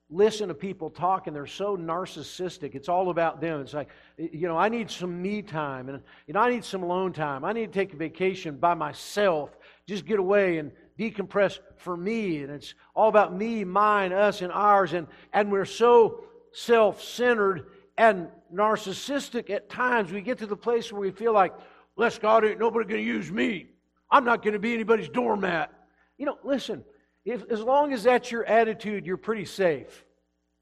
listen 0.09 0.47
to 0.47 0.53
people 0.53 0.89
talk 0.89 1.27
and 1.27 1.35
they're 1.35 1.45
so 1.45 1.75
narcissistic. 1.75 2.75
It's 2.75 2.87
all 2.87 3.09
about 3.09 3.41
them. 3.41 3.59
It's 3.59 3.73
like, 3.73 3.89
you 4.17 4.47
know, 4.47 4.57
I 4.57 4.69
need 4.69 4.89
some 4.89 5.21
me 5.21 5.41
time 5.41 5.89
and, 5.89 6.01
you 6.27 6.33
know, 6.33 6.39
I 6.39 6.49
need 6.49 6.63
some 6.63 6.83
alone 6.83 7.11
time. 7.11 7.43
I 7.43 7.51
need 7.51 7.73
to 7.73 7.77
take 7.77 7.91
a 7.91 7.97
vacation 7.97 8.55
by 8.55 8.73
myself, 8.73 9.49
just 9.85 10.05
get 10.05 10.17
away 10.17 10.59
and 10.59 10.71
decompress 11.01 11.59
for 11.77 11.97
me. 11.97 12.43
And 12.43 12.51
it's 12.51 12.75
all 12.95 13.09
about 13.09 13.35
me, 13.35 13.63
mine, 13.63 14.13
us, 14.13 14.41
and 14.41 14.51
ours. 14.51 14.93
And, 14.93 15.07
and 15.33 15.51
we're 15.51 15.65
so 15.65 16.25
self 16.51 17.01
centered 17.01 17.65
and 17.97 18.27
narcissistic 18.53 19.49
at 19.49 19.69
times. 19.69 20.11
We 20.11 20.21
get 20.21 20.37
to 20.39 20.47
the 20.47 20.55
place 20.55 20.91
where 20.91 21.01
we 21.01 21.11
feel 21.11 21.33
like, 21.33 21.53
bless 21.95 22.19
God, 22.19 22.45
ain't 22.45 22.59
nobody 22.59 22.87
going 22.87 23.01
to 23.01 23.07
use 23.07 23.31
me. 23.31 23.67
I'm 24.09 24.25
not 24.25 24.43
going 24.43 24.53
to 24.53 24.59
be 24.59 24.73
anybody's 24.73 25.09
doormat. 25.09 25.73
You 26.17 26.25
know, 26.27 26.37
listen, 26.43 26.83
if, 27.25 27.43
as 27.49 27.61
long 27.61 27.93
as 27.93 28.03
that's 28.03 28.31
your 28.31 28.45
attitude, 28.45 29.05
you're 29.05 29.17
pretty 29.17 29.45
safe, 29.45 30.05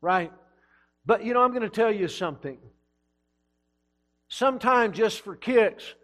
right? 0.01 0.31
But 1.05 1.25
you 1.25 1.33
know, 1.33 1.41
I'm 1.41 1.51
going 1.51 1.63
to 1.63 1.69
tell 1.69 1.91
you 1.91 2.07
something. 2.07 2.59
Sometime 4.27 4.93
just 4.93 5.21
for 5.21 5.35
kicks, 5.35 5.95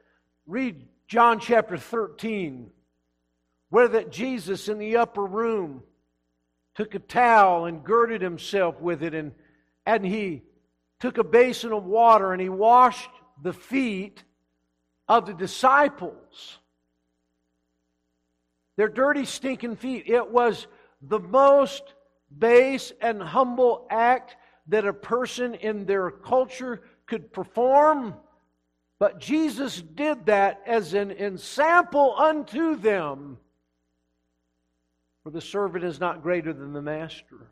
read 0.47 0.87
John 1.07 1.39
chapter 1.39 1.77
13, 1.77 2.71
where 3.75 3.89
that 3.89 4.09
Jesus 4.09 4.69
in 4.69 4.77
the 4.77 4.95
upper 4.95 5.25
room 5.25 5.83
took 6.75 6.95
a 6.95 6.99
towel 6.99 7.65
and 7.65 7.83
girded 7.83 8.21
himself 8.21 8.79
with 8.79 9.03
it, 9.03 9.13
and, 9.13 9.33
and 9.85 10.05
he 10.05 10.43
took 11.01 11.17
a 11.17 11.25
basin 11.25 11.73
of 11.73 11.83
water 11.83 12.31
and 12.31 12.41
he 12.41 12.47
washed 12.47 13.09
the 13.43 13.51
feet 13.51 14.23
of 15.09 15.25
the 15.25 15.33
disciples 15.33 16.59
their 18.77 18.87
dirty, 18.87 19.25
stinking 19.25 19.75
feet. 19.75 20.03
It 20.07 20.31
was 20.31 20.67
the 21.01 21.19
most 21.19 21.83
base 22.39 22.93
and 23.01 23.21
humble 23.21 23.87
act 23.89 24.37
that 24.67 24.87
a 24.87 24.93
person 24.93 25.53
in 25.53 25.85
their 25.85 26.11
culture 26.11 26.81
could 27.07 27.33
perform. 27.33 28.15
But 28.99 29.19
Jesus 29.19 29.81
did 29.81 30.27
that 30.27 30.61
as 30.65 30.93
an 30.93 31.11
ensample 31.11 32.17
unto 32.17 32.77
them. 32.77 33.37
For 35.25 35.31
the 35.31 35.41
servant 35.41 35.83
is 35.83 35.99
not 35.99 36.21
greater 36.21 36.53
than 36.53 36.71
the 36.71 36.83
master. 36.83 37.47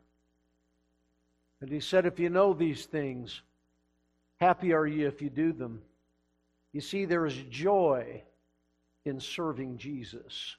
And 1.60 1.68
he 1.68 1.80
said, 1.80 2.06
If 2.06 2.20
you 2.20 2.30
know 2.30 2.54
these 2.54 2.86
things, 2.86 3.42
happy 4.40 4.72
are 4.72 4.86
you 4.86 5.08
if 5.08 5.20
you 5.20 5.28
do 5.28 5.52
them. 5.52 5.82
You 6.72 6.80
see, 6.80 7.04
there 7.04 7.26
is 7.26 7.34
joy 7.50 8.22
in 9.04 9.18
serving 9.18 9.78
Jesus. 9.78 10.54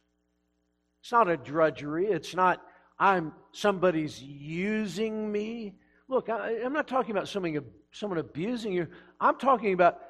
It's 1.01 1.11
not 1.13 1.29
a 1.29 1.37
drudgery. 1.37 2.07
It's 2.07 2.35
not, 2.35 2.61
I'm 2.99 3.31
somebody's 3.53 4.21
using 4.21 5.31
me. 5.31 5.75
Look, 6.09 6.27
I, 6.27 6.55
am 6.63 6.73
not 6.73 6.85
talking 6.85 7.11
about 7.11 7.29
someone, 7.29 7.63
someone 7.91 8.19
abusing 8.19 8.73
you. 8.73 8.87
I'm 9.21 9.37
talking 9.37 9.71
about 9.71 10.01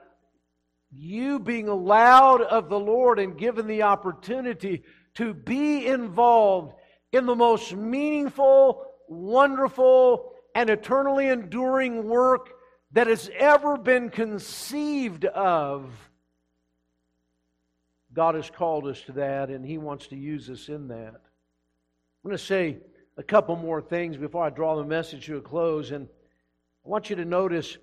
you 0.91 1.37
being 1.37 1.67
allowed 1.67 2.41
of 2.41 2.67
the 2.67 2.79
Lord 2.79 3.19
and 3.19 3.37
given 3.37 3.67
the 3.67 3.83
opportunity 3.83 4.81
to 5.15 5.35
be 5.35 5.85
involved 5.85 6.73
in 7.15 7.25
the 7.25 7.35
most 7.35 7.73
meaningful, 7.73 8.85
wonderful, 9.07 10.33
and 10.53 10.69
eternally 10.69 11.27
enduring 11.27 12.07
work 12.07 12.49
that 12.91 13.07
has 13.07 13.29
ever 13.37 13.77
been 13.77 14.09
conceived 14.09 15.25
of 15.25 15.91
God 18.15 18.35
has 18.35 18.49
called 18.49 18.87
us 18.87 19.01
to 19.03 19.11
that, 19.13 19.49
and 19.49 19.65
He 19.65 19.77
wants 19.77 20.07
to 20.07 20.15
use 20.15 20.49
us 20.49 20.69
in 20.69 20.87
that. 20.87 21.13
I'm 21.13 22.23
going 22.23 22.37
to 22.37 22.43
say 22.43 22.77
a 23.17 23.23
couple 23.23 23.57
more 23.57 23.81
things 23.81 24.15
before 24.15 24.45
I 24.45 24.49
draw 24.49 24.77
the 24.77 24.85
message 24.85 25.25
to 25.25 25.37
a 25.37 25.41
close. 25.41 25.91
And 25.91 26.07
I 26.85 26.89
want 26.89 27.09
you 27.09 27.17
to 27.17 27.25
notice, 27.25 27.77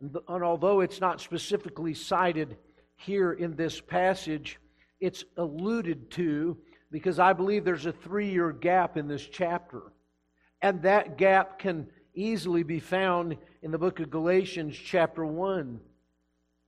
and 0.00 0.16
although 0.28 0.80
it's 0.80 1.00
not 1.00 1.20
specifically 1.20 1.94
cited 1.94 2.56
here 2.96 3.32
in 3.32 3.56
this 3.56 3.80
passage, 3.80 4.58
it's 5.00 5.24
alluded 5.36 6.12
to 6.12 6.56
because 6.92 7.18
I 7.18 7.32
believe 7.32 7.64
there's 7.64 7.86
a 7.86 7.92
three 7.92 8.30
year 8.30 8.52
gap 8.52 8.96
in 8.96 9.08
this 9.08 9.26
chapter. 9.26 9.82
And 10.60 10.82
that 10.82 11.16
gap 11.16 11.58
can 11.58 11.88
easily 12.14 12.62
be 12.62 12.78
found 12.78 13.36
in 13.62 13.70
the 13.70 13.78
book 13.78 13.98
of 13.98 14.10
Galatians, 14.10 14.76
chapter 14.76 15.24
1. 15.24 15.80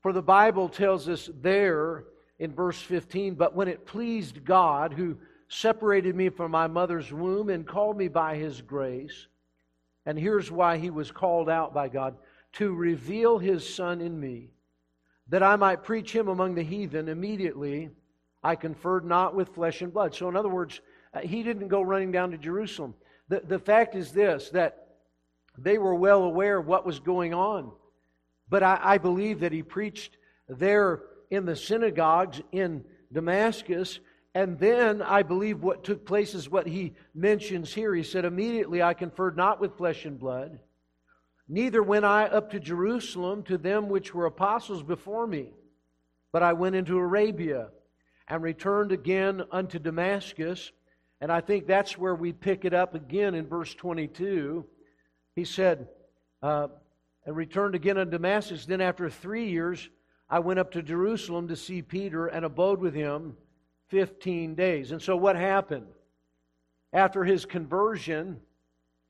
For 0.02 0.12
the 0.12 0.22
Bible 0.22 0.68
tells 0.68 1.08
us 1.08 1.30
there 1.40 2.04
in 2.38 2.52
verse 2.52 2.80
15, 2.80 3.34
but 3.34 3.54
when 3.54 3.68
it 3.68 3.86
pleased 3.86 4.44
God, 4.44 4.94
who 4.94 5.16
separated 5.48 6.16
me 6.16 6.30
from 6.30 6.50
my 6.50 6.66
mother's 6.66 7.12
womb 7.12 7.50
and 7.50 7.66
called 7.66 7.96
me 7.96 8.08
by 8.08 8.36
his 8.36 8.62
grace, 8.62 9.28
and 10.06 10.18
here's 10.18 10.50
why 10.50 10.78
he 10.78 10.90
was 10.90 11.12
called 11.12 11.48
out 11.48 11.72
by 11.72 11.88
God 11.88 12.16
to 12.54 12.74
reveal 12.74 13.38
his 13.38 13.72
Son 13.72 14.00
in 14.00 14.18
me, 14.18 14.50
that 15.28 15.42
I 15.42 15.56
might 15.56 15.84
preach 15.84 16.14
him 16.14 16.28
among 16.28 16.54
the 16.54 16.62
heathen, 16.62 17.08
immediately 17.08 17.90
I 18.45 18.57
conferred 18.57 19.07
not 19.07 19.34
with 19.34 19.55
flesh 19.55 19.80
and 19.80 19.92
blood. 19.92 20.14
So, 20.14 20.28
in 20.28 20.36
other 20.36 20.51
words, 20.51 20.82
uh, 21.14 21.20
he 21.20 21.42
didn't 21.42 21.68
go 21.68 21.80
running 21.80 22.12
down 22.12 22.30
to 22.32 22.38
Jerusalem. 22.38 22.95
The, 23.28 23.40
the 23.40 23.59
fact 23.59 23.95
is 23.95 24.12
this 24.12 24.51
that 24.51 24.88
they 25.57 25.78
were 25.78 25.95
well 25.95 26.24
aware 26.24 26.59
of 26.59 26.66
what 26.66 26.84
was 26.84 27.01
going 27.01 27.32
on. 27.32 27.72
But 28.51 28.62
I, 28.62 28.78
I 28.82 28.99
believe 28.99 29.40
that 29.40 29.53
he 29.53 29.62
preached 29.62 30.18
there 30.47 31.01
in 31.30 31.47
the 31.47 31.57
synagogues 31.57 32.42
in 32.53 32.84
Damascus. 33.11 33.99
And 34.34 34.59
then 34.59 35.01
I 35.01 35.22
believe 35.22 35.62
what 35.62 35.84
took 35.84 36.05
place 36.05 36.34
is 36.34 36.51
what 36.51 36.66
he 36.66 36.92
mentions 37.14 37.72
here. 37.72 37.95
He 37.95 38.03
said, 38.03 38.26
Immediately 38.26 38.82
I 38.82 38.92
conferred 38.92 39.38
not 39.38 39.59
with 39.59 39.78
flesh 39.78 40.05
and 40.05 40.18
blood, 40.18 40.59
neither 41.49 41.82
went 41.82 42.05
I 42.05 42.24
up 42.24 42.51
to 42.51 42.61
Jerusalem 42.61 43.42
to 43.45 43.57
them 43.57 43.88
which 43.88 44.12
were 44.12 44.26
apostles 44.26 44.82
before 44.82 45.26
me, 45.26 45.55
but 46.30 46.42
I 46.42 46.53
went 46.53 46.74
into 46.74 46.99
Arabia 46.99 47.68
and 48.28 48.42
returned 48.42 48.92
again 48.92 49.42
unto 49.50 49.78
Damascus. 49.78 50.72
And 51.20 51.30
I 51.30 51.40
think 51.40 51.66
that's 51.66 51.98
where 51.98 52.14
we 52.14 52.32
pick 52.32 52.64
it 52.64 52.74
up 52.74 52.94
again 52.94 53.34
in 53.34 53.46
verse 53.46 53.74
22. 53.74 54.64
He 55.34 55.44
said, 55.44 55.88
uh, 56.42 56.68
and 57.26 57.36
returned 57.36 57.74
again 57.74 57.98
unto 57.98 58.12
Damascus. 58.12 58.66
Then 58.66 58.80
after 58.80 59.08
three 59.08 59.48
years, 59.48 59.88
I 60.28 60.38
went 60.40 60.58
up 60.58 60.72
to 60.72 60.82
Jerusalem 60.82 61.48
to 61.48 61.56
see 61.56 61.82
Peter 61.82 62.26
and 62.26 62.44
abode 62.44 62.80
with 62.80 62.94
him 62.94 63.36
15 63.88 64.54
days. 64.54 64.92
And 64.92 65.00
so 65.00 65.16
what 65.16 65.36
happened? 65.36 65.86
After 66.92 67.24
his 67.24 67.44
conversion, 67.44 68.40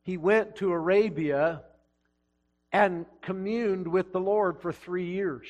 he 0.03 0.17
went 0.17 0.57
to 0.57 0.73
Arabia 0.73 1.63
and 2.73 3.07
communed 3.23 3.87
with 3.87 4.13
the 4.13 4.21
Lord 4.21 4.61
for 4.61 4.73
three 4.73 5.07
years. 5.07 5.47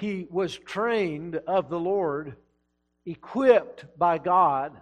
He 0.00 0.26
was 0.30 0.56
trained 0.56 1.36
of 1.46 1.68
the 1.68 1.78
Lord, 1.78 2.36
equipped 3.04 3.84
by 3.98 4.16
God 4.16 4.72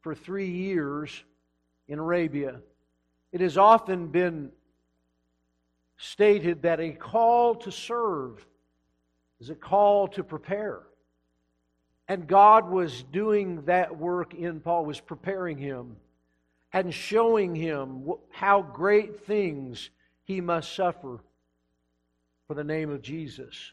for 0.00 0.12
three 0.12 0.50
years 0.50 1.22
in 1.86 2.00
Arabia. 2.00 2.60
It 3.30 3.40
has 3.42 3.56
often 3.56 4.08
been 4.08 4.50
stated 5.98 6.62
that 6.62 6.80
a 6.80 6.90
call 6.90 7.54
to 7.54 7.70
serve 7.70 8.44
is 9.38 9.50
a 9.50 9.54
call 9.54 10.08
to 10.08 10.24
prepare. 10.24 10.82
And 12.08 12.26
God 12.26 12.68
was 12.68 13.04
doing 13.04 13.62
that 13.66 13.96
work 13.96 14.34
in 14.34 14.58
Paul, 14.58 14.84
was 14.84 14.98
preparing 14.98 15.58
him 15.58 15.96
and 16.72 16.92
showing 16.92 17.54
him 17.54 18.10
how 18.30 18.62
great 18.62 19.26
things 19.26 19.90
he 20.24 20.40
must 20.40 20.74
suffer 20.74 21.20
for 22.48 22.54
the 22.54 22.64
name 22.64 22.90
of 22.90 23.00
Jesus. 23.00 23.72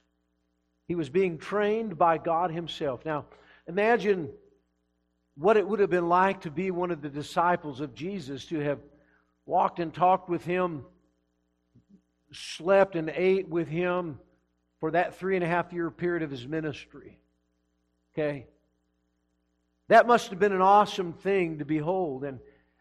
He 0.87 0.95
was 0.95 1.09
being 1.09 1.37
trained 1.37 1.97
by 1.97 2.17
God 2.17 2.51
Himself. 2.51 3.05
Now, 3.05 3.25
imagine 3.67 4.29
what 5.35 5.57
it 5.57 5.67
would 5.67 5.79
have 5.79 5.89
been 5.89 6.09
like 6.09 6.41
to 6.41 6.51
be 6.51 6.71
one 6.71 6.91
of 6.91 7.01
the 7.01 7.09
disciples 7.09 7.79
of 7.79 7.95
Jesus, 7.95 8.45
to 8.45 8.59
have 8.59 8.79
walked 9.45 9.79
and 9.79 9.93
talked 9.93 10.29
with 10.29 10.45
Him, 10.45 10.85
slept 12.31 12.95
and 12.95 13.11
ate 13.15 13.47
with 13.47 13.67
Him 13.67 14.19
for 14.79 14.91
that 14.91 15.15
three 15.15 15.35
and 15.35 15.43
a 15.43 15.47
half 15.47 15.71
year 15.73 15.89
period 15.89 16.23
of 16.23 16.31
His 16.31 16.47
ministry. 16.47 17.19
Okay? 18.13 18.47
That 19.87 20.07
must 20.07 20.29
have 20.29 20.39
been 20.39 20.53
an 20.53 20.61
awesome 20.61 21.13
thing 21.13 21.59
to 21.59 21.65
behold 21.65 22.23
and, 22.23 22.39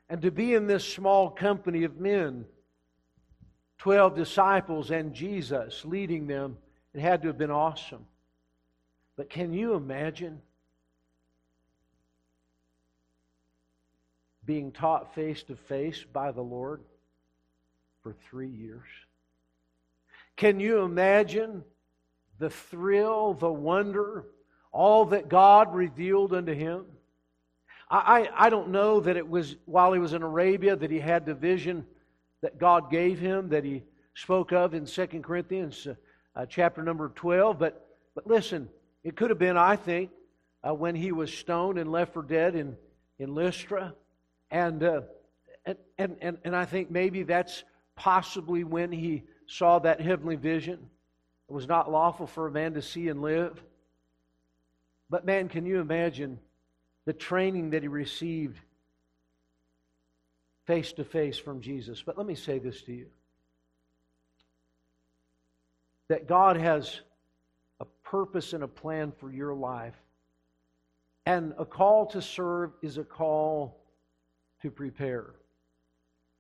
and 0.09 0.23
to 0.23 0.31
be 0.31 0.55
in 0.55 0.67
this 0.67 0.91
small 0.91 1.31
company 1.31 1.85
of 1.85 1.99
men 1.99 2.45
12 3.79 4.15
disciples 4.15 4.93
and 4.93 5.13
Jesus 5.13 5.85
leading 5.85 6.29
them, 6.29 6.57
it 6.95 7.01
had 7.01 7.23
to 7.23 7.29
have 7.29 7.39
been 7.39 7.51
awesome. 7.51 8.07
But 9.17 9.31
can 9.31 9.53
you 9.53 9.75
imagine 9.75 10.41
being 14.45 14.73
taught 14.73 15.15
face 15.15 15.43
to 15.45 15.57
face 15.57 16.05
by 16.13 16.33
the 16.33 16.43
Lord 16.43 16.83
for 18.03 18.13
three 18.13 18.49
years? 18.49 18.89
Can 20.37 20.61
you 20.61 20.81
imagine 20.81 21.63
the 22.39 22.51
thrill, 22.51 23.35
the 23.35 23.53
wonder, 23.53 24.25
all 24.73 25.05
that 25.07 25.29
God 25.29 25.75
revealed 25.75 26.33
unto 26.33 26.55
him? 26.55 26.87
I, 27.91 28.31
I, 28.35 28.49
don't 28.49 28.71
know 28.71 29.01
that 29.01 29.19
it 29.19 29.29
was 29.29 29.57
while 29.67 29.93
he 29.93 29.99
was 29.99 30.15
in 30.15 30.23
Arabia 30.23 30.75
that 30.75 30.91
he 30.91 30.99
had 30.99 31.27
the 31.27 31.35
vision 31.35 31.85
that 32.41 32.59
God 32.59 32.91
gave 32.91 33.19
him 33.19 33.51
that 33.51 33.65
he 33.65 33.83
spoke 34.15 34.51
of 34.51 34.73
in 34.73 34.87
2 34.87 35.07
Corinthians 35.23 35.87
uh, 36.35 36.47
chapter 36.47 36.83
number 36.83 37.11
12. 37.15 37.59
But, 37.59 37.87
but 38.15 38.27
listen, 38.27 38.69
it 39.05 39.17
could 39.17 39.31
have 39.31 39.39
been, 39.39 39.57
I 39.57 39.77
think, 39.77 40.11
uh, 40.67 40.75
when 40.75 40.95
he 40.95 41.13
was 41.13 41.33
stoned 41.33 41.79
and 41.79 41.91
left 41.91 42.13
for 42.13 42.23
dead 42.23 42.55
in, 42.55 42.77
in 43.19 43.35
Lystra. 43.35 43.95
And, 44.51 44.83
uh, 44.83 45.01
and, 45.99 46.17
and, 46.21 46.39
and 46.45 46.57
I 46.57 46.65
think 46.65 46.91
maybe 46.91 47.23
that's 47.23 47.65
possibly 47.95 48.65
when 48.65 48.93
he 48.93 49.25
saw 49.47 49.79
that 49.81 50.01
heavenly 50.01 50.37
vision. 50.37 50.79
It 51.49 51.53
was 51.53 51.69
not 51.69 51.91
lawful 51.91 52.27
for 52.27 52.47
a 52.47 52.51
man 52.51 52.75
to 52.75 52.83
see 52.83 53.09
and 53.09 53.23
live. 53.23 53.63
But 55.11 55.27
man, 55.27 55.49
can 55.49 55.67
you 55.67 55.81
imagine 55.81 56.39
the 57.05 57.13
training 57.13 57.71
that 57.71 57.83
he 57.83 57.89
received 57.89 58.59
face 60.67 60.93
to 60.93 61.05
face 61.05 61.39
from 61.39 61.61
Jesus. 61.61 62.03
But 62.03 62.17
let 62.17 62.27
me 62.27 62.35
say 62.35 62.59
this 62.59 62.83
to 62.83 62.93
you 62.93 63.07
that 66.09 66.27
God 66.27 66.57
has 66.57 67.01
a 67.81 67.85
purpose 68.05 68.53
and 68.53 68.63
a 68.63 68.69
plan 68.69 69.13
for 69.19 69.33
your 69.33 69.55
life. 69.55 69.97
And 71.27 71.55
a 71.59 71.65
call 71.65 72.07
to 72.07 72.23
serve 72.23 72.73
is 72.83 72.99
a 72.99 73.05
call 73.05 73.81
to 74.63 74.71
prepare. 74.71 75.35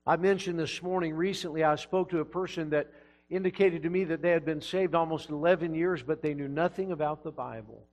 I 0.06 0.16
mentioned 0.16 0.58
this 0.58 0.82
morning 0.82 1.14
recently, 1.14 1.62
I 1.62 1.76
spoke 1.76 2.10
to 2.10 2.20
a 2.20 2.24
person 2.24 2.70
that 2.70 2.92
indicated 3.30 3.82
to 3.84 3.90
me 3.90 4.04
that 4.04 4.20
they 4.20 4.30
had 4.30 4.44
been 4.44 4.60
saved 4.60 4.94
almost 4.94 5.30
11 5.30 5.74
years, 5.74 6.02
but 6.02 6.22
they 6.22 6.34
knew 6.34 6.48
nothing 6.48 6.92
about 6.92 7.22
the 7.22 7.30
Bible. 7.30 7.86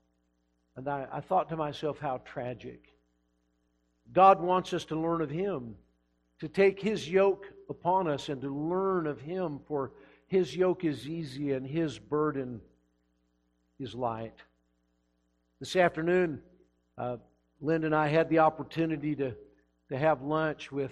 And 0.76 0.88
I, 0.88 1.08
I 1.12 1.22
thought 1.22 1.50
to 1.50 1.56
myself, 1.56 2.00
how 2.00 2.22
tragic. 2.26 2.96
God 4.12 4.42
wants 4.42 4.74
us 4.74 4.86
to 4.86 5.00
learn 5.00 5.22
of 5.22 5.30
Him 5.30 5.76
to 6.40 6.48
take 6.48 6.82
his 6.82 7.10
yoke 7.10 7.46
upon 7.70 8.08
us 8.08 8.30
and 8.30 8.42
to 8.42 8.54
learn 8.54 9.08
of 9.08 9.20
him, 9.22 9.60
for 9.68 9.92
his 10.30 10.56
yoke 10.56 10.86
is 10.86 11.08
easy 11.08 11.54
and 11.54 11.66
his 11.66 11.98
burden 11.98 12.62
is 13.80 13.96
light. 13.96 14.36
This 15.60 15.76
afternoon, 15.76 16.42
uh, 16.98 17.18
Linda 17.60 17.88
and 17.88 17.96
I 17.96 18.08
had 18.08 18.30
the 18.30 18.40
opportunity 18.40 19.16
to, 19.16 19.34
to 19.90 19.98
have 19.98 20.22
lunch 20.22 20.72
with 20.72 20.92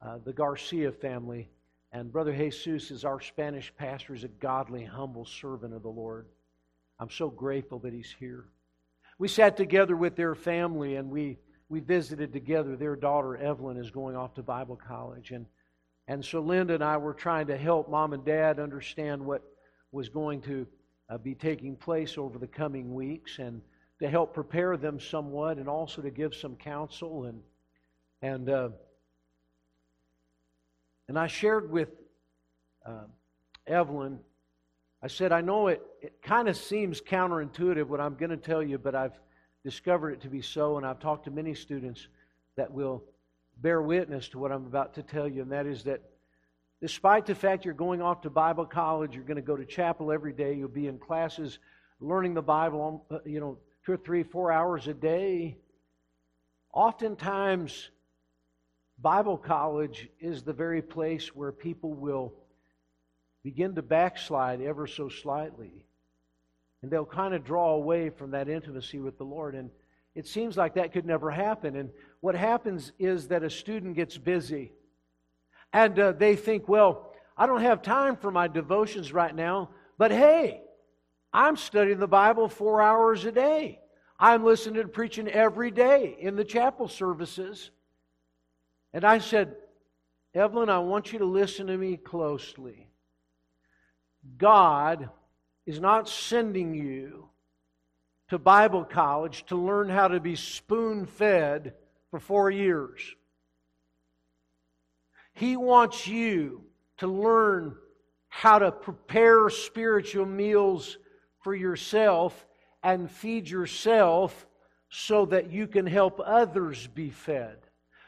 uh, 0.00 0.18
the 0.24 0.32
Garcia 0.32 0.92
family. 0.92 1.50
And 1.92 2.12
Brother 2.12 2.32
Jesus 2.32 2.92
is 2.92 3.04
our 3.04 3.20
Spanish 3.20 3.72
pastor, 3.76 4.14
is 4.14 4.22
a 4.22 4.28
godly, 4.28 4.84
humble 4.84 5.26
servant 5.26 5.74
of 5.74 5.82
the 5.82 5.88
Lord. 5.88 6.26
I'm 7.00 7.10
so 7.10 7.28
grateful 7.28 7.80
that 7.80 7.92
he's 7.92 8.14
here. 8.20 8.44
We 9.18 9.26
sat 9.26 9.56
together 9.56 9.96
with 9.96 10.14
their 10.14 10.36
family 10.36 10.94
and 10.94 11.10
we 11.10 11.38
we 11.68 11.80
visited 11.80 12.32
together. 12.32 12.76
Their 12.76 12.96
daughter, 12.96 13.36
Evelyn, 13.36 13.76
is 13.76 13.90
going 13.90 14.16
off 14.16 14.34
to 14.34 14.42
Bible 14.42 14.76
college. 14.76 15.30
And, 15.30 15.46
and 16.10 16.24
so 16.24 16.40
Linda 16.40 16.74
and 16.74 16.82
I 16.82 16.96
were 16.96 17.14
trying 17.14 17.46
to 17.46 17.56
help 17.56 17.88
mom 17.88 18.14
and 18.14 18.24
dad 18.24 18.58
understand 18.58 19.24
what 19.24 19.44
was 19.92 20.08
going 20.08 20.40
to 20.40 20.66
uh, 21.08 21.18
be 21.18 21.36
taking 21.36 21.76
place 21.76 22.18
over 22.18 22.36
the 22.36 22.48
coming 22.48 22.92
weeks 22.92 23.38
and 23.38 23.62
to 24.00 24.10
help 24.10 24.34
prepare 24.34 24.76
them 24.76 24.98
somewhat 24.98 25.58
and 25.58 25.68
also 25.68 26.02
to 26.02 26.10
give 26.10 26.34
some 26.34 26.56
counsel. 26.56 27.26
And, 27.26 27.40
and, 28.22 28.50
uh, 28.50 28.70
and 31.06 31.16
I 31.16 31.28
shared 31.28 31.70
with 31.70 31.90
uh, 32.84 33.04
Evelyn, 33.68 34.18
I 35.04 35.06
said, 35.06 35.30
I 35.30 35.42
know 35.42 35.68
it, 35.68 35.80
it 36.02 36.20
kind 36.22 36.48
of 36.48 36.56
seems 36.56 37.00
counterintuitive 37.00 37.86
what 37.86 38.00
I'm 38.00 38.16
going 38.16 38.30
to 38.30 38.36
tell 38.36 38.64
you, 38.64 38.78
but 38.78 38.96
I've 38.96 39.20
discovered 39.62 40.10
it 40.10 40.22
to 40.22 40.28
be 40.28 40.42
so, 40.42 40.76
and 40.76 40.84
I've 40.84 40.98
talked 40.98 41.26
to 41.26 41.30
many 41.30 41.54
students 41.54 42.08
that 42.56 42.68
will 42.68 43.04
bear 43.60 43.82
witness 43.82 44.28
to 44.30 44.38
what 44.38 44.52
I'm 44.52 44.66
about 44.66 44.94
to 44.94 45.02
tell 45.02 45.28
you, 45.28 45.42
and 45.42 45.52
that 45.52 45.66
is 45.66 45.84
that 45.84 46.00
despite 46.80 47.26
the 47.26 47.34
fact 47.34 47.64
you're 47.64 47.74
going 47.74 48.00
off 48.00 48.22
to 48.22 48.30
Bible 48.30 48.66
college, 48.66 49.14
you're 49.14 49.24
going 49.24 49.36
to 49.36 49.42
go 49.42 49.56
to 49.56 49.64
chapel 49.64 50.10
every 50.10 50.32
day, 50.32 50.54
you'll 50.54 50.68
be 50.68 50.86
in 50.86 50.98
classes 50.98 51.58
learning 52.00 52.34
the 52.34 52.42
Bible, 52.42 53.04
uh, 53.10 53.18
you 53.24 53.40
know, 53.40 53.58
two 53.84 53.92
or 53.92 53.96
three, 53.98 54.22
four 54.22 54.50
hours 54.50 54.88
a 54.88 54.94
day. 54.94 55.58
Oftentimes, 56.72 57.90
Bible 58.98 59.36
college 59.36 60.08
is 60.18 60.42
the 60.42 60.52
very 60.52 60.82
place 60.82 61.34
where 61.34 61.52
people 61.52 61.92
will 61.92 62.32
begin 63.42 63.74
to 63.74 63.82
backslide 63.82 64.60
ever 64.60 64.86
so 64.86 65.08
slightly. 65.08 65.86
And 66.82 66.90
they'll 66.90 67.04
kind 67.04 67.34
of 67.34 67.44
draw 67.44 67.74
away 67.74 68.10
from 68.10 68.30
that 68.30 68.48
intimacy 68.48 69.00
with 69.00 69.18
the 69.18 69.24
Lord. 69.24 69.54
And 69.54 69.70
it 70.14 70.26
seems 70.26 70.56
like 70.56 70.74
that 70.74 70.92
could 70.92 71.06
never 71.06 71.30
happen. 71.30 71.76
And 71.76 71.90
what 72.20 72.34
happens 72.34 72.92
is 72.98 73.28
that 73.28 73.42
a 73.42 73.50
student 73.50 73.94
gets 73.94 74.18
busy 74.18 74.72
and 75.72 75.98
uh, 75.98 76.12
they 76.12 76.36
think, 76.36 76.68
well, 76.68 77.12
I 77.36 77.46
don't 77.46 77.62
have 77.62 77.82
time 77.82 78.16
for 78.16 78.30
my 78.30 78.48
devotions 78.48 79.12
right 79.12 79.34
now, 79.34 79.70
but 79.98 80.10
hey, 80.10 80.62
I'm 81.32 81.56
studying 81.56 82.00
the 82.00 82.08
Bible 82.08 82.48
four 82.48 82.82
hours 82.82 83.24
a 83.24 83.32
day. 83.32 83.80
I'm 84.18 84.44
listening 84.44 84.82
to 84.82 84.88
preaching 84.88 85.28
every 85.28 85.70
day 85.70 86.16
in 86.18 86.36
the 86.36 86.44
chapel 86.44 86.88
services. 86.88 87.70
And 88.92 89.04
I 89.04 89.18
said, 89.18 89.54
Evelyn, 90.34 90.68
I 90.68 90.80
want 90.80 91.12
you 91.12 91.20
to 91.20 91.24
listen 91.24 91.68
to 91.68 91.78
me 91.78 91.96
closely. 91.96 92.88
God 94.36 95.08
is 95.64 95.80
not 95.80 96.08
sending 96.08 96.74
you 96.74 97.29
to 98.30 98.38
Bible 98.38 98.84
college 98.84 99.44
to 99.46 99.56
learn 99.56 99.88
how 99.88 100.08
to 100.08 100.20
be 100.20 100.36
spoon 100.36 101.04
fed 101.04 101.74
for 102.10 102.20
four 102.20 102.50
years. 102.50 103.00
He 105.34 105.56
wants 105.56 106.06
you 106.06 106.62
to 106.98 107.08
learn 107.08 107.76
how 108.28 108.60
to 108.60 108.70
prepare 108.70 109.50
spiritual 109.50 110.26
meals 110.26 110.96
for 111.42 111.54
yourself 111.54 112.46
and 112.82 113.10
feed 113.10 113.48
yourself 113.48 114.46
so 114.88 115.26
that 115.26 115.50
you 115.50 115.66
can 115.66 115.86
help 115.86 116.20
others 116.24 116.86
be 116.86 117.10
fed. 117.10 117.58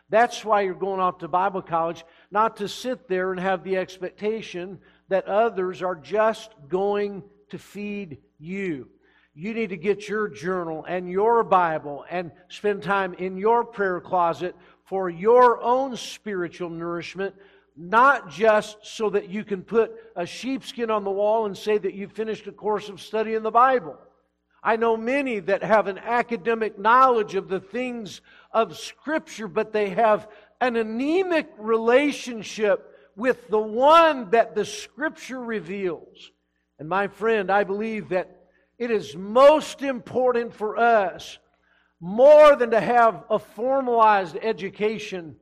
That's 0.08 0.44
why 0.44 0.60
you're 0.60 0.74
going 0.74 1.00
off 1.00 1.18
to 1.18 1.28
Bible 1.28 1.62
college, 1.62 2.04
not 2.30 2.58
to 2.58 2.68
sit 2.68 3.08
there 3.08 3.32
and 3.32 3.40
have 3.40 3.64
the 3.64 3.76
expectation 3.76 4.78
that 5.08 5.26
others 5.26 5.82
are 5.82 5.96
just 5.96 6.52
going 6.68 7.24
to 7.48 7.58
feed 7.58 8.18
you. 8.38 8.88
You 9.34 9.54
need 9.54 9.70
to 9.70 9.76
get 9.78 10.08
your 10.08 10.28
journal 10.28 10.84
and 10.86 11.10
your 11.10 11.42
Bible 11.42 12.04
and 12.10 12.32
spend 12.48 12.82
time 12.82 13.14
in 13.14 13.38
your 13.38 13.64
prayer 13.64 14.00
closet 14.00 14.54
for 14.84 15.08
your 15.08 15.62
own 15.62 15.96
spiritual 15.96 16.68
nourishment, 16.68 17.34
not 17.74 18.28
just 18.28 18.76
so 18.82 19.08
that 19.08 19.30
you 19.30 19.42
can 19.42 19.62
put 19.62 19.92
a 20.16 20.26
sheepskin 20.26 20.90
on 20.90 21.04
the 21.04 21.10
wall 21.10 21.46
and 21.46 21.56
say 21.56 21.78
that 21.78 21.94
you've 21.94 22.12
finished 22.12 22.46
a 22.46 22.52
course 22.52 22.90
of 22.90 23.00
study 23.00 23.34
in 23.34 23.42
the 23.42 23.50
Bible. 23.50 23.96
I 24.62 24.76
know 24.76 24.98
many 24.98 25.40
that 25.40 25.62
have 25.62 25.86
an 25.86 25.98
academic 25.98 26.78
knowledge 26.78 27.34
of 27.34 27.48
the 27.48 27.58
things 27.58 28.20
of 28.52 28.76
Scripture, 28.76 29.48
but 29.48 29.72
they 29.72 29.88
have 29.90 30.28
an 30.60 30.76
anemic 30.76 31.50
relationship 31.58 32.94
with 33.16 33.48
the 33.48 33.58
one 33.58 34.30
that 34.30 34.54
the 34.54 34.66
Scripture 34.66 35.40
reveals. 35.40 36.30
And 36.78 36.86
my 36.86 37.08
friend, 37.08 37.50
I 37.50 37.64
believe 37.64 38.10
that 38.10 38.41
it 38.78 38.90
is 38.90 39.16
most 39.16 39.82
important 39.82 40.54
for 40.54 40.76
us, 40.76 41.38
more 42.00 42.56
than 42.56 42.70
to 42.70 42.80
have 42.80 43.24
a 43.30 43.38
formalized 43.38 44.36
education, 44.40 45.36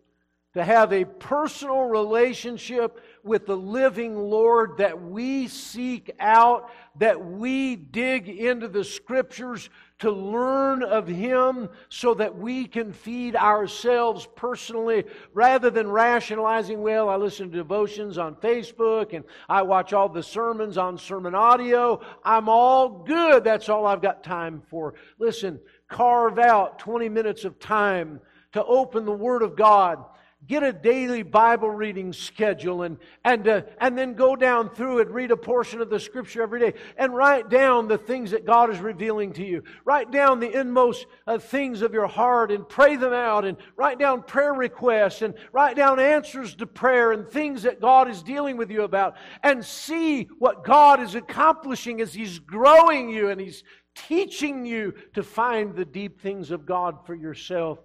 to 0.54 0.64
have 0.64 0.92
a 0.92 1.04
personal 1.04 1.82
relationship 1.82 3.00
with 3.24 3.46
the 3.46 3.56
living 3.56 4.16
Lord, 4.16 4.78
that 4.78 5.00
we 5.02 5.48
seek 5.48 6.10
out, 6.18 6.70
that 6.98 7.24
we 7.24 7.76
dig 7.76 8.28
into 8.28 8.68
the 8.68 8.84
Scriptures 8.84 9.70
to 10.00 10.10
learn 10.10 10.82
of 10.82 11.06
Him 11.06 11.68
so 11.88 12.14
that 12.14 12.36
we 12.36 12.66
can 12.66 12.92
feed 12.92 13.36
ourselves 13.36 14.26
personally 14.34 15.04
rather 15.34 15.70
than 15.70 15.90
rationalizing, 15.90 16.80
well, 16.80 17.08
I 17.08 17.16
listen 17.16 17.50
to 17.50 17.56
devotions 17.58 18.16
on 18.18 18.34
Facebook 18.36 19.12
and 19.14 19.24
I 19.48 19.62
watch 19.62 19.92
all 19.92 20.08
the 20.08 20.22
sermons 20.22 20.78
on 20.78 20.96
sermon 20.96 21.34
audio. 21.34 22.00
I'm 22.24 22.48
all 22.48 23.04
good. 23.04 23.44
That's 23.44 23.68
all 23.68 23.86
I've 23.86 24.02
got 24.02 24.24
time 24.24 24.62
for. 24.70 24.94
Listen, 25.18 25.60
carve 25.88 26.38
out 26.38 26.78
20 26.78 27.08
minutes 27.08 27.44
of 27.44 27.58
time 27.58 28.20
to 28.52 28.64
open 28.64 29.04
the 29.04 29.12
Word 29.12 29.42
of 29.42 29.54
God 29.54 30.04
get 30.46 30.62
a 30.62 30.72
daily 30.72 31.22
Bible 31.22 31.70
reading 31.70 32.12
schedule 32.12 32.82
and, 32.82 32.98
and, 33.24 33.46
uh, 33.46 33.62
and 33.78 33.96
then 33.96 34.14
go 34.14 34.34
down 34.34 34.70
through 34.70 35.00
it, 35.00 35.10
read 35.10 35.30
a 35.30 35.36
portion 35.36 35.80
of 35.80 35.90
the 35.90 36.00
scripture 36.00 36.42
every 36.42 36.58
day, 36.58 36.74
and 36.96 37.14
write 37.14 37.50
down 37.50 37.88
the 37.88 37.98
things 37.98 38.30
that 38.30 38.46
God 38.46 38.70
is 38.70 38.78
revealing 38.78 39.32
to 39.34 39.44
you. 39.44 39.62
Write 39.84 40.10
down 40.10 40.40
the 40.40 40.58
inmost 40.58 41.06
uh, 41.26 41.38
things 41.38 41.82
of 41.82 41.92
your 41.92 42.06
heart 42.06 42.50
and 42.50 42.68
pray 42.68 42.96
them 42.96 43.12
out, 43.12 43.44
and 43.44 43.58
write 43.76 43.98
down 43.98 44.22
prayer 44.22 44.54
requests, 44.54 45.22
and 45.22 45.34
write 45.52 45.76
down 45.76 46.00
answers 46.00 46.54
to 46.56 46.66
prayer 46.66 47.12
and 47.12 47.28
things 47.28 47.62
that 47.62 47.80
God 47.80 48.08
is 48.08 48.22
dealing 48.22 48.56
with 48.56 48.70
you 48.70 48.82
about, 48.82 49.16
and 49.42 49.64
see 49.64 50.24
what 50.38 50.64
God 50.64 51.00
is 51.00 51.14
accomplishing 51.14 52.00
as 52.00 52.14
He's 52.14 52.38
growing 52.38 53.10
you 53.10 53.28
and 53.28 53.40
He's 53.40 53.62
teaching 53.94 54.64
you 54.64 54.94
to 55.14 55.22
find 55.22 55.74
the 55.74 55.84
deep 55.84 56.20
things 56.20 56.50
of 56.50 56.64
God 56.64 57.04
for 57.04 57.14
yourself 57.14 57.80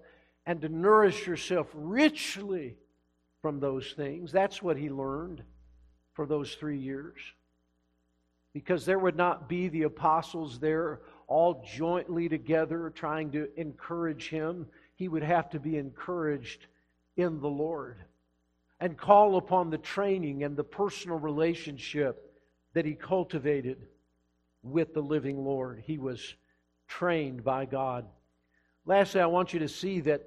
and 0.45 0.61
to 0.61 0.69
nourish 0.69 1.25
yourself 1.25 1.67
richly 1.73 2.75
from 3.41 3.59
those 3.59 3.93
things. 3.95 4.31
That's 4.31 4.61
what 4.61 4.77
he 4.77 4.89
learned 4.89 5.43
for 6.13 6.25
those 6.25 6.53
three 6.55 6.79
years. 6.79 7.19
Because 8.53 8.85
there 8.85 8.99
would 8.99 9.15
not 9.15 9.49
be 9.49 9.67
the 9.67 9.83
apostles 9.83 10.59
there 10.59 11.01
all 11.27 11.65
jointly 11.75 12.29
together 12.29 12.91
trying 12.95 13.31
to 13.31 13.49
encourage 13.59 14.29
him. 14.29 14.67
He 14.95 15.07
would 15.07 15.23
have 15.23 15.49
to 15.49 15.59
be 15.59 15.77
encouraged 15.77 16.67
in 17.17 17.39
the 17.39 17.49
Lord 17.49 17.97
and 18.79 18.97
call 18.97 19.37
upon 19.37 19.69
the 19.69 19.77
training 19.77 20.43
and 20.43 20.55
the 20.55 20.63
personal 20.63 21.17
relationship 21.17 22.31
that 22.73 22.85
he 22.85 22.93
cultivated 22.93 23.87
with 24.63 24.93
the 24.93 25.01
living 25.01 25.43
Lord. 25.43 25.83
He 25.85 25.97
was 25.97 26.35
trained 26.87 27.43
by 27.43 27.65
God. 27.65 28.05
Lastly, 28.85 29.21
I 29.21 29.25
want 29.27 29.53
you 29.53 29.59
to 29.59 29.67
see 29.67 30.01
that 30.01 30.23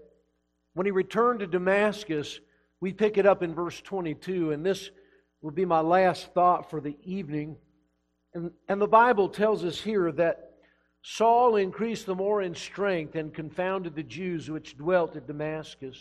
when 0.79 0.87
he 0.87 0.93
returned 0.93 1.41
to 1.41 1.47
Damascus, 1.49 2.39
we 2.81 2.93
pick 2.93 3.19
it 3.19 3.27
up 3.27 3.43
in 3.43 3.53
verse 3.53 3.81
22, 3.81 4.53
and 4.53 4.65
this 4.65 4.93
will 5.43 5.51
be 5.51 5.65
my 5.65 5.81
last 5.81 6.33
thought 6.35 6.71
for 6.71 6.81
the 6.81 6.97
evening. 7.03 7.57
And, 8.33 8.53
and 8.69 8.81
the 8.81 8.87
Bible 8.87 9.29
tells 9.29 9.65
us 9.65 9.81
here 9.81 10.13
that 10.13 10.53
Saul 11.03 11.57
increased 11.57 12.07
the 12.07 12.15
more 12.15 12.43
in 12.43 12.55
strength 12.55 13.17
and 13.17 13.35
confounded 13.35 13.97
the 13.97 14.05
Jews 14.05 14.49
which 14.49 14.79
dwelt 14.79 15.17
at 15.17 15.27
Damascus, 15.27 15.99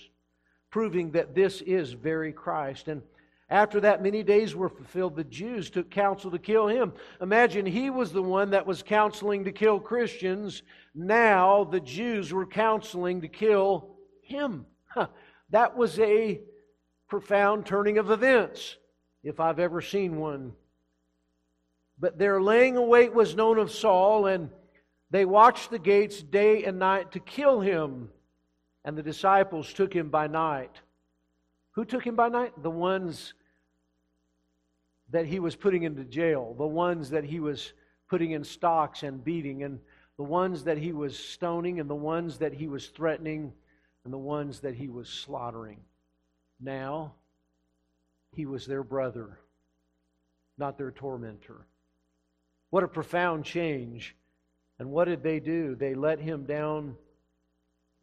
proving 0.70 1.10
that 1.14 1.34
this 1.34 1.62
is 1.62 1.94
very 1.94 2.32
Christ. 2.32 2.88
And 2.88 3.02
after 3.50 3.80
that, 3.80 4.04
many 4.04 4.22
days 4.22 4.56
were 4.56 4.70
fulfilled. 4.70 5.16
The 5.16 5.24
Jews 5.24 5.72
took 5.72 5.90
counsel 5.90 6.30
to 6.30 6.38
kill 6.38 6.68
him. 6.68 6.94
Imagine 7.20 7.66
he 7.66 7.90
was 7.90 8.12
the 8.12 8.22
one 8.22 8.52
that 8.52 8.68
was 8.68 8.84
counseling 8.84 9.44
to 9.46 9.52
kill 9.52 9.80
Christians. 9.80 10.62
Now 10.94 11.64
the 11.64 11.80
Jews 11.80 12.32
were 12.32 12.46
counseling 12.46 13.22
to 13.22 13.28
kill 13.28 13.97
him. 14.28 14.66
That 15.50 15.78
was 15.78 16.00
a 16.00 16.42
profound 17.08 17.66
turning 17.66 17.98
of 17.98 18.12
events, 18.12 18.78
if 19.24 19.40
I've 19.40 19.60
ever 19.60 19.82
seen 19.82 20.18
one. 20.18 20.54
But 21.98 22.18
their 22.18 22.42
laying 22.42 22.78
await 22.78 23.14
was 23.14 23.36
known 23.36 23.58
of 23.58 23.72
Saul, 23.72 24.28
and 24.28 24.50
they 25.10 25.26
watched 25.26 25.72
the 25.72 25.80
gates 25.80 26.22
day 26.22 26.66
and 26.66 26.78
night 26.80 27.14
to 27.14 27.20
kill 27.20 27.62
him. 27.62 28.10
And 28.84 28.98
the 28.98 29.04
disciples 29.04 29.74
took 29.74 29.94
him 29.94 30.10
by 30.10 30.28
night. 30.28 30.72
Who 31.72 31.86
took 31.86 32.06
him 32.06 32.16
by 32.16 32.30
night? 32.30 32.54
The 32.62 32.70
ones 32.70 33.34
that 35.10 35.26
he 35.26 35.40
was 35.40 35.56
putting 35.56 35.84
into 35.84 36.04
jail, 36.04 36.54
the 36.58 36.68
ones 36.68 37.10
that 37.12 37.24
he 37.24 37.40
was 37.40 37.74
putting 38.10 38.32
in 38.32 38.44
stocks 38.44 39.04
and 39.04 39.24
beating, 39.24 39.64
and 39.64 39.80
the 40.18 40.24
ones 40.24 40.66
that 40.66 40.78
he 40.78 40.92
was 40.92 41.18
stoning, 41.18 41.80
and 41.80 41.90
the 41.90 41.96
ones 41.96 42.40
that 42.40 42.54
he 42.54 42.68
was 42.68 42.88
threatening 42.88 43.54
and 44.08 44.14
the 44.14 44.18
ones 44.18 44.62
that 44.62 44.74
he 44.74 44.88
was 44.88 45.10
slaughtering. 45.10 45.82
Now, 46.62 47.16
he 48.32 48.46
was 48.46 48.66
their 48.66 48.82
brother, 48.82 49.38
not 50.58 50.78
their 50.78 50.92
tormentor. 50.92 51.68
What 52.70 52.86
a 52.86 52.88
profound 52.88 53.44
change. 53.44 54.16
And 54.80 54.92
what 54.92 55.10
did 55.10 55.24
they 55.24 55.42
do? 55.42 55.76
They 55.76 55.94
let 55.94 56.22
him 56.22 56.46
down 56.46 56.96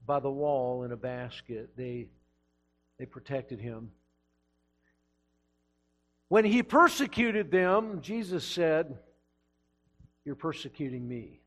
by 0.04 0.20
the 0.20 0.30
wall 0.30 0.82
in 0.82 0.92
a 0.92 0.96
basket. 0.96 1.70
They, 1.74 2.08
they 2.98 3.06
protected 3.06 3.58
him. 3.58 3.90
When 6.28 6.44
he 6.44 6.62
persecuted 6.62 7.50
them, 7.50 8.02
Jesus 8.02 8.44
said, 8.44 8.98
You're 10.26 10.34
persecuting 10.34 11.08
me. 11.08 11.40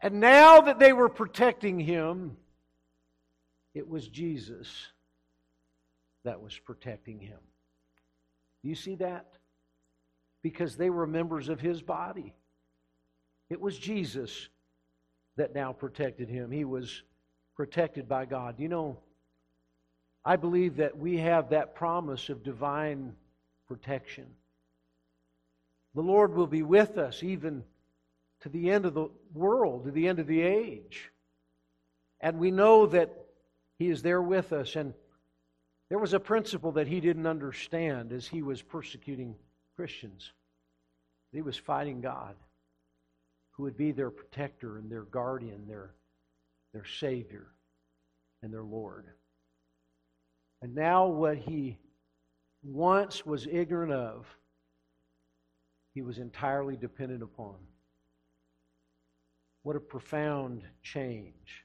And 0.00 0.20
now 0.20 0.60
that 0.60 0.78
they 0.78 0.92
were 0.92 1.08
protecting 1.08 1.80
him, 1.80 2.36
it 3.74 3.88
was 3.88 4.06
Jesus 4.08 4.68
that 6.24 6.40
was 6.40 6.58
protecting 6.58 7.18
him. 7.18 7.38
You 8.62 8.74
see 8.74 8.94
that? 8.96 9.26
Because 10.42 10.76
they 10.76 10.90
were 10.90 11.06
members 11.06 11.48
of 11.48 11.60
his 11.60 11.82
body. 11.82 12.34
It 13.50 13.60
was 13.60 13.78
Jesus 13.78 14.48
that 15.36 15.54
now 15.54 15.72
protected 15.72 16.28
him. 16.28 16.50
He 16.50 16.64
was 16.64 17.02
protected 17.56 18.08
by 18.08 18.24
God. 18.24 18.56
You 18.58 18.68
know, 18.68 18.98
I 20.24 20.36
believe 20.36 20.76
that 20.76 20.96
we 20.96 21.18
have 21.18 21.50
that 21.50 21.74
promise 21.74 22.28
of 22.28 22.44
divine 22.44 23.14
protection. 23.66 24.26
The 25.94 26.02
Lord 26.02 26.34
will 26.34 26.46
be 26.46 26.62
with 26.62 26.98
us 26.98 27.22
even 27.22 27.64
to 28.40 28.48
the 28.48 28.70
end 28.70 28.86
of 28.86 28.94
the 28.94 29.08
world, 29.34 29.84
to 29.84 29.90
the 29.90 30.08
end 30.08 30.18
of 30.18 30.26
the 30.26 30.40
age. 30.40 31.10
And 32.20 32.38
we 32.38 32.50
know 32.50 32.86
that 32.86 33.21
he 33.82 33.90
is 33.90 34.02
there 34.02 34.22
with 34.22 34.52
us. 34.52 34.76
And 34.76 34.94
there 35.90 35.98
was 35.98 36.14
a 36.14 36.20
principle 36.20 36.72
that 36.72 36.86
he 36.86 37.00
didn't 37.00 37.26
understand 37.26 38.12
as 38.12 38.26
he 38.26 38.42
was 38.42 38.62
persecuting 38.62 39.34
Christians. 39.76 40.32
He 41.32 41.42
was 41.42 41.56
fighting 41.56 42.00
God, 42.00 42.36
who 43.52 43.64
would 43.64 43.76
be 43.76 43.90
their 43.90 44.10
protector 44.10 44.78
and 44.78 44.90
their 44.90 45.02
guardian, 45.02 45.66
their, 45.66 45.94
their 46.72 46.84
Savior, 46.84 47.48
and 48.42 48.52
their 48.52 48.62
Lord. 48.62 49.06
And 50.60 50.74
now, 50.74 51.06
what 51.06 51.38
he 51.38 51.78
once 52.62 53.26
was 53.26 53.48
ignorant 53.50 53.92
of, 53.92 54.26
he 55.94 56.02
was 56.02 56.18
entirely 56.18 56.76
dependent 56.76 57.22
upon. 57.22 57.56
What 59.64 59.74
a 59.74 59.80
profound 59.80 60.62
change. 60.82 61.64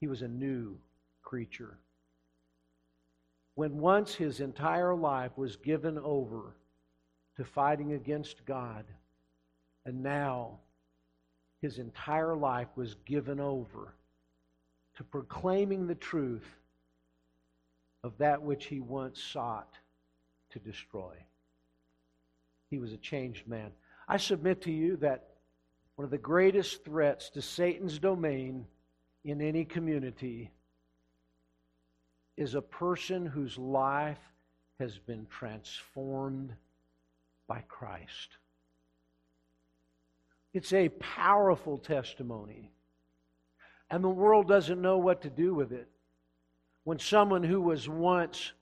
He 0.00 0.06
was 0.06 0.22
a 0.22 0.28
new 0.28 0.78
creature. 1.22 1.78
When 3.54 3.78
once 3.78 4.14
his 4.14 4.40
entire 4.40 4.94
life 4.94 5.36
was 5.36 5.56
given 5.56 5.98
over 5.98 6.54
to 7.36 7.44
fighting 7.44 7.92
against 7.92 8.44
God, 8.44 8.84
and 9.84 10.02
now 10.02 10.58
his 11.60 11.78
entire 11.78 12.36
life 12.36 12.68
was 12.76 12.94
given 13.04 13.40
over 13.40 13.94
to 14.96 15.04
proclaiming 15.04 15.86
the 15.86 15.94
truth 15.94 16.46
of 18.04 18.16
that 18.18 18.42
which 18.42 18.66
he 18.66 18.80
once 18.80 19.20
sought 19.20 19.76
to 20.50 20.58
destroy. 20.58 21.14
He 22.70 22.78
was 22.78 22.92
a 22.92 22.96
changed 22.96 23.48
man. 23.48 23.72
I 24.06 24.18
submit 24.18 24.62
to 24.62 24.72
you 24.72 24.96
that 24.98 25.30
one 25.96 26.04
of 26.04 26.10
the 26.10 26.18
greatest 26.18 26.84
threats 26.84 27.30
to 27.30 27.42
Satan's 27.42 27.98
domain 27.98 28.66
in 29.24 29.40
any 29.40 29.64
community 29.64 30.50
is 32.36 32.54
a 32.54 32.62
person 32.62 33.26
whose 33.26 33.58
life 33.58 34.18
has 34.78 34.98
been 34.98 35.26
transformed 35.26 36.52
by 37.48 37.60
Christ. 37.68 38.36
It's 40.54 40.72
a 40.72 40.88
powerful 40.88 41.78
testimony. 41.78 42.70
And 43.90 44.04
the 44.04 44.08
world 44.08 44.48
doesn't 44.48 44.80
know 44.80 44.98
what 44.98 45.22
to 45.22 45.30
do 45.30 45.54
with 45.54 45.72
it. 45.72 45.88
When 46.84 46.98
someone 46.98 47.42
who 47.42 47.60
was 47.60 47.88
once 47.88 48.52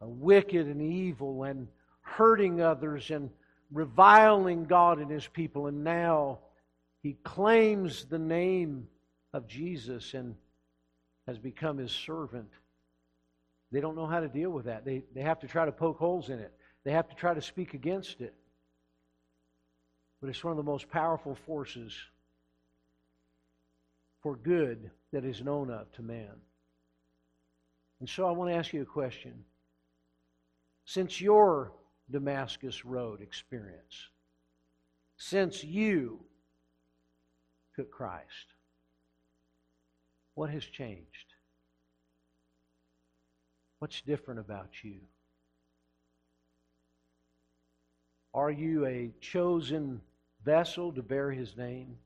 wicked 0.00 0.66
and 0.66 0.82
evil 0.82 1.44
and 1.44 1.68
hurting 2.02 2.60
others 2.60 3.10
and 3.10 3.30
reviling 3.72 4.64
God 4.64 4.98
and 4.98 5.10
his 5.10 5.26
people. 5.26 5.66
And 5.66 5.82
now 5.82 6.38
he 7.02 7.16
claims 7.24 8.04
the 8.04 8.18
name 8.18 8.88
of 9.36 9.46
Jesus 9.46 10.14
and 10.14 10.34
has 11.26 11.38
become 11.38 11.76
his 11.76 11.92
servant. 11.92 12.50
They 13.70 13.80
don't 13.80 13.94
know 13.94 14.06
how 14.06 14.20
to 14.20 14.28
deal 14.28 14.50
with 14.50 14.64
that. 14.64 14.84
They, 14.84 15.02
they 15.14 15.20
have 15.20 15.40
to 15.40 15.46
try 15.46 15.66
to 15.66 15.72
poke 15.72 15.98
holes 15.98 16.30
in 16.30 16.38
it, 16.38 16.52
they 16.84 16.92
have 16.92 17.08
to 17.08 17.14
try 17.14 17.34
to 17.34 17.42
speak 17.42 17.74
against 17.74 18.20
it. 18.20 18.34
But 20.20 20.30
it's 20.30 20.42
one 20.42 20.52
of 20.52 20.56
the 20.56 20.62
most 20.62 20.88
powerful 20.88 21.34
forces 21.34 21.94
for 24.22 24.34
good 24.34 24.90
that 25.12 25.26
is 25.26 25.42
known 25.42 25.70
of 25.70 25.92
to 25.92 26.02
man. 26.02 26.32
And 28.00 28.08
so 28.08 28.26
I 28.26 28.30
want 28.30 28.50
to 28.50 28.56
ask 28.56 28.72
you 28.72 28.82
a 28.82 28.86
question. 28.86 29.44
Since 30.86 31.20
your 31.20 31.72
Damascus 32.10 32.84
Road 32.84 33.20
experience, 33.20 34.08
since 35.18 35.62
you 35.62 36.20
took 37.74 37.90
Christ, 37.90 38.55
what 40.36 40.50
has 40.50 40.64
changed? 40.64 41.34
What's 43.78 44.02
different 44.02 44.38
about 44.38 44.68
you? 44.82 45.00
Are 48.32 48.50
you 48.50 48.86
a 48.86 49.12
chosen 49.20 50.02
vessel 50.44 50.92
to 50.92 51.02
bear 51.02 51.30
his 51.30 51.56
name? 51.56 51.96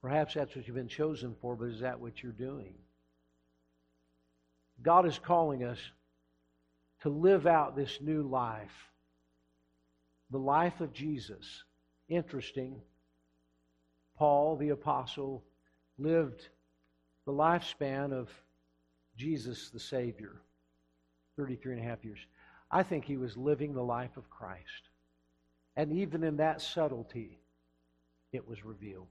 Perhaps 0.00 0.34
that's 0.34 0.56
what 0.56 0.66
you've 0.66 0.76
been 0.76 0.88
chosen 0.88 1.36
for, 1.40 1.56
but 1.56 1.66
is 1.66 1.80
that 1.80 2.00
what 2.00 2.22
you're 2.22 2.32
doing? 2.32 2.74
God 4.82 5.06
is 5.06 5.18
calling 5.18 5.62
us 5.62 5.78
to 7.02 7.10
live 7.10 7.46
out 7.46 7.76
this 7.76 7.98
new 8.00 8.22
life, 8.22 8.90
the 10.30 10.38
life 10.38 10.80
of 10.80 10.94
Jesus. 10.94 11.64
Interesting. 12.08 12.80
Paul, 14.16 14.56
the 14.56 14.70
apostle, 14.70 15.44
lived 15.98 16.48
the 17.26 17.32
lifespan 17.32 18.12
of 18.12 18.30
Jesus, 19.16 19.70
the 19.70 19.80
Savior 19.80 20.40
33 21.36 21.74
and 21.74 21.82
a 21.82 21.84
half 21.84 22.04
years. 22.04 22.18
I 22.70 22.82
think 22.82 23.04
he 23.04 23.16
was 23.16 23.36
living 23.36 23.72
the 23.72 23.82
life 23.82 24.16
of 24.16 24.30
Christ. 24.30 24.90
And 25.76 25.92
even 25.92 26.22
in 26.22 26.36
that 26.36 26.60
subtlety, 26.60 27.38
it 28.32 28.46
was 28.46 28.64
revealed. 28.64 29.08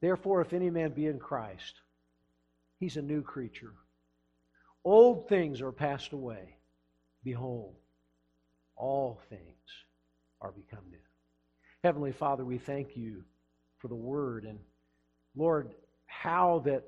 Therefore, 0.00 0.40
if 0.40 0.52
any 0.52 0.70
man 0.70 0.90
be 0.90 1.06
in 1.06 1.18
Christ, 1.18 1.80
he's 2.78 2.96
a 2.96 3.02
new 3.02 3.22
creature. 3.22 3.72
Old 4.84 5.28
things 5.28 5.60
are 5.60 5.72
passed 5.72 6.12
away. 6.12 6.56
Behold, 7.24 7.74
all 8.76 9.20
things 9.28 9.42
are 10.40 10.52
become 10.52 10.84
new. 10.90 10.98
Heavenly 11.82 12.12
Father, 12.12 12.44
we 12.44 12.58
thank 12.58 12.96
you 12.96 13.24
for 13.78 13.88
the 13.88 13.94
word. 13.94 14.44
And 14.44 14.58
Lord, 15.38 15.72
how 16.06 16.62
that 16.64 16.82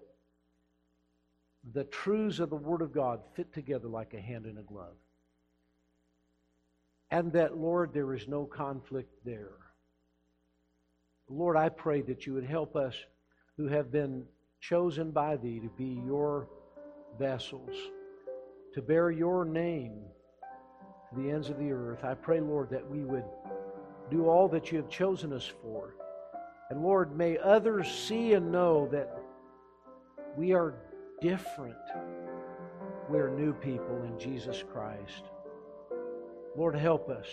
the 1.72 1.84
truths 1.84 2.40
of 2.40 2.51
the 2.51 2.57
Word 2.57 2.82
of 2.82 2.92
God 2.92 3.20
fit 3.36 3.53
together 3.55 3.86
like 3.86 4.12
a 4.12 4.20
hand 4.20 4.44
in 4.44 4.59
a 4.59 4.62
glove. 4.62 4.96
And 7.12 7.32
that, 7.32 7.57
Lord, 7.57 7.94
there 7.94 8.12
is 8.12 8.26
no 8.26 8.44
conflict 8.44 9.12
there. 9.24 9.53
Lord, 11.28 11.57
I 11.57 11.68
pray 11.68 12.03
that 12.03 12.26
you 12.26 12.34
would 12.34 12.44
help 12.44 12.74
us 12.74 12.94
who 13.57 13.68
have 13.68 13.92
been 13.92 14.24
chosen 14.61 15.12
by 15.12 15.36
Thee 15.36 15.61
to 15.61 15.70
be 15.78 16.03
your 16.05 16.48
vessels, 17.18 17.76
to 18.74 18.82
bear 18.82 19.12
your 19.12 19.44
name 19.44 20.03
to 21.11 21.22
the 21.22 21.30
ends 21.30 21.51
of 21.51 21.59
the 21.59 21.70
earth. 21.70 22.03
I 22.03 22.14
pray, 22.14 22.40
Lord, 22.40 22.70
that 22.70 22.88
we 22.88 23.05
would 23.05 23.24
do 24.11 24.28
all 24.28 24.48
that 24.48 24.72
you 24.72 24.78
have 24.78 24.88
chosen 24.88 25.32
us 25.32 25.51
for. 25.62 25.94
And 26.71 26.83
Lord, 26.83 27.16
may 27.16 27.37
others 27.37 27.91
see 27.91 28.35
and 28.35 28.53
know 28.53 28.89
that 28.93 29.21
we 30.37 30.53
are 30.53 30.75
different. 31.21 31.75
We're 33.09 33.29
new 33.29 33.53
people 33.53 34.05
in 34.05 34.18
Jesus 34.18 34.62
Christ. 34.73 35.25
Lord, 36.57 36.77
help 36.77 37.09
us. 37.09 37.27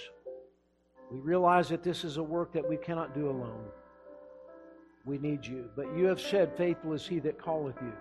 We 1.11 1.19
realize 1.19 1.69
that 1.69 1.83
this 1.83 2.03
is 2.03 2.17
a 2.17 2.23
work 2.23 2.51
that 2.53 2.67
we 2.67 2.77
cannot 2.77 3.13
do 3.13 3.29
alone. 3.29 3.65
We 5.05 5.19
need 5.19 5.45
you. 5.45 5.69
But 5.75 5.95
you 5.95 6.05
have 6.05 6.19
said, 6.19 6.57
Faithful 6.57 6.93
is 6.93 7.07
he 7.07 7.19
that 7.19 7.41
calleth 7.41 7.77
you, 7.81 7.93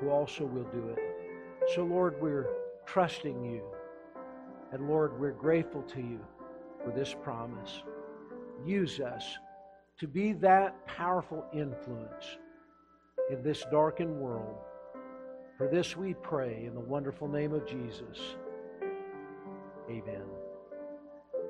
who 0.00 0.08
also 0.08 0.44
will 0.44 0.64
do 0.64 0.88
it. 0.88 0.98
So, 1.74 1.84
Lord, 1.84 2.20
we're 2.20 2.48
trusting 2.86 3.44
you. 3.44 3.62
And 4.72 4.88
Lord, 4.88 5.20
we're 5.20 5.32
grateful 5.32 5.82
to 5.82 6.00
you 6.00 6.20
for 6.82 6.90
this 6.90 7.14
promise. 7.22 7.82
Use 8.64 9.00
us 9.00 9.38
to 9.98 10.06
be 10.06 10.32
that 10.34 10.86
powerful 10.86 11.44
influence 11.52 12.38
in 13.30 13.42
this 13.42 13.64
darkened 13.70 14.14
world. 14.14 14.56
For 15.56 15.68
this 15.68 15.96
we 15.96 16.14
pray 16.14 16.64
in 16.66 16.74
the 16.74 16.80
wonderful 16.80 17.28
name 17.28 17.52
of 17.52 17.66
Jesus. 17.66 18.36
Amen. 19.88 20.24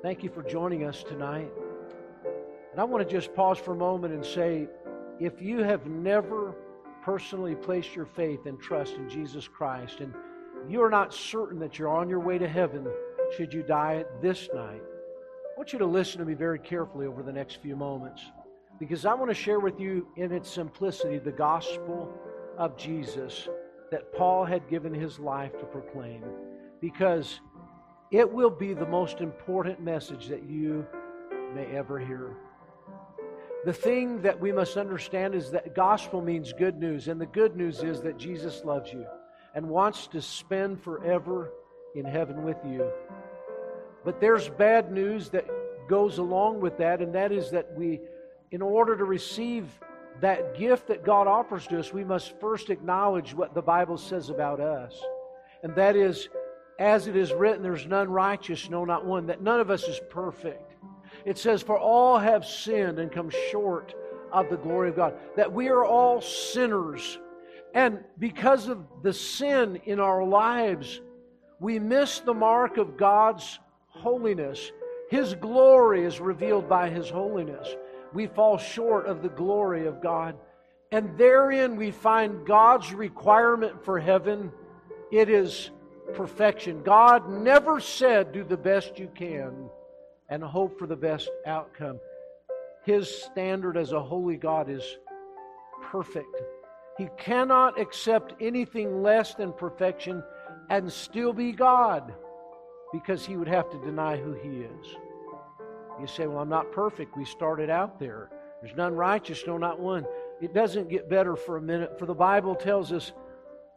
Thank 0.01 0.23
you 0.23 0.29
for 0.29 0.43
joining 0.43 0.85
us 0.85 1.03
tonight. 1.03 1.51
And 2.71 2.79
I 2.79 2.83
want 2.83 3.07
to 3.07 3.11
just 3.13 3.33
pause 3.33 3.57
for 3.57 3.73
a 3.73 3.77
moment 3.77 4.13
and 4.13 4.25
say 4.25 4.67
if 5.19 5.41
you 5.41 5.63
have 5.63 5.85
never 5.87 6.55
personally 7.03 7.55
placed 7.55 7.95
your 7.95 8.05
faith 8.05 8.45
and 8.45 8.59
trust 8.59 8.95
in 8.95 9.09
Jesus 9.09 9.47
Christ, 9.47 9.99
and 9.99 10.13
you 10.69 10.81
are 10.83 10.89
not 10.89 11.13
certain 11.13 11.59
that 11.59 11.79
you're 11.79 11.89
on 11.89 12.07
your 12.07 12.19
way 12.19 12.37
to 12.37 12.47
heaven 12.47 12.87
should 13.35 13.53
you 13.53 13.63
die 13.63 14.05
this 14.21 14.49
night, 14.53 14.81
want 15.67 15.73
you 15.73 15.79
to 15.79 15.85
listen 15.85 16.19
to 16.19 16.25
me 16.25 16.33
very 16.33 16.59
carefully 16.59 17.07
over 17.07 17.21
the 17.21 17.33
next 17.33 17.61
few 17.61 17.75
moments 17.75 18.21
because 18.79 19.03
I 19.05 19.13
want 19.13 19.29
to 19.29 19.35
share 19.35 19.59
with 19.59 19.81
you 19.81 20.07
in 20.15 20.31
its 20.31 20.49
simplicity 20.49 21.17
the 21.17 21.33
gospel 21.33 22.09
of 22.57 22.77
Jesus 22.77 23.49
that 23.91 24.13
Paul 24.13 24.45
had 24.45 24.69
given 24.69 24.93
his 24.93 25.19
life 25.19 25.51
to 25.59 25.65
proclaim 25.65 26.23
because 26.79 27.41
it 28.11 28.31
will 28.31 28.49
be 28.49 28.73
the 28.73 28.85
most 28.85 29.19
important 29.19 29.81
message 29.81 30.27
that 30.27 30.43
you 30.43 30.87
may 31.53 31.65
ever 31.75 31.99
hear. 31.99 32.37
The 33.65 33.73
thing 33.73 34.21
that 34.21 34.39
we 34.39 34.53
must 34.53 34.77
understand 34.77 35.35
is 35.35 35.51
that 35.51 35.75
gospel 35.75 36.21
means 36.21 36.53
good 36.53 36.79
news, 36.79 37.09
and 37.09 37.19
the 37.19 37.25
good 37.25 37.57
news 37.57 37.83
is 37.83 37.99
that 38.03 38.17
Jesus 38.17 38.63
loves 38.63 38.93
you 38.93 39.05
and 39.53 39.67
wants 39.67 40.07
to 40.07 40.21
spend 40.21 40.81
forever 40.81 41.51
in 41.93 42.05
heaven 42.05 42.45
with 42.45 42.57
you. 42.65 42.89
But 44.05 44.21
there's 44.21 44.47
bad 44.47 44.93
news 44.93 45.27
that 45.31 45.45
goes 45.87 46.17
along 46.17 46.59
with 46.59 46.77
that, 46.77 47.01
and 47.01 47.13
that 47.15 47.31
is 47.31 47.51
that 47.51 47.71
we, 47.75 47.99
in 48.51 48.61
order 48.61 48.95
to 48.95 49.03
receive 49.03 49.67
that 50.21 50.57
gift 50.57 50.87
that 50.87 51.03
God 51.03 51.27
offers 51.27 51.67
to 51.67 51.79
us, 51.79 51.93
we 51.93 52.03
must 52.03 52.39
first 52.39 52.69
acknowledge 52.69 53.33
what 53.33 53.53
the 53.53 53.61
Bible 53.61 53.97
says 53.97 54.29
about 54.29 54.59
us. 54.59 54.99
And 55.63 55.75
that 55.75 55.95
is, 55.95 56.29
as 56.79 57.07
it 57.07 57.15
is 57.15 57.33
written, 57.33 57.63
there's 57.63 57.87
none 57.87 58.09
righteous, 58.09 58.69
no, 58.69 58.85
not 58.85 59.05
one, 59.05 59.27
that 59.27 59.41
none 59.41 59.59
of 59.59 59.69
us 59.69 59.83
is 59.83 59.99
perfect. 60.09 60.75
It 61.25 61.37
says, 61.37 61.61
For 61.61 61.77
all 61.77 62.17
have 62.17 62.45
sinned 62.45 62.99
and 62.99 63.11
come 63.11 63.29
short 63.51 63.93
of 64.31 64.49
the 64.49 64.57
glory 64.57 64.89
of 64.89 64.95
God. 64.95 65.15
That 65.35 65.51
we 65.51 65.69
are 65.69 65.85
all 65.85 66.21
sinners. 66.21 67.19
And 67.73 67.99
because 68.17 68.67
of 68.67 68.85
the 69.03 69.13
sin 69.13 69.81
in 69.85 69.99
our 69.99 70.23
lives, 70.23 71.01
we 71.59 71.79
miss 71.79 72.19
the 72.19 72.33
mark 72.33 72.77
of 72.77 72.97
God's 72.97 73.59
holiness. 73.89 74.71
His 75.09 75.35
glory 75.35 76.03
is 76.03 76.19
revealed 76.19 76.67
by 76.67 76.89
His 76.89 77.09
holiness 77.09 77.75
we 78.13 78.27
fall 78.27 78.57
short 78.57 79.05
of 79.05 79.21
the 79.21 79.29
glory 79.29 79.85
of 79.85 80.01
God. 80.01 80.35
And 80.91 81.17
therein 81.17 81.75
we 81.75 81.91
find 81.91 82.45
God's 82.45 82.93
requirement 82.93 83.83
for 83.83 83.99
heaven. 83.99 84.51
It 85.11 85.29
is 85.29 85.71
perfection. 86.13 86.81
God 86.83 87.29
never 87.29 87.79
said, 87.79 88.31
do 88.31 88.43
the 88.43 88.57
best 88.57 88.97
you 88.97 89.09
can 89.13 89.69
and 90.29 90.43
hope 90.43 90.79
for 90.79 90.87
the 90.87 90.95
best 90.95 91.29
outcome. 91.45 91.99
His 92.85 93.09
standard 93.23 93.75
as 93.75 93.91
a 93.91 94.01
holy 94.01 94.37
God 94.37 94.69
is 94.69 94.97
perfect. 95.83 96.41
He 96.97 97.09
cannot 97.17 97.79
accept 97.79 98.33
anything 98.39 99.03
less 99.03 99.35
than 99.35 99.51
perfection 99.51 100.23
and 100.69 100.91
still 100.91 101.33
be 101.33 101.51
God 101.51 102.13
because 102.91 103.25
he 103.25 103.37
would 103.37 103.47
have 103.47 103.69
to 103.69 103.77
deny 103.79 104.17
who 104.17 104.33
he 104.33 104.61
is. 104.61 104.95
You 105.99 106.07
say, 106.07 106.27
Well, 106.27 106.39
I'm 106.39 106.49
not 106.49 106.71
perfect. 106.71 107.17
We 107.17 107.25
started 107.25 107.69
out 107.69 107.99
there. 107.99 108.29
There's 108.61 108.75
none 108.75 108.95
righteous, 108.95 109.43
no, 109.45 109.57
not 109.57 109.79
one. 109.79 110.05
It 110.41 110.53
doesn't 110.53 110.89
get 110.89 111.09
better 111.09 111.35
for 111.35 111.57
a 111.57 111.61
minute, 111.61 111.97
for 111.97 112.05
the 112.05 112.13
Bible 112.13 112.55
tells 112.55 112.91
us, 112.91 113.11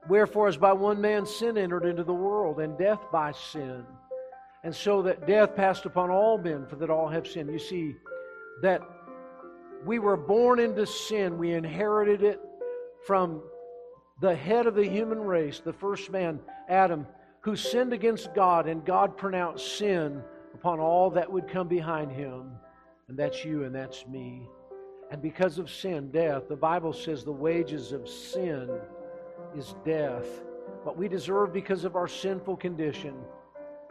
Wherefore, 0.09 0.49
as 0.49 0.57
by 0.57 0.73
one 0.73 1.01
man 1.01 1.27
sin 1.27 1.59
entered 1.59 1.85
into 1.85 2.05
the 2.05 2.15
world, 2.15 2.61
and 2.61 2.79
death 2.79 3.01
by 3.13 3.33
sin. 3.33 3.85
And 4.63 4.75
so 4.75 5.03
that 5.03 5.27
death 5.27 5.57
passed 5.57 5.87
upon 5.87 6.11
all 6.11 6.39
men, 6.39 6.67
for 6.67 6.77
that 6.77 6.91
all 6.91 7.09
have 7.09 7.27
sinned. 7.27 7.51
You 7.51 7.59
see, 7.59 7.97
that 8.63 8.83
we 9.85 9.99
were 9.99 10.17
born 10.17 10.59
into 10.59 10.87
sin, 10.87 11.39
we 11.39 11.53
inherited 11.53 12.23
it 12.23 12.41
from 13.07 13.43
the 14.21 14.35
head 14.35 14.67
of 14.67 14.75
the 14.75 14.87
human 14.87 15.21
race, 15.21 15.61
the 15.61 15.73
first 15.73 16.11
man, 16.11 16.41
Adam, 16.69 17.07
who 17.41 17.57
sinned 17.57 17.93
against 17.93 18.35
God, 18.35 18.69
and 18.69 18.85
God 18.85 19.17
pronounced 19.17 19.79
sin 19.79 20.23
upon 20.55 20.79
all 20.79 21.11
that 21.11 21.31
would 21.31 21.49
come 21.49 21.69
behind 21.69 22.13
him. 22.13 22.51
And 23.09 23.19
that's 23.19 23.45
you 23.45 23.65
and 23.65 23.75
that's 23.75 24.07
me. 24.07 24.49
And 25.11 25.21
because 25.21 25.59
of 25.59 25.71
sin, 25.71 26.11
death, 26.11 26.49
the 26.49 26.57
Bible 26.57 26.93
says 26.93 27.25
the 27.25 27.33
wages 27.33 27.93
of 27.93 28.09
sin 28.09 28.71
is 29.57 29.75
death. 29.85 30.27
What 30.85 30.97
we 30.97 31.09
deserve 31.09 31.53
because 31.53 31.85
of 31.85 31.97
our 31.97 32.07
sinful 32.07 32.57
condition 32.59 33.15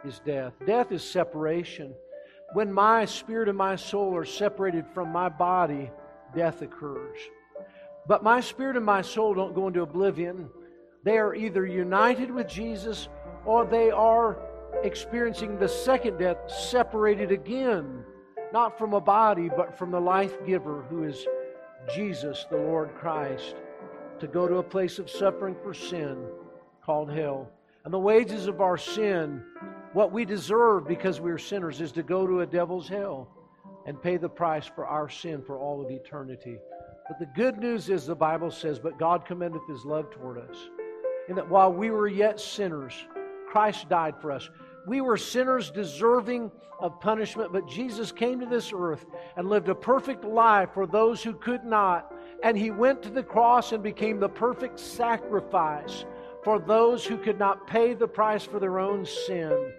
is 0.04 0.20
death. 0.20 0.54
Death 0.66 0.92
is 0.92 1.04
separation. 1.04 1.92
When 2.54 2.72
my 2.72 3.04
spirit 3.04 3.48
and 3.48 3.58
my 3.58 3.76
soul 3.76 4.16
are 4.16 4.24
separated 4.24 4.86
from 4.94 5.12
my 5.12 5.28
body, 5.28 5.90
death 6.34 6.62
occurs. 6.62 7.18
But 8.06 8.22
my 8.22 8.40
spirit 8.40 8.76
and 8.76 8.86
my 8.86 9.02
soul 9.02 9.34
don't 9.34 9.54
go 9.54 9.68
into 9.68 9.82
oblivion. 9.82 10.48
They 11.04 11.18
are 11.18 11.34
either 11.34 11.66
united 11.66 12.30
with 12.30 12.48
Jesus 12.48 13.08
or 13.44 13.64
they 13.64 13.90
are 13.90 14.38
experiencing 14.82 15.58
the 15.58 15.68
second 15.68 16.18
death, 16.18 16.38
separated 16.50 17.30
again, 17.32 18.04
not 18.52 18.78
from 18.78 18.94
a 18.94 19.00
body, 19.00 19.48
but 19.54 19.76
from 19.76 19.90
the 19.90 20.00
life 20.00 20.44
giver 20.46 20.82
who 20.88 21.04
is 21.04 21.26
Jesus, 21.94 22.46
the 22.50 22.56
Lord 22.56 22.94
Christ, 22.94 23.56
to 24.18 24.26
go 24.26 24.46
to 24.46 24.56
a 24.56 24.62
place 24.62 24.98
of 24.98 25.10
suffering 25.10 25.56
for 25.62 25.74
sin 25.74 26.24
called 26.84 27.10
hell. 27.10 27.50
And 27.84 27.94
the 27.94 27.98
wages 27.98 28.46
of 28.46 28.60
our 28.60 28.76
sin, 28.76 29.42
what 29.92 30.12
we 30.12 30.24
deserve 30.24 30.86
because 30.86 31.20
we 31.20 31.30
are 31.30 31.38
sinners, 31.38 31.80
is 31.80 31.92
to 31.92 32.02
go 32.02 32.26
to 32.26 32.40
a 32.40 32.46
devil's 32.46 32.88
hell 32.88 33.28
and 33.86 34.00
pay 34.00 34.18
the 34.18 34.28
price 34.28 34.66
for 34.66 34.86
our 34.86 35.08
sin 35.08 35.42
for 35.42 35.58
all 35.58 35.80
of 35.82 35.90
eternity. 35.90 36.58
But 37.08 37.18
the 37.18 37.26
good 37.34 37.58
news 37.58 37.88
is, 37.88 38.06
the 38.06 38.14
Bible 38.14 38.50
says, 38.50 38.78
But 38.78 38.98
God 38.98 39.24
commendeth 39.24 39.66
his 39.68 39.84
love 39.84 40.10
toward 40.10 40.38
us, 40.38 40.56
in 41.28 41.34
that 41.36 41.48
while 41.48 41.72
we 41.72 41.90
were 41.90 42.06
yet 42.06 42.38
sinners, 42.38 42.94
Christ 43.50 43.88
died 43.88 44.14
for 44.20 44.30
us. 44.30 44.48
We 44.86 45.00
were 45.00 45.16
sinners 45.16 45.70
deserving 45.70 46.50
of 46.78 46.98
punishment, 47.00 47.52
but 47.52 47.68
Jesus 47.68 48.12
came 48.12 48.40
to 48.40 48.46
this 48.46 48.72
earth 48.74 49.04
and 49.36 49.48
lived 49.48 49.68
a 49.68 49.74
perfect 49.74 50.24
life 50.24 50.70
for 50.72 50.86
those 50.86 51.22
who 51.22 51.34
could 51.34 51.64
not. 51.64 52.14
And 52.42 52.56
he 52.56 52.70
went 52.70 53.02
to 53.02 53.10
the 53.10 53.22
cross 53.22 53.72
and 53.72 53.82
became 53.82 54.18
the 54.18 54.28
perfect 54.28 54.78
sacrifice 54.80 56.06
for 56.42 56.58
those 56.58 57.04
who 57.04 57.18
could 57.18 57.38
not 57.38 57.66
pay 57.66 57.92
the 57.92 58.08
price 58.08 58.44
for 58.44 58.58
their 58.58 58.78
own 58.78 59.04
sin, 59.04 59.72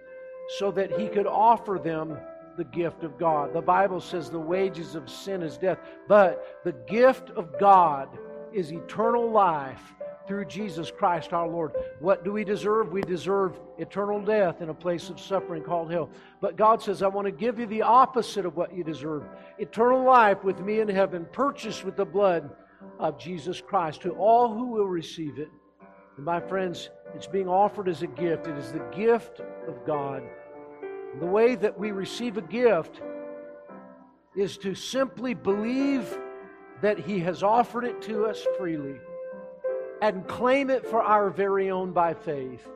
so 0.58 0.70
that 0.70 0.96
he 0.96 1.08
could 1.08 1.26
offer 1.26 1.80
them 1.82 2.16
the 2.56 2.64
gift 2.64 3.02
of 3.02 3.18
God. 3.18 3.52
The 3.52 3.60
Bible 3.60 4.00
says 4.00 4.30
the 4.30 4.38
wages 4.38 4.94
of 4.94 5.10
sin 5.10 5.42
is 5.42 5.56
death, 5.56 5.78
but 6.06 6.60
the 6.62 6.72
gift 6.86 7.30
of 7.30 7.58
God 7.58 8.08
is 8.52 8.72
eternal 8.72 9.28
life 9.30 9.94
through 10.32 10.46
Jesus 10.46 10.90
Christ 10.90 11.34
our 11.34 11.46
Lord. 11.46 11.72
What 12.00 12.24
do 12.24 12.32
we 12.32 12.42
deserve? 12.42 12.90
We 12.90 13.02
deserve 13.02 13.60
eternal 13.76 14.18
death 14.18 14.62
in 14.62 14.70
a 14.70 14.74
place 14.74 15.10
of 15.10 15.20
suffering 15.20 15.62
called 15.62 15.92
hell. 15.92 16.08
But 16.40 16.56
God 16.56 16.80
says, 16.80 17.02
I 17.02 17.08
want 17.08 17.26
to 17.26 17.32
give 17.32 17.58
you 17.58 17.66
the 17.66 17.82
opposite 17.82 18.46
of 18.46 18.56
what 18.56 18.74
you 18.74 18.82
deserve 18.82 19.24
eternal 19.58 20.02
life 20.02 20.42
with 20.42 20.58
me 20.60 20.80
in 20.80 20.88
heaven, 20.88 21.26
purchased 21.32 21.84
with 21.84 21.96
the 21.96 22.06
blood 22.06 22.48
of 22.98 23.18
Jesus 23.18 23.60
Christ 23.60 24.00
to 24.02 24.12
all 24.12 24.54
who 24.54 24.68
will 24.68 24.86
receive 24.86 25.38
it. 25.38 25.50
And 26.16 26.24
my 26.24 26.40
friends, 26.40 26.88
it's 27.14 27.26
being 27.26 27.46
offered 27.46 27.86
as 27.86 28.00
a 28.00 28.06
gift. 28.06 28.46
It 28.46 28.56
is 28.56 28.72
the 28.72 28.86
gift 28.96 29.40
of 29.68 29.84
God. 29.84 30.22
The 31.20 31.26
way 31.26 31.56
that 31.56 31.78
we 31.78 31.90
receive 31.90 32.38
a 32.38 32.42
gift 32.42 33.02
is 34.34 34.56
to 34.56 34.74
simply 34.74 35.34
believe 35.34 36.18
that 36.80 36.98
He 36.98 37.20
has 37.20 37.42
offered 37.42 37.84
it 37.84 38.00
to 38.02 38.24
us 38.24 38.46
freely 38.56 38.98
and 40.02 40.26
claim 40.26 40.68
it 40.68 40.84
for 40.84 41.00
our 41.00 41.30
very 41.30 41.70
own 41.70 41.92
by 41.92 42.12
faith. 42.12 42.68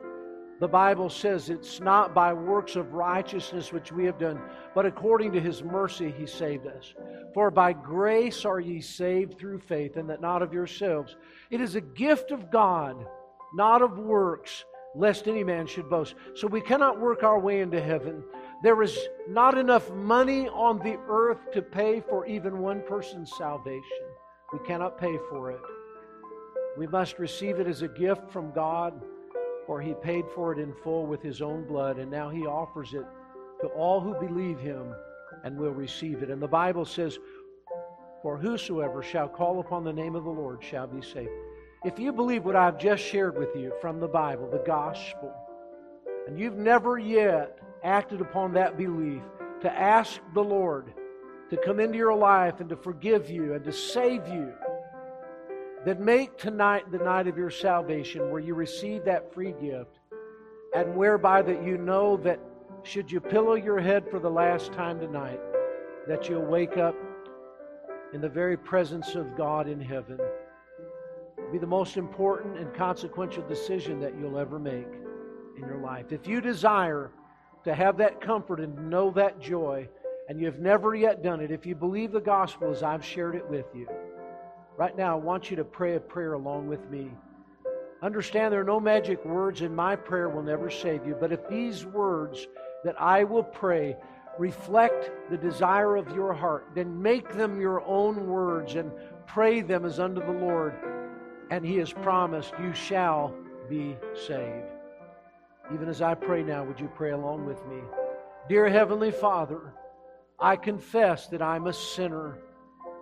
The 0.61 0.67
Bible 0.67 1.09
says 1.09 1.49
it's 1.49 1.81
not 1.81 2.15
by 2.15 2.33
works 2.33 2.77
of 2.77 2.93
righteousness 2.93 3.73
which 3.73 3.91
we 3.91 4.05
have 4.05 4.17
done, 4.17 4.39
but 4.73 4.85
according 4.85 5.33
to 5.33 5.41
his 5.41 5.61
mercy 5.61 6.11
he 6.17 6.25
saved 6.25 6.65
us. 6.67 6.93
For 7.33 7.51
by 7.51 7.73
grace 7.73 8.45
are 8.45 8.61
ye 8.61 8.79
saved 8.79 9.37
through 9.37 9.59
faith, 9.59 9.97
and 9.97 10.09
that 10.09 10.21
not 10.21 10.41
of 10.41 10.53
yourselves. 10.53 11.17
It 11.51 11.59
is 11.59 11.75
a 11.75 11.81
gift 11.81 12.31
of 12.31 12.49
God, 12.49 13.05
not 13.53 13.81
of 13.81 13.99
works, 13.99 14.63
lest 14.95 15.27
any 15.27 15.43
man 15.43 15.67
should 15.67 15.89
boast. 15.89 16.15
So 16.33 16.47
we 16.47 16.61
cannot 16.61 16.99
work 16.99 17.23
our 17.23 17.39
way 17.39 17.59
into 17.59 17.81
heaven. 17.81 18.23
There 18.63 18.81
is 18.81 18.97
not 19.27 19.57
enough 19.57 19.91
money 19.91 20.47
on 20.47 20.79
the 20.79 20.97
earth 21.09 21.51
to 21.51 21.61
pay 21.61 21.99
for 21.99 22.25
even 22.25 22.59
one 22.59 22.83
person's 22.87 23.33
salvation. 23.37 24.07
We 24.53 24.59
cannot 24.65 24.97
pay 24.97 25.17
for 25.29 25.51
it. 25.51 25.59
We 26.77 26.85
must 26.85 27.17
receive 27.17 27.59
it 27.59 27.65
as 27.65 27.81
a 27.81 27.87
gift 27.87 28.29
from 28.29 28.51
God, 28.51 29.01
for 29.65 29.81
He 29.81 29.95
paid 29.95 30.25
for 30.35 30.53
it 30.53 30.59
in 30.59 30.73
full 30.83 31.07
with 31.07 31.23
His 31.23 31.41
own 31.41 31.65
blood, 31.65 31.97
and 31.97 32.11
now 32.11 32.29
He 32.29 32.45
offers 32.45 32.93
it 32.93 33.05
to 33.61 33.67
all 33.69 33.99
who 33.99 34.13
believe 34.13 34.59
Him 34.59 34.93
and 35.43 35.57
will 35.57 35.71
receive 35.71 36.21
it. 36.21 36.29
And 36.29 36.41
the 36.41 36.47
Bible 36.47 36.85
says, 36.85 37.17
For 38.21 38.37
whosoever 38.37 39.01
shall 39.01 39.27
call 39.27 39.59
upon 39.59 39.83
the 39.83 39.93
name 39.93 40.15
of 40.15 40.23
the 40.23 40.29
Lord 40.29 40.63
shall 40.63 40.85
be 40.85 41.01
saved. 41.01 41.31
If 41.83 41.97
you 41.97 42.11
believe 42.13 42.45
what 42.45 42.55
I've 42.55 42.77
just 42.77 43.03
shared 43.03 43.37
with 43.37 43.55
you 43.55 43.73
from 43.81 43.99
the 43.99 44.07
Bible, 44.07 44.49
the 44.49 44.63
gospel, 44.65 45.33
and 46.27 46.39
you've 46.39 46.57
never 46.57 46.99
yet 46.99 47.57
acted 47.83 48.21
upon 48.21 48.53
that 48.53 48.77
belief 48.77 49.21
to 49.61 49.71
ask 49.71 50.19
the 50.33 50.43
Lord 50.43 50.93
to 51.49 51.57
come 51.57 51.79
into 51.79 51.97
your 51.97 52.15
life 52.15 52.59
and 52.59 52.69
to 52.69 52.75
forgive 52.75 53.29
you 53.29 53.53
and 53.53 53.63
to 53.63 53.71
save 53.71 54.27
you, 54.27 54.53
then 55.85 56.03
make 56.03 56.37
tonight 56.37 56.91
the 56.91 56.97
night 56.97 57.27
of 57.27 57.37
your 57.37 57.49
salvation 57.49 58.31
where 58.31 58.39
you 58.39 58.55
receive 58.55 59.05
that 59.05 59.33
free 59.33 59.53
gift 59.61 59.99
and 60.75 60.95
whereby 60.95 61.41
that 61.41 61.63
you 61.63 61.77
know 61.77 62.17
that 62.17 62.39
should 62.83 63.11
you 63.11 63.19
pillow 63.19 63.55
your 63.55 63.79
head 63.79 64.09
for 64.09 64.19
the 64.19 64.29
last 64.29 64.71
time 64.73 64.99
tonight, 64.99 65.39
that 66.07 66.29
you'll 66.29 66.45
wake 66.45 66.77
up 66.77 66.95
in 68.13 68.21
the 68.21 68.29
very 68.29 68.57
presence 68.57 69.15
of 69.15 69.35
God 69.35 69.67
in 69.67 69.79
heaven. 69.79 70.19
It'll 71.37 71.51
be 71.51 71.57
the 71.57 71.67
most 71.67 71.97
important 71.97 72.57
and 72.57 72.73
consequential 72.73 73.43
decision 73.47 73.99
that 73.99 74.17
you'll 74.17 74.39
ever 74.39 74.59
make 74.59 74.87
in 75.57 75.67
your 75.67 75.79
life. 75.79 76.11
If 76.11 76.27
you 76.27 76.41
desire 76.41 77.11
to 77.63 77.73
have 77.73 77.97
that 77.97 78.21
comfort 78.21 78.59
and 78.59 78.89
know 78.89 79.11
that 79.11 79.39
joy, 79.39 79.89
and 80.29 80.39
you've 80.39 80.59
never 80.59 80.93
yet 80.95 81.23
done 81.23 81.39
it, 81.39 81.51
if 81.51 81.65
you 81.65 81.75
believe 81.75 82.11
the 82.11 82.19
gospel 82.19 82.71
as 82.71 82.83
I've 82.83 83.03
shared 83.03 83.35
it 83.35 83.47
with 83.49 83.65
you, 83.73 83.87
Right 84.77 84.95
now, 84.95 85.17
I 85.17 85.19
want 85.19 85.49
you 85.49 85.57
to 85.57 85.63
pray 85.63 85.95
a 85.95 85.99
prayer 85.99 86.33
along 86.33 86.67
with 86.67 86.87
me. 86.91 87.09
Understand 88.03 88.53
there 88.53 88.61
are 88.61 88.63
no 88.63 88.79
magic 88.79 89.25
words, 89.25 89.61
and 89.61 89.75
my 89.75 89.95
prayer 89.95 90.29
will 90.29 90.43
never 90.43 90.69
save 90.69 91.05
you. 91.07 91.15
But 91.19 91.31
if 91.31 91.49
these 91.49 91.83
words 91.83 92.47
that 92.83 92.95
I 93.01 93.23
will 93.23 93.43
pray 93.43 93.97
reflect 94.37 95.09
the 95.31 95.37
desire 95.37 95.95
of 95.95 96.15
your 96.15 96.31
heart, 96.31 96.67
then 96.75 97.01
make 97.01 97.33
them 97.33 97.59
your 97.59 97.81
own 97.87 98.27
words 98.27 98.75
and 98.75 98.91
pray 99.25 99.61
them 99.61 99.83
as 99.83 99.99
unto 99.99 100.23
the 100.23 100.31
Lord. 100.31 100.75
And 101.49 101.65
He 101.65 101.77
has 101.77 101.91
promised, 101.91 102.53
You 102.61 102.71
shall 102.71 103.33
be 103.67 103.97
saved. 104.27 104.67
Even 105.73 105.89
as 105.89 106.03
I 106.03 106.13
pray 106.13 106.43
now, 106.43 106.63
would 106.63 106.79
you 106.79 106.89
pray 106.95 107.11
along 107.11 107.47
with 107.47 107.65
me? 107.65 107.79
Dear 108.47 108.69
Heavenly 108.69 109.11
Father, 109.11 109.73
I 110.39 110.55
confess 110.55 111.25
that 111.29 111.41
I'm 111.41 111.65
a 111.65 111.73
sinner 111.73 112.37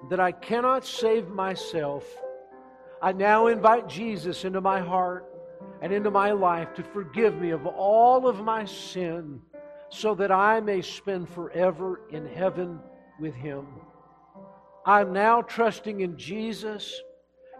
that 0.09 0.19
I 0.19 0.31
cannot 0.31 0.85
save 0.85 1.29
myself, 1.29 2.05
I 3.01 3.11
now 3.11 3.47
invite 3.47 3.87
Jesus 3.87 4.45
into 4.45 4.61
my 4.61 4.79
heart 4.79 5.25
and 5.81 5.91
into 5.93 6.11
my 6.11 6.31
life 6.31 6.73
to 6.75 6.83
forgive 6.83 7.39
me 7.39 7.51
of 7.51 7.65
all 7.65 8.27
of 8.27 8.43
my 8.43 8.65
sin 8.65 9.41
so 9.89 10.15
that 10.15 10.31
I 10.31 10.59
may 10.59 10.81
spend 10.81 11.29
forever 11.29 12.01
in 12.11 12.25
heaven 12.25 12.79
with 13.19 13.33
Him. 13.35 13.67
I'm 14.85 15.13
now 15.13 15.41
trusting 15.41 16.01
in 16.01 16.17
Jesus 16.17 17.01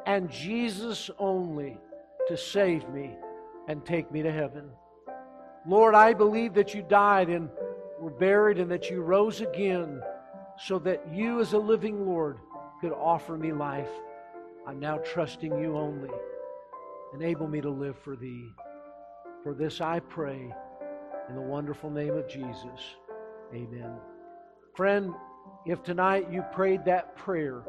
and 0.05 0.29
Jesus 0.29 1.09
only 1.17 1.77
to 2.27 2.37
save 2.37 2.87
me 2.89 3.15
and 3.67 3.85
take 3.85 4.11
me 4.11 4.21
to 4.21 4.31
heaven. 4.31 4.69
Lord, 5.67 5.95
I 5.95 6.13
believe 6.13 6.53
that 6.53 6.73
you 6.73 6.83
died 6.83 7.29
and 7.29 7.49
were 7.99 8.11
buried 8.11 8.59
and 8.59 8.69
that 8.69 8.89
you 8.89 9.01
rose 9.01 9.41
again 9.41 10.01
so 10.57 10.79
that 10.79 11.03
you, 11.11 11.41
as 11.41 11.53
a 11.53 11.57
living 11.57 12.05
Lord, 12.05 12.39
could 12.81 12.93
offer 12.93 13.37
me 13.37 13.51
life. 13.51 13.89
I'm 14.67 14.79
now 14.79 14.97
trusting 14.97 15.57
you 15.59 15.77
only. 15.77 16.09
Enable 17.13 17.47
me 17.47 17.61
to 17.61 17.69
live 17.69 17.97
for 17.97 18.15
thee. 18.15 18.49
For 19.43 19.53
this 19.53 19.81
I 19.81 19.99
pray 19.99 20.53
in 21.29 21.35
the 21.35 21.41
wonderful 21.41 21.89
name 21.89 22.15
of 22.15 22.27
Jesus. 22.27 22.95
Amen. 23.53 23.95
Friend, 24.75 25.13
if 25.65 25.83
tonight 25.83 26.31
you 26.31 26.43
prayed 26.53 26.85
that 26.85 27.15
prayer 27.15 27.63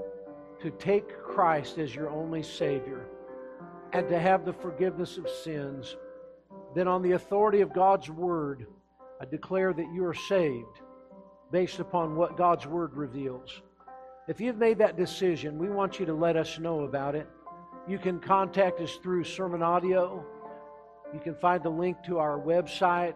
to 0.61 0.71
take 0.71 1.19
Christ 1.23 1.79
as 1.79 1.95
your 1.95 2.11
only 2.11 2.43
Savior 2.43 3.07
and 3.93 4.09
to 4.09 4.19
have 4.19 4.45
the 4.45 4.53
forgiveness 4.53 5.19
of 5.19 5.29
sins, 5.29 5.97
then 6.75 6.89
on 6.89 7.03
the 7.03 7.13
authority 7.13 7.61
of 7.61 7.73
God's 7.73 8.11
Word, 8.11 8.67
I 9.21 9.25
declare 9.25 9.73
that 9.73 9.93
you 9.93 10.05
are 10.05 10.15
saved 10.15 10.81
based 11.51 11.79
upon 11.79 12.17
what 12.17 12.37
God's 12.37 12.67
Word 12.67 12.95
reveals. 12.95 13.63
If 14.29 14.41
you've 14.41 14.59
made 14.59 14.79
that 14.79 14.97
decision, 14.97 15.59
we 15.59 15.69
want 15.69 16.01
you 16.01 16.07
to 16.07 16.15
let 16.15 16.37
us 16.37 16.59
know 16.59 16.81
about 16.81 17.15
it. 17.15 17.29
You 17.87 17.99
can 17.99 18.19
contact 18.19 18.81
us 18.81 18.97
through 19.03 19.25
sermon 19.25 19.63
audio. 19.63 20.25
You 21.15 21.21
can 21.21 21.37
find 21.37 21.63
the 21.63 21.71
link 21.71 21.99
to 22.07 22.19
our 22.19 22.39
website, 22.39 23.15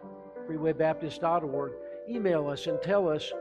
freewaybaptist.org. 0.48 1.72
Email 2.08 2.48
us 2.48 2.66
and 2.68 2.80
tell 2.80 3.08
us 3.08 3.32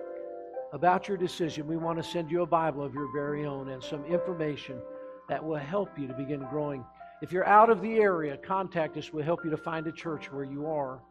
about 0.73 1.07
your 1.07 1.17
decision. 1.17 1.67
We 1.67 1.77
want 1.77 1.97
to 1.97 2.03
send 2.03 2.31
you 2.31 2.41
a 2.41 2.47
Bible 2.47 2.83
of 2.83 2.93
your 2.93 3.11
very 3.13 3.45
own 3.45 3.69
and 3.69 3.83
some 3.83 4.03
information 4.05 4.79
that 5.27 5.43
will 5.43 5.57
help 5.57 5.97
you 5.97 6.07
to 6.07 6.13
begin 6.13 6.45
growing. 6.49 6.83
If 7.21 7.31
you're 7.31 7.45
out 7.45 7.69
of 7.69 7.81
the 7.81 7.97
area, 7.97 8.37
contact 8.37 8.97
us. 8.97 9.13
We'll 9.13 9.25
help 9.25 9.43
you 9.43 9.51
to 9.51 9.57
find 9.57 9.85
a 9.87 9.91
church 9.91 10.31
where 10.31 10.43
you 10.43 10.65
are. 10.65 11.01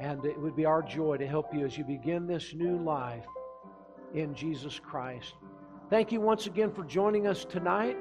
And 0.00 0.24
it 0.24 0.38
would 0.38 0.56
be 0.56 0.64
our 0.64 0.82
joy 0.82 1.16
to 1.18 1.26
help 1.26 1.54
you 1.54 1.64
as 1.64 1.78
you 1.78 1.84
begin 1.84 2.26
this 2.26 2.54
new 2.54 2.78
life 2.78 3.26
in 4.14 4.34
Jesus 4.34 4.78
Christ. 4.78 5.34
Thank 5.90 6.12
you 6.12 6.20
once 6.20 6.46
again 6.46 6.72
for 6.72 6.84
joining 6.84 7.26
us 7.26 7.44
tonight. 7.44 7.96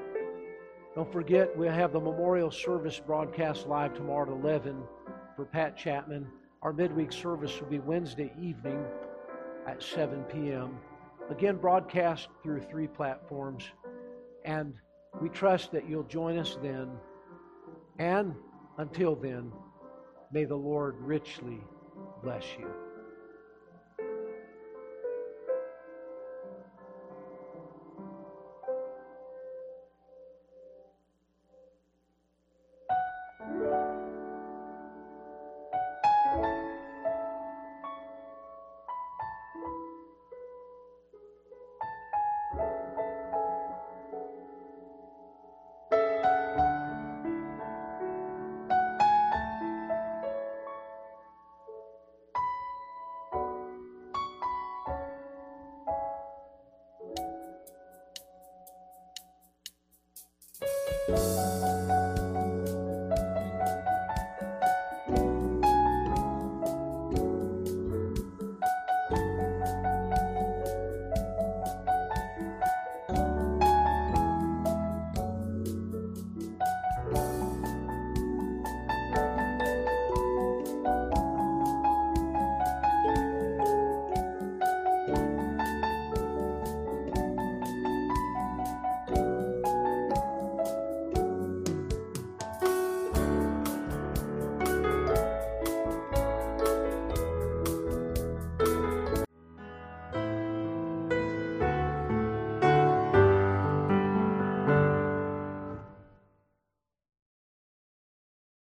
Don't 0.96 1.12
forget, 1.12 1.56
we'll 1.58 1.72
have 1.72 1.94
the 1.94 2.00
memorial 2.00 2.52
service 2.52 3.00
broadcast 3.00 3.68
live 3.68 3.94
tomorrow 3.94 4.30
at 4.30 4.44
11 4.44 4.84
for 5.36 5.46
Pat 5.46 5.78
Chapman. 5.78 6.28
Our 6.62 6.74
midweek 6.74 7.12
service 7.12 7.60
will 7.60 7.70
be 7.70 7.80
Wednesday 7.80 8.32
evening 8.40 8.84
at 9.68 9.82
7 9.82 10.24
p.m. 10.24 10.78
Again, 11.30 11.58
broadcast 11.58 12.28
through 12.44 12.62
three 12.62 12.88
platforms. 12.88 13.64
And 14.44 14.74
we 15.22 15.30
trust 15.30 15.72
that 15.72 15.88
you'll 15.90 16.04
join 16.04 16.38
us 16.38 16.58
then. 16.62 16.90
And 18.00 18.36
until 18.78 19.16
then, 19.16 19.52
may 20.32 20.46
the 20.46 20.56
Lord 20.56 20.96
richly 21.00 21.62
bless 22.24 22.44
you. 22.60 22.91